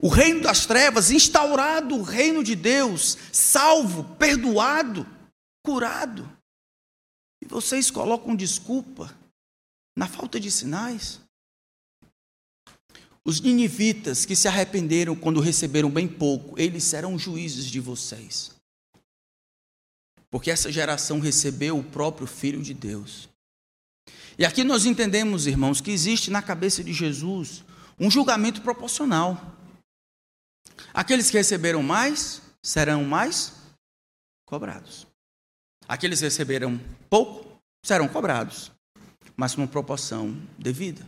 O 0.00 0.08
reino 0.08 0.40
das 0.40 0.64
trevas, 0.64 1.10
instaurado 1.10 1.96
o 1.96 2.02
reino 2.02 2.42
de 2.42 2.54
Deus, 2.54 3.18
salvo, 3.30 4.04
perdoado, 4.18 5.06
curado. 5.62 6.37
Vocês 7.48 7.90
colocam 7.90 8.36
desculpa 8.36 9.16
Na 9.96 10.06
falta 10.06 10.38
de 10.38 10.50
sinais. 10.50 11.20
Os 13.24 13.40
ninivitas 13.40 14.24
que 14.24 14.36
se 14.36 14.46
arrependeram 14.46 15.16
quando 15.16 15.40
receberam 15.40 15.90
bem 15.90 16.06
pouco, 16.06 16.58
eles 16.58 16.84
serão 16.84 17.18
juízes 17.18 17.66
de 17.66 17.80
vocês. 17.80 18.52
Porque 20.30 20.50
essa 20.50 20.70
geração 20.70 21.20
recebeu 21.20 21.78
o 21.78 21.84
próprio 21.84 22.26
Filho 22.26 22.62
de 22.62 22.72
Deus. 22.72 23.28
E 24.38 24.44
aqui 24.44 24.62
nós 24.62 24.86
entendemos, 24.86 25.46
irmãos, 25.46 25.80
que 25.80 25.90
existe 25.90 26.30
na 26.30 26.40
cabeça 26.40 26.84
de 26.84 26.92
Jesus 26.92 27.64
um 27.98 28.10
julgamento 28.10 28.62
proporcional. 28.62 29.56
Aqueles 30.94 31.30
que 31.30 31.36
receberam 31.36 31.82
mais 31.82 32.40
serão 32.62 33.04
mais 33.04 33.52
cobrados. 34.46 35.06
Aqueles 35.86 36.20
que 36.20 36.26
receberam 36.26 36.80
pouco 37.08 37.46
serão 37.84 38.08
cobrados, 38.08 38.72
mas 39.36 39.54
com 39.54 39.66
proporção 39.66 40.36
devida. 40.58 41.06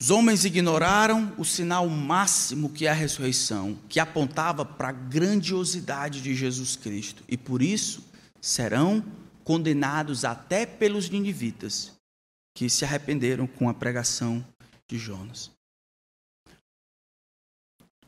Os 0.00 0.10
homens 0.10 0.44
ignoraram 0.44 1.34
o 1.38 1.44
sinal 1.44 1.88
máximo 1.88 2.70
que 2.70 2.86
é 2.86 2.90
a 2.90 2.94
ressurreição, 2.94 3.78
que 3.88 4.00
apontava 4.00 4.64
para 4.64 4.88
a 4.88 4.92
grandiosidade 4.92 6.20
de 6.20 6.34
Jesus 6.34 6.76
Cristo, 6.76 7.24
e 7.28 7.36
por 7.36 7.62
isso 7.62 8.04
serão 8.40 9.04
condenados 9.42 10.24
até 10.24 10.66
pelos 10.66 11.08
ninivitas, 11.08 11.92
que 12.54 12.68
se 12.68 12.84
arrependeram 12.84 13.46
com 13.46 13.68
a 13.68 13.74
pregação 13.74 14.44
de 14.88 14.98
Jonas. 14.98 15.50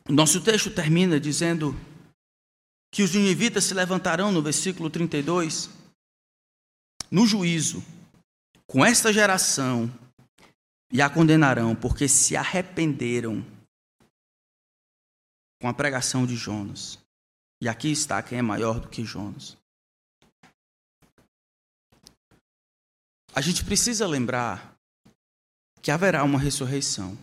Nosso 0.09 0.39
texto 0.41 0.69
termina 0.69 1.19
dizendo 1.19 1.75
que 2.91 3.03
os 3.03 3.13
ninivitas 3.13 3.65
se 3.65 3.73
levantarão 3.73 4.31
no 4.31 4.41
versículo 4.41 4.89
32 4.89 5.69
no 7.11 7.25
juízo 7.25 7.83
com 8.67 8.85
esta 8.85 9.11
geração 9.13 9.91
e 10.91 11.01
a 11.01 11.09
condenarão 11.09 11.75
porque 11.75 12.07
se 12.07 12.35
arrependeram 12.35 13.43
com 15.61 15.67
a 15.67 15.73
pregação 15.73 16.25
de 16.25 16.35
Jonas. 16.35 16.99
E 17.61 17.67
aqui 17.67 17.91
está 17.91 18.21
quem 18.21 18.37
é 18.37 18.41
maior 18.41 18.79
do 18.79 18.87
que 18.87 19.03
Jonas. 19.03 19.57
A 23.33 23.41
gente 23.41 23.63
precisa 23.63 24.07
lembrar 24.07 24.75
que 25.81 25.91
haverá 25.91 26.23
uma 26.23 26.39
ressurreição. 26.39 27.17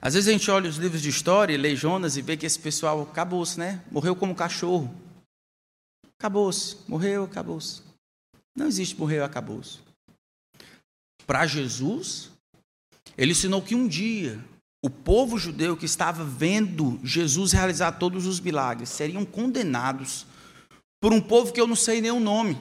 Às 0.00 0.14
vezes 0.14 0.28
a 0.28 0.32
gente 0.32 0.50
olha 0.50 0.70
os 0.70 0.76
livros 0.76 1.02
de 1.02 1.08
história 1.08 1.52
e 1.52 1.56
lê 1.56 1.74
Jonas 1.74 2.16
e 2.16 2.22
vê 2.22 2.36
que 2.36 2.46
esse 2.46 2.58
pessoal 2.58 3.02
acabou-se, 3.02 3.58
né? 3.58 3.84
Morreu 3.90 4.14
como 4.14 4.34
cachorro. 4.34 4.94
Acabou-se, 6.18 6.78
morreu, 6.88 7.24
acabou-se. 7.24 7.87
Não 8.58 8.66
existe 8.66 8.98
morreu, 8.98 9.24
acabou-se. 9.24 9.78
Para 11.24 11.46
Jesus, 11.46 12.32
ele 13.16 13.30
ensinou 13.30 13.62
que 13.62 13.76
um 13.76 13.86
dia 13.86 14.44
o 14.82 14.90
povo 14.90 15.38
judeu 15.38 15.76
que 15.76 15.86
estava 15.86 16.24
vendo 16.24 16.98
Jesus 17.04 17.52
realizar 17.52 17.92
todos 17.92 18.26
os 18.26 18.40
milagres 18.40 18.88
seriam 18.88 19.24
condenados 19.24 20.26
por 21.00 21.12
um 21.12 21.20
povo 21.20 21.52
que 21.52 21.60
eu 21.60 21.68
não 21.68 21.76
sei 21.76 22.00
nem 22.00 22.10
o 22.10 22.18
nome 22.18 22.58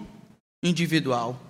individual. 0.63 1.41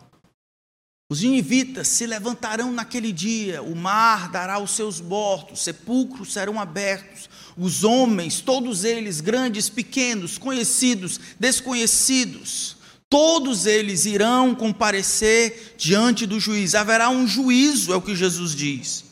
Os 1.12 1.22
ninivitas 1.22 1.90
se 1.90 2.06
levantarão 2.06 2.72
naquele 2.72 3.12
dia, 3.12 3.62
o 3.62 3.76
mar 3.76 4.30
dará 4.30 4.60
os 4.60 4.72
seus 4.72 5.02
mortos, 5.02 5.62
sepulcros 5.62 6.32
serão 6.32 6.58
abertos, 6.58 7.30
os 7.58 7.84
homens, 7.84 8.40
todos 8.40 8.86
eles, 8.86 9.20
grandes, 9.20 9.68
pequenos, 9.68 10.38
conhecidos, 10.38 11.20
desconhecidos, 11.38 12.77
todos 13.10 13.66
eles 13.66 14.06
irão 14.06 14.54
comparecer 14.56 15.76
diante 15.78 16.26
do 16.26 16.40
juiz. 16.40 16.76
Haverá 16.76 17.10
um 17.10 17.28
juízo, 17.28 17.94
é 17.94 17.96
o 17.96 18.02
que 18.02 18.16
Jesus 18.16 18.56
diz. 18.56 19.06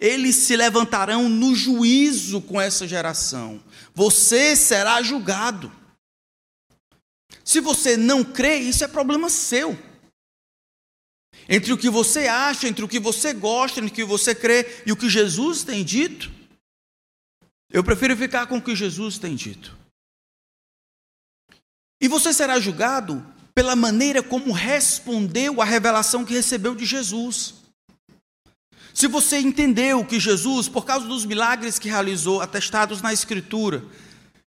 Eles 0.00 0.36
se 0.36 0.56
levantarão 0.56 1.28
no 1.28 1.54
juízo 1.54 2.40
com 2.40 2.60
essa 2.60 2.86
geração. 2.86 3.60
Você 3.94 4.54
será 4.54 5.02
julgado. 5.02 5.72
Se 7.44 7.60
você 7.60 7.96
não 7.96 8.22
crê, 8.22 8.58
isso 8.58 8.84
é 8.84 8.88
problema 8.88 9.28
seu 9.28 9.76
entre 11.48 11.72
o 11.72 11.78
que 11.78 11.88
você 11.88 12.28
acha, 12.28 12.68
entre 12.68 12.84
o 12.84 12.88
que 12.88 13.00
você 13.00 13.32
gosta, 13.32 13.80
entre 13.80 13.90
o 13.90 13.94
que 13.94 14.04
você 14.04 14.34
crê 14.34 14.82
e 14.84 14.92
o 14.92 14.96
que 14.96 15.08
Jesus 15.08 15.64
tem 15.64 15.82
dito, 15.82 16.30
eu 17.70 17.82
prefiro 17.82 18.16
ficar 18.16 18.46
com 18.46 18.58
o 18.58 18.62
que 18.62 18.76
Jesus 18.76 19.18
tem 19.18 19.34
dito. 19.34 19.76
E 22.00 22.06
você 22.06 22.32
será 22.32 22.60
julgado 22.60 23.24
pela 23.58 23.74
maneira 23.74 24.22
como 24.22 24.52
respondeu 24.52 25.60
à 25.60 25.64
revelação 25.64 26.24
que 26.24 26.32
recebeu 26.32 26.76
de 26.76 26.86
Jesus. 26.86 27.54
Se 28.94 29.08
você 29.08 29.40
entendeu 29.40 30.04
que 30.04 30.20
Jesus, 30.20 30.68
por 30.68 30.84
causa 30.84 31.08
dos 31.08 31.24
milagres 31.24 31.76
que 31.76 31.88
realizou, 31.88 32.40
atestados 32.40 33.02
na 33.02 33.12
Escritura, 33.12 33.84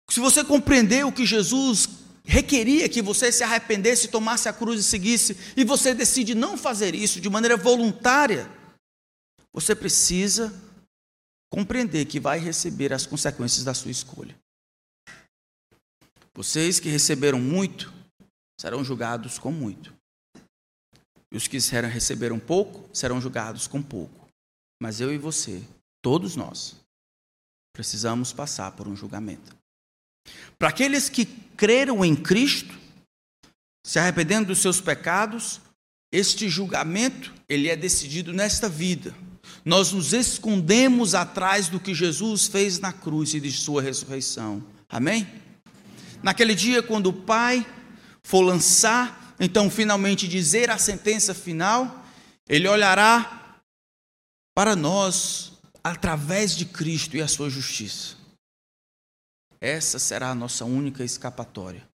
se 0.10 0.20
você 0.20 0.44
compreendeu 0.44 1.10
que 1.10 1.26
Jesus 1.26 1.88
requeria 2.26 2.90
que 2.90 3.02
você 3.02 3.32
se 3.32 3.46
arrependesse, 3.46 4.10
tomasse 4.10 4.50
a 4.50 4.54
cruz 4.54 4.82
e 4.82 4.84
seguisse, 4.84 5.38
e 5.56 5.64
você 5.64 5.94
decide 5.94 6.36
não 6.36 6.58
fazer 6.58 6.94
isso 6.94 7.22
de 7.22 7.30
maneira 7.30 7.56
voluntária, 7.56 8.52
você 9.54 9.74
precisa 9.74 10.54
compreender 11.50 12.04
que 12.04 12.20
vai 12.20 12.40
receber 12.40 12.92
as 12.92 13.06
consequências 13.06 13.64
da 13.64 13.74
sua 13.74 13.90
escolha. 13.90 14.36
Vocês 16.36 16.78
que 16.78 16.90
receberam 16.90 17.40
muito 17.40 17.96
serão 18.60 18.84
julgados 18.84 19.38
com 19.38 19.52
muito. 19.52 19.94
E 21.32 21.38
os 21.38 21.48
que 21.48 21.58
receberam 21.58 22.40
pouco 22.40 22.90
serão 22.96 23.22
julgados 23.22 23.68
com 23.68 23.82
pouco. 23.82 24.28
Mas 24.82 25.02
eu 25.02 25.14
e 25.14 25.18
você, 25.18 25.64
todos 26.02 26.36
nós, 26.36 26.76
precisamos 27.74 28.32
passar 28.34 28.72
por 28.72 28.88
um 28.88 28.96
julgamento. 28.96 29.56
Para 30.58 30.70
aqueles 30.70 31.10
que 31.10 31.26
creram 31.26 32.04
em 32.04 32.16
Cristo, 32.16 32.76
se 33.86 34.00
arrependendo 34.00 34.48
dos 34.48 34.60
seus 34.60 34.82
pecados, 34.82 35.62
este 36.12 36.50
julgamento, 36.50 37.34
ele 37.48 37.70
é 37.70 37.76
decidido 37.76 38.34
nesta 38.34 38.68
vida. 38.68 39.14
Nós 39.64 39.92
nos 39.92 40.14
escondemos 40.14 41.14
atrás 41.14 41.68
do 41.68 41.80
que 41.80 41.94
Jesus 41.94 42.48
fez 42.48 42.80
na 42.80 42.94
cruz 42.94 43.34
e 43.34 43.40
de 43.40 43.52
sua 43.52 43.82
ressurreição. 43.82 44.64
Amém? 44.90 45.28
Naquele 46.24 46.56
dia, 46.56 46.82
quando 46.82 47.08
o 47.08 47.14
Pai 47.14 47.66
for 48.28 48.42
lançar, 48.42 49.36
então 49.40 49.72
finalmente 49.72 50.28
dizer 50.28 50.70
a 50.70 50.78
sentença 50.78 51.34
final, 51.34 52.04
ele 52.46 52.68
olhará 52.68 53.62
para 54.54 54.76
nós 54.76 55.54
através 55.82 56.54
de 56.54 56.66
Cristo 56.66 57.16
e 57.16 57.22
a 57.22 57.28
sua 57.30 57.50
justiça. 57.50 58.18
Essa 59.62 59.98
será 59.98 60.32
a 60.32 60.36
nossa 60.36 60.66
única 60.66 61.06
escapatória. 61.06 61.88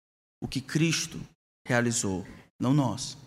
O 0.40 0.46
que 0.46 0.60
Cristo 0.60 1.20
realizou, 1.66 2.24
não 2.60 2.72
nós. 2.72 3.18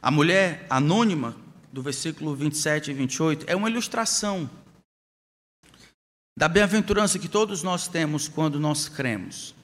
A 0.00 0.10
mulher 0.10 0.66
anônima, 0.70 1.36
do 1.70 1.82
versículo 1.82 2.34
27 2.34 2.92
e 2.92 2.94
28, 2.94 3.44
é 3.46 3.54
uma 3.54 3.68
ilustração 3.68 4.48
da 6.34 6.48
bem-aventurança 6.48 7.18
que 7.18 7.28
todos 7.28 7.62
nós 7.62 7.88
temos 7.88 8.26
quando 8.26 8.58
nós 8.58 8.88
cremos. 8.88 9.54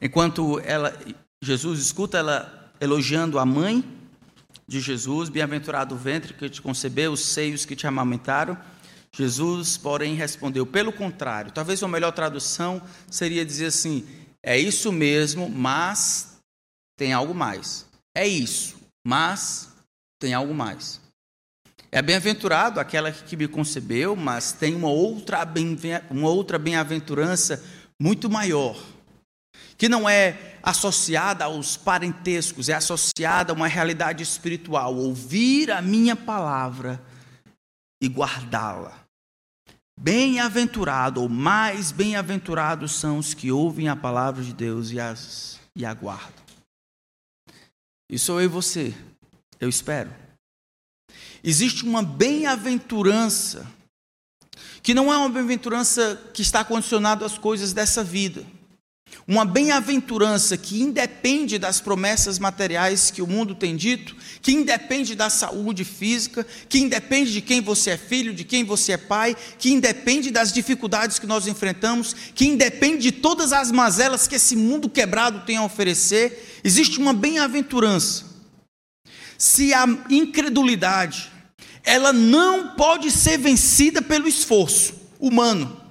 Enquanto 0.00 0.60
ela, 0.60 0.96
Jesus 1.42 1.80
escuta 1.80 2.18
ela 2.18 2.72
elogiando 2.80 3.38
a 3.38 3.46
mãe 3.46 3.84
de 4.66 4.80
Jesus, 4.80 5.28
bem-aventurado 5.28 5.94
o 5.94 5.98
ventre 5.98 6.34
que 6.34 6.48
te 6.48 6.60
concebeu, 6.60 7.12
os 7.12 7.24
seios 7.24 7.64
que 7.64 7.76
te 7.76 7.86
amamentaram. 7.86 8.56
Jesus, 9.12 9.76
porém, 9.76 10.14
respondeu: 10.14 10.66
pelo 10.66 10.92
contrário, 10.92 11.52
talvez 11.52 11.82
uma 11.82 11.88
melhor 11.88 12.12
tradução 12.12 12.82
seria 13.10 13.44
dizer 13.44 13.66
assim: 13.66 14.06
é 14.42 14.58
isso 14.58 14.92
mesmo, 14.92 15.48
mas 15.48 16.38
tem 16.96 17.12
algo 17.12 17.34
mais. 17.34 17.86
É 18.14 18.26
isso, 18.26 18.76
mas 19.06 19.68
tem 20.18 20.34
algo 20.34 20.54
mais. 20.54 21.00
É 21.90 22.02
bem-aventurado 22.02 22.80
aquela 22.80 23.12
que 23.12 23.36
me 23.36 23.46
concebeu, 23.46 24.16
mas 24.16 24.52
tem 24.52 24.74
uma 24.74 24.88
outra, 24.88 25.38
uma 26.10 26.28
outra 26.28 26.58
bem-aventurança 26.58 27.62
muito 28.00 28.28
maior, 28.28 28.76
que 29.76 29.88
não 29.88 30.08
é 30.08 30.56
associada 30.62 31.44
aos 31.44 31.76
parentescos, 31.76 32.68
é 32.68 32.74
associada 32.74 33.52
a 33.52 33.56
uma 33.56 33.66
realidade 33.66 34.22
espiritual. 34.22 34.96
Ouvir 34.96 35.70
a 35.70 35.82
minha 35.82 36.16
palavra 36.16 37.02
e 38.00 38.08
guardá-la. 38.08 39.04
Bem-aventurado, 39.98 41.22
ou 41.22 41.28
mais 41.28 41.92
bem-aventurados 41.92 42.92
são 42.92 43.18
os 43.18 43.32
que 43.32 43.52
ouvem 43.52 43.88
a 43.88 43.94
palavra 43.94 44.42
de 44.42 44.52
Deus 44.52 44.90
e, 44.90 44.98
as, 44.98 45.60
e 45.76 45.84
aguardam. 45.84 46.44
E 48.10 48.18
sou 48.18 48.40
eu 48.40 48.46
e 48.46 48.48
você, 48.48 48.94
eu 49.60 49.68
espero. 49.68 50.12
Existe 51.42 51.84
uma 51.84 52.02
bem-aventurança, 52.02 53.70
que 54.82 54.94
não 54.94 55.12
é 55.12 55.16
uma 55.16 55.28
bem-aventurança 55.28 56.30
que 56.32 56.42
está 56.42 56.64
condicionada 56.64 57.24
às 57.24 57.38
coisas 57.38 57.72
dessa 57.72 58.02
vida, 58.02 58.44
uma 59.26 59.44
bem-aventurança 59.44 60.56
que 60.56 60.82
independe 60.82 61.58
das 61.58 61.80
promessas 61.80 62.38
materiais 62.38 63.10
que 63.10 63.22
o 63.22 63.26
mundo 63.26 63.54
tem 63.54 63.74
dito, 63.74 64.14
que 64.42 64.52
independe 64.52 65.14
da 65.14 65.30
saúde 65.30 65.84
física, 65.84 66.46
que 66.68 66.78
independe 66.78 67.32
de 67.32 67.40
quem 67.40 67.60
você 67.60 67.90
é 67.90 67.96
filho, 67.96 68.34
de 68.34 68.44
quem 68.44 68.64
você 68.64 68.92
é 68.92 68.96
pai, 68.98 69.34
que 69.58 69.72
independe 69.72 70.30
das 70.30 70.52
dificuldades 70.52 71.18
que 71.18 71.26
nós 71.26 71.46
enfrentamos, 71.46 72.14
que 72.34 72.46
independe 72.46 72.98
de 72.98 73.12
todas 73.12 73.52
as 73.52 73.70
mazelas 73.70 74.28
que 74.28 74.34
esse 74.34 74.56
mundo 74.56 74.90
quebrado 74.90 75.40
tem 75.46 75.56
a 75.56 75.64
oferecer, 75.64 76.60
existe 76.62 76.98
uma 76.98 77.14
bem-aventurança. 77.14 78.24
Se 79.38 79.72
a 79.72 79.86
incredulidade, 80.10 81.30
ela 81.82 82.12
não 82.12 82.74
pode 82.74 83.10
ser 83.10 83.38
vencida 83.38 84.02
pelo 84.02 84.28
esforço 84.28 84.94
humano 85.18 85.83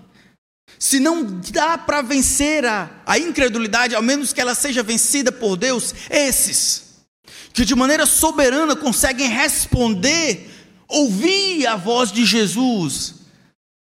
se 0.83 0.99
não 0.99 1.23
dá 1.23 1.77
para 1.77 2.01
vencer 2.01 2.65
a, 2.65 3.01
a 3.05 3.17
incredulidade, 3.17 3.95
ao 3.95 4.01
menos 4.01 4.33
que 4.33 4.41
ela 4.41 4.53
seja 4.53 4.83
vencida 4.83 5.31
por 5.31 5.55
Deus, 5.55 5.95
esses, 6.09 7.05
que 7.53 7.63
de 7.63 7.73
maneira 7.73 8.05
soberana 8.05 8.75
conseguem 8.75 9.29
responder, 9.29 10.51
ouvir 10.89 11.65
a 11.67 11.77
voz 11.77 12.11
de 12.11 12.25
Jesus 12.25 13.15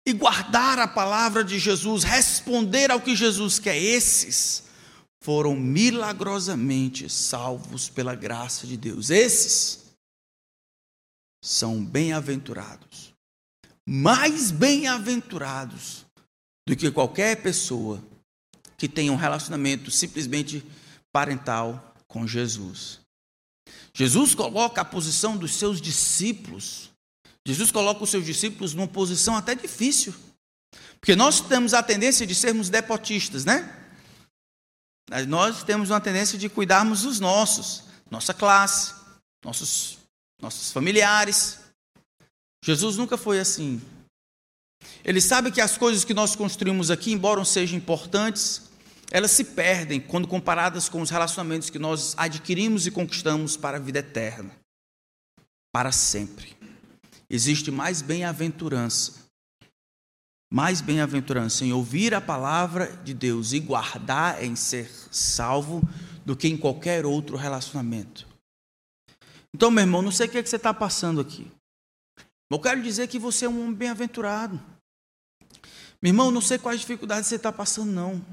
e 0.06 0.12
guardar 0.12 0.80
a 0.80 0.88
palavra 0.88 1.46
de 1.46 1.58
Jesus, 1.58 2.04
responder 2.04 2.92
ao 2.92 3.00
que 3.00 3.16
Jesus 3.16 3.58
quer, 3.58 3.82
esses 3.82 4.64
foram 5.24 5.56
milagrosamente 5.56 7.10
salvos 7.10 7.88
pela 7.88 8.16
graça 8.16 8.68
de 8.68 8.76
Deus. 8.76 9.10
Esses 9.10 9.86
são 11.42 11.86
bem-aventurados, 11.86 13.14
mais 13.88 14.52
bem-aventurados 14.52 16.11
do 16.68 16.76
que 16.76 16.92
qualquer 16.92 17.42
pessoa 17.42 18.02
que 18.78 18.88
tenha 18.88 19.12
um 19.12 19.16
relacionamento 19.16 19.92
simplesmente 19.92 20.64
parental 21.12 21.94
com 22.08 22.28
Jesus. 22.28 23.00
Jesus 23.94 24.34
coloca 24.34 24.82
a 24.82 24.86
posição 24.86 25.38
dos 25.38 25.56
seus 25.56 25.82
discípulos, 25.82 26.90
Jesus 27.46 27.72
coloca 27.72 28.04
os 28.04 28.10
seus 28.10 28.26
discípulos 28.26 28.74
numa 28.74 28.88
posição 28.88 29.36
até 29.36 29.56
difícil, 29.56 30.14
porque 31.00 31.16
nós 31.16 31.42
temos 31.42 31.74
a 31.74 31.84
tendência 31.84 32.26
de 32.26 32.36
sermos 32.36 32.70
depotistas, 32.70 33.44
né? 33.44 33.78
Nós 35.28 35.64
temos 35.64 35.90
uma 35.90 36.00
tendência 36.00 36.38
de 36.38 36.48
cuidarmos 36.48 37.02
dos 37.02 37.20
nossos, 37.20 37.84
nossa 38.10 38.34
classe, 38.34 38.94
nossos, 39.44 39.98
nossos 40.42 40.72
familiares. 40.72 41.60
Jesus 42.64 42.98
nunca 42.98 43.18
foi 43.18 43.40
assim. 43.40 43.82
Ele 45.04 45.20
sabe 45.20 45.52
que 45.52 45.62
as 45.62 45.78
coisas 45.78 46.04
que 46.04 46.14
nós 46.14 46.36
construímos 46.36 46.92
aqui, 46.92 47.12
embora 47.12 47.44
sejam 47.44 47.78
importantes, 47.78 48.70
elas 49.12 49.32
se 49.32 49.44
perdem 49.44 50.00
quando 50.00 50.28
comparadas 50.28 50.88
com 50.88 51.02
os 51.02 51.10
relacionamentos 51.10 51.70
que 51.70 51.80
nós 51.80 52.14
adquirimos 52.18 52.88
e 52.88 52.92
conquistamos 52.92 53.58
para 53.58 53.78
a 53.78 53.80
vida 53.80 54.00
eterna, 54.00 54.56
para 55.74 55.92
sempre. 55.92 56.56
Existe 57.30 57.72
mais 57.72 58.02
bem-aventurança, 58.02 59.14
mais 60.52 60.82
bem-aventurança 60.82 61.66
em 61.66 61.74
ouvir 61.74 62.14
a 62.14 62.22
palavra 62.22 62.88
de 63.04 63.14
Deus 63.14 63.54
e 63.54 63.60
guardar 63.60 64.44
em 64.44 64.56
ser 64.56 64.90
salvo 65.10 65.82
do 66.26 66.36
que 66.36 66.48
em 66.48 66.58
qualquer 66.58 67.06
outro 67.06 67.36
relacionamento. 67.36 68.28
Então, 69.54 69.72
meu 69.72 69.84
irmão, 69.84 70.02
não 70.02 70.12
sei 70.12 70.28
o 70.28 70.30
que, 70.30 70.38
é 70.38 70.44
que 70.44 70.50
você 70.50 70.56
está 70.56 70.74
passando 70.74 71.20
aqui. 71.20 71.52
Eu 72.50 72.60
quero 72.60 72.82
dizer 72.82 73.08
que 73.08 73.20
você 73.20 73.46
é 73.46 73.50
um 73.50 73.62
homem 73.62 73.74
bem-aventurado. 73.74 74.62
Meu 76.02 76.10
irmão, 76.10 76.32
não 76.32 76.42
sei 76.42 76.58
quais 76.58 76.80
dificuldades 76.80 77.28
você 77.28 77.36
está 77.36 77.52
passando, 77.52 77.92
não. 77.92 78.26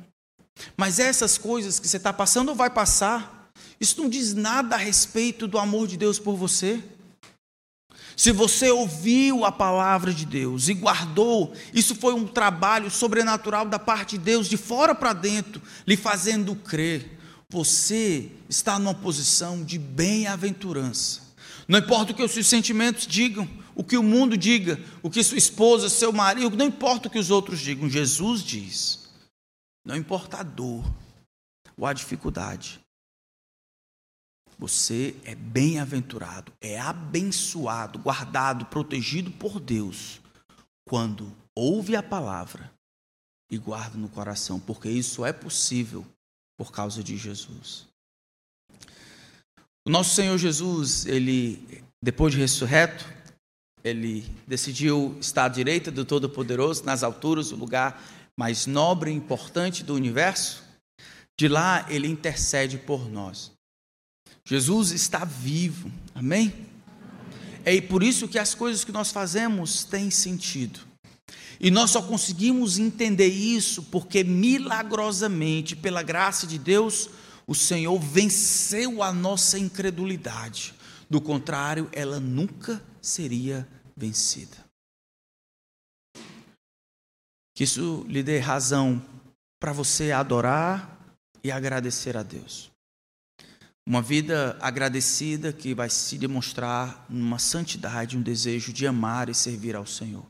Mas 0.77 0.99
essas 0.99 1.37
coisas 1.37 1.79
que 1.79 1.87
você 1.87 1.99
está 1.99 2.13
passando 2.13 2.49
ou 2.49 2.55
vai 2.55 2.71
passar, 2.71 3.51
isso 3.81 4.01
não 4.01 4.09
diz 4.09 4.35
nada 4.35 4.75
a 4.75 4.79
respeito 4.79 5.47
do 5.47 5.59
amor 5.59 5.87
de 5.87 5.97
Deus 5.97 6.19
por 6.19 6.37
você. 6.37 6.83
Se 8.17 8.33
você 8.33 8.71
ouviu 8.71 9.45
a 9.45 9.53
palavra 9.53 10.13
de 10.13 10.27
Deus 10.27 10.69
e 10.69 10.75
guardou, 10.75 11.53
isso 11.73 11.95
foi 11.95 12.15
um 12.15 12.27
trabalho 12.27 12.91
sobrenatural 12.91 13.65
da 13.65 13.79
parte 13.79 14.19
de 14.19 14.25
Deus, 14.25 14.49
de 14.49 14.57
fora 14.57 14.93
para 14.93 15.13
dentro, 15.13 15.63
lhe 15.87 15.97
fazendo 15.97 16.57
crer. 16.57 17.17
Você 17.49 18.33
está 18.49 18.79
numa 18.79 18.95
posição 18.95 19.63
de 19.63 19.79
bem-aventurança. 19.79 21.28
Não 21.69 21.79
importa 21.79 22.13
o 22.13 22.15
que 22.15 22.23
os 22.23 22.33
seus 22.33 22.47
sentimentos 22.47 23.07
digam, 23.07 23.47
o 23.75 23.85
que 23.85 23.99
o 23.99 24.03
mundo 24.03 24.39
diga, 24.39 24.83
o 25.03 25.11
que 25.11 25.23
sua 25.23 25.37
esposa, 25.37 25.91
seu 25.91 26.11
marido, 26.13 26.57
não 26.57 26.67
importa 26.67 27.09
o 27.09 27.11
que 27.11 27.19
os 27.19 27.31
outros 27.31 27.61
digam, 27.61 27.91
Jesus 27.91 28.43
diz: 28.43 29.11
não 29.85 29.95
importa 29.95 30.39
a 30.39 30.43
dor 30.43 30.85
ou 31.77 31.87
a 31.87 31.93
dificuldade, 31.93 32.81
você 34.59 35.15
é 35.25 35.35
bem-aventurado, 35.35 36.53
é 36.61 36.81
abençoado, 36.81 37.99
guardado, 37.99 38.67
protegido 38.67 39.31
por 39.31 39.61
Deus, 39.61 40.21
quando 40.87 41.37
ouve 41.55 41.95
a 41.95 42.03
palavra 42.03 42.73
e 43.51 43.57
guarda 43.57 43.97
no 43.97 44.09
coração, 44.09 44.59
porque 44.59 44.91
isso 44.91 45.25
é 45.25 45.33
possível 45.33 46.05
por 46.57 46.73
causa 46.73 47.05
de 47.05 47.17
Jesus. 47.17 47.88
O 49.89 49.91
nosso 49.91 50.15
Senhor 50.15 50.37
Jesus, 50.37 51.07
ele, 51.07 51.83
depois 52.03 52.35
de 52.35 52.39
ressurreto, 52.39 53.07
ele 53.83 54.23
decidiu 54.47 55.17
estar 55.19 55.47
à 55.47 55.49
direita 55.49 55.91
do 55.91 56.05
Todo-Poderoso, 56.05 56.85
nas 56.85 57.03
alturas, 57.03 57.53
o 57.53 57.57
lugar 57.57 57.99
mais 58.37 58.67
nobre 58.67 59.11
e 59.11 59.15
importante 59.15 59.83
do 59.83 59.95
universo. 59.95 60.63
De 61.41 61.49
lá, 61.49 61.87
ele 61.89 62.07
intercede 62.07 62.77
por 62.77 63.11
nós. 63.11 63.51
Jesus 64.45 64.91
está 64.91 65.25
vivo, 65.25 65.91
amém? 66.15 66.53
É 67.65 67.81
por 67.81 68.03
isso 68.03 68.29
que 68.29 68.39
as 68.39 68.55
coisas 68.55 68.85
que 68.85 68.93
nós 68.93 69.11
fazemos 69.11 69.85
têm 69.85 70.11
sentido. 70.11 70.81
E 71.59 71.71
nós 71.71 71.93
só 71.93 72.03
conseguimos 72.03 72.79
entender 72.79 73.29
isso 73.29 73.85
porque 73.85 74.23
milagrosamente, 74.23 75.75
pela 75.75 76.03
graça 76.03 76.47
de 76.47 76.59
Deus, 76.59 77.09
o 77.49 77.55
Senhor 77.55 77.99
venceu 77.99 79.03
a 79.03 79.11
nossa 79.11 79.59
incredulidade. 79.59 80.75
Do 81.09 81.19
contrário, 81.19 81.89
ela 81.93 82.21
nunca 82.21 82.85
seria 83.01 83.67
vencida. 83.97 84.59
Que 87.55 87.65
isso 87.65 88.05
lhe 88.07 88.23
dê 88.23 88.39
razão 88.39 89.03
para 89.59 89.73
você 89.73 90.13
adorar 90.13 91.17
e 91.43 91.51
agradecer 91.51 92.19
a 92.19 92.23
Deus. 92.23 92.71
Uma 93.87 94.03
vida 94.03 94.59
agradecida 94.61 95.51
que 95.51 95.75
vai 95.75 95.89
se 95.89 96.19
demonstrar 96.19 97.07
numa 97.09 97.39
santidade, 97.39 98.19
um 98.19 98.23
desejo 98.23 98.75
de 98.75 98.87
amar 98.87 99.31
e 99.31 99.35
servir 99.35 99.75
ao 99.75 99.87
Senhor. 99.87 100.27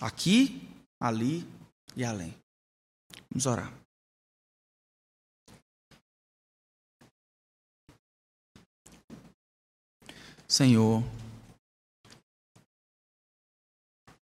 Aqui, 0.00 0.68
ali 1.00 1.44
e 1.96 2.04
além. 2.04 2.32
Vamos 3.28 3.46
orar. 3.46 3.79
Senhor, 10.50 11.04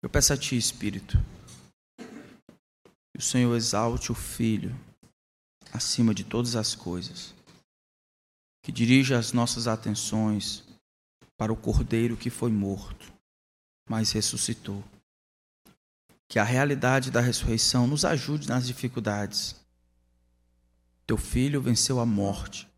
eu 0.03 0.11
peço 0.11 0.35
a 0.35 0.37
Ti, 0.37 0.59
Espírito, 0.59 1.17
que 1.97 3.19
o 3.19 3.23
Senhor 3.23 3.57
exalte 3.57 4.13
o 4.13 4.15
Filho 4.15 4.79
acima 5.73 6.15
de 6.15 6.23
todas 6.23 6.55
as 6.55 6.75
coisas, 6.75 7.35
que 8.63 8.71
dirija 8.71 9.19
as 9.19 9.33
nossas 9.33 9.67
atenções 9.67 10.63
para 11.35 11.51
o 11.51 11.57
Cordeiro 11.57 12.15
que 12.15 12.29
foi 12.29 12.51
morto, 12.51 13.11
mas 13.89 14.13
ressuscitou. 14.13 14.85
Que 16.29 16.39
a 16.39 16.45
realidade 16.45 17.11
da 17.11 17.23
ressurreição 17.23 17.87
nos 17.87 18.05
ajude 18.05 18.51
nas 18.51 18.67
dificuldades. 18.67 19.57
Teu 21.07 21.17
filho 21.17 21.63
venceu 21.63 21.99
a 22.01 22.05
morte 22.05 22.71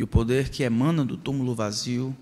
e 0.00 0.02
o 0.02 0.06
poder 0.06 0.48
que 0.48 0.62
emana 0.62 1.04
do 1.04 1.14
túmulo 1.14 1.54
vazio 1.54 2.16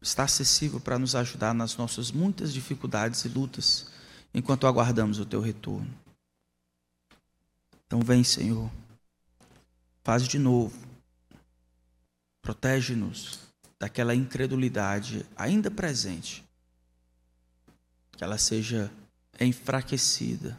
está 0.00 0.22
acessível 0.22 0.78
para 0.78 1.00
nos 1.00 1.16
ajudar 1.16 1.52
nas 1.52 1.76
nossas 1.76 2.12
muitas 2.12 2.52
dificuldades 2.52 3.24
e 3.24 3.28
lutas, 3.28 3.90
enquanto 4.32 4.68
aguardamos 4.68 5.18
o 5.18 5.26
teu 5.26 5.40
retorno. 5.40 5.92
Então, 7.84 7.98
vem, 8.02 8.22
Senhor, 8.22 8.70
faz 10.04 10.28
de 10.28 10.38
novo, 10.38 10.78
protege-nos 12.40 13.40
daquela 13.80 14.14
incredulidade 14.14 15.26
ainda 15.34 15.72
presente, 15.72 16.44
que 18.12 18.22
ela 18.22 18.38
seja 18.38 18.92
enfraquecida 19.40 20.56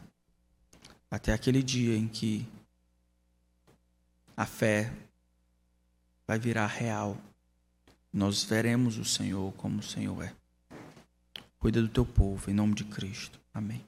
até 1.10 1.32
aquele 1.32 1.62
dia 1.62 1.96
em 1.96 2.06
que 2.06 2.46
a 4.36 4.44
fé 4.44 4.92
vai 6.28 6.38
virar 6.38 6.66
real. 6.66 7.16
Nós 8.12 8.44
veremos 8.44 8.98
o 8.98 9.04
Senhor 9.04 9.50
como 9.54 9.78
o 9.78 9.82
Senhor 9.82 10.22
é. 10.22 10.32
Cuida 11.58 11.80
do 11.80 11.88
teu 11.88 12.04
povo, 12.04 12.50
em 12.50 12.54
nome 12.54 12.74
de 12.74 12.84
Cristo. 12.84 13.40
Amém. 13.52 13.82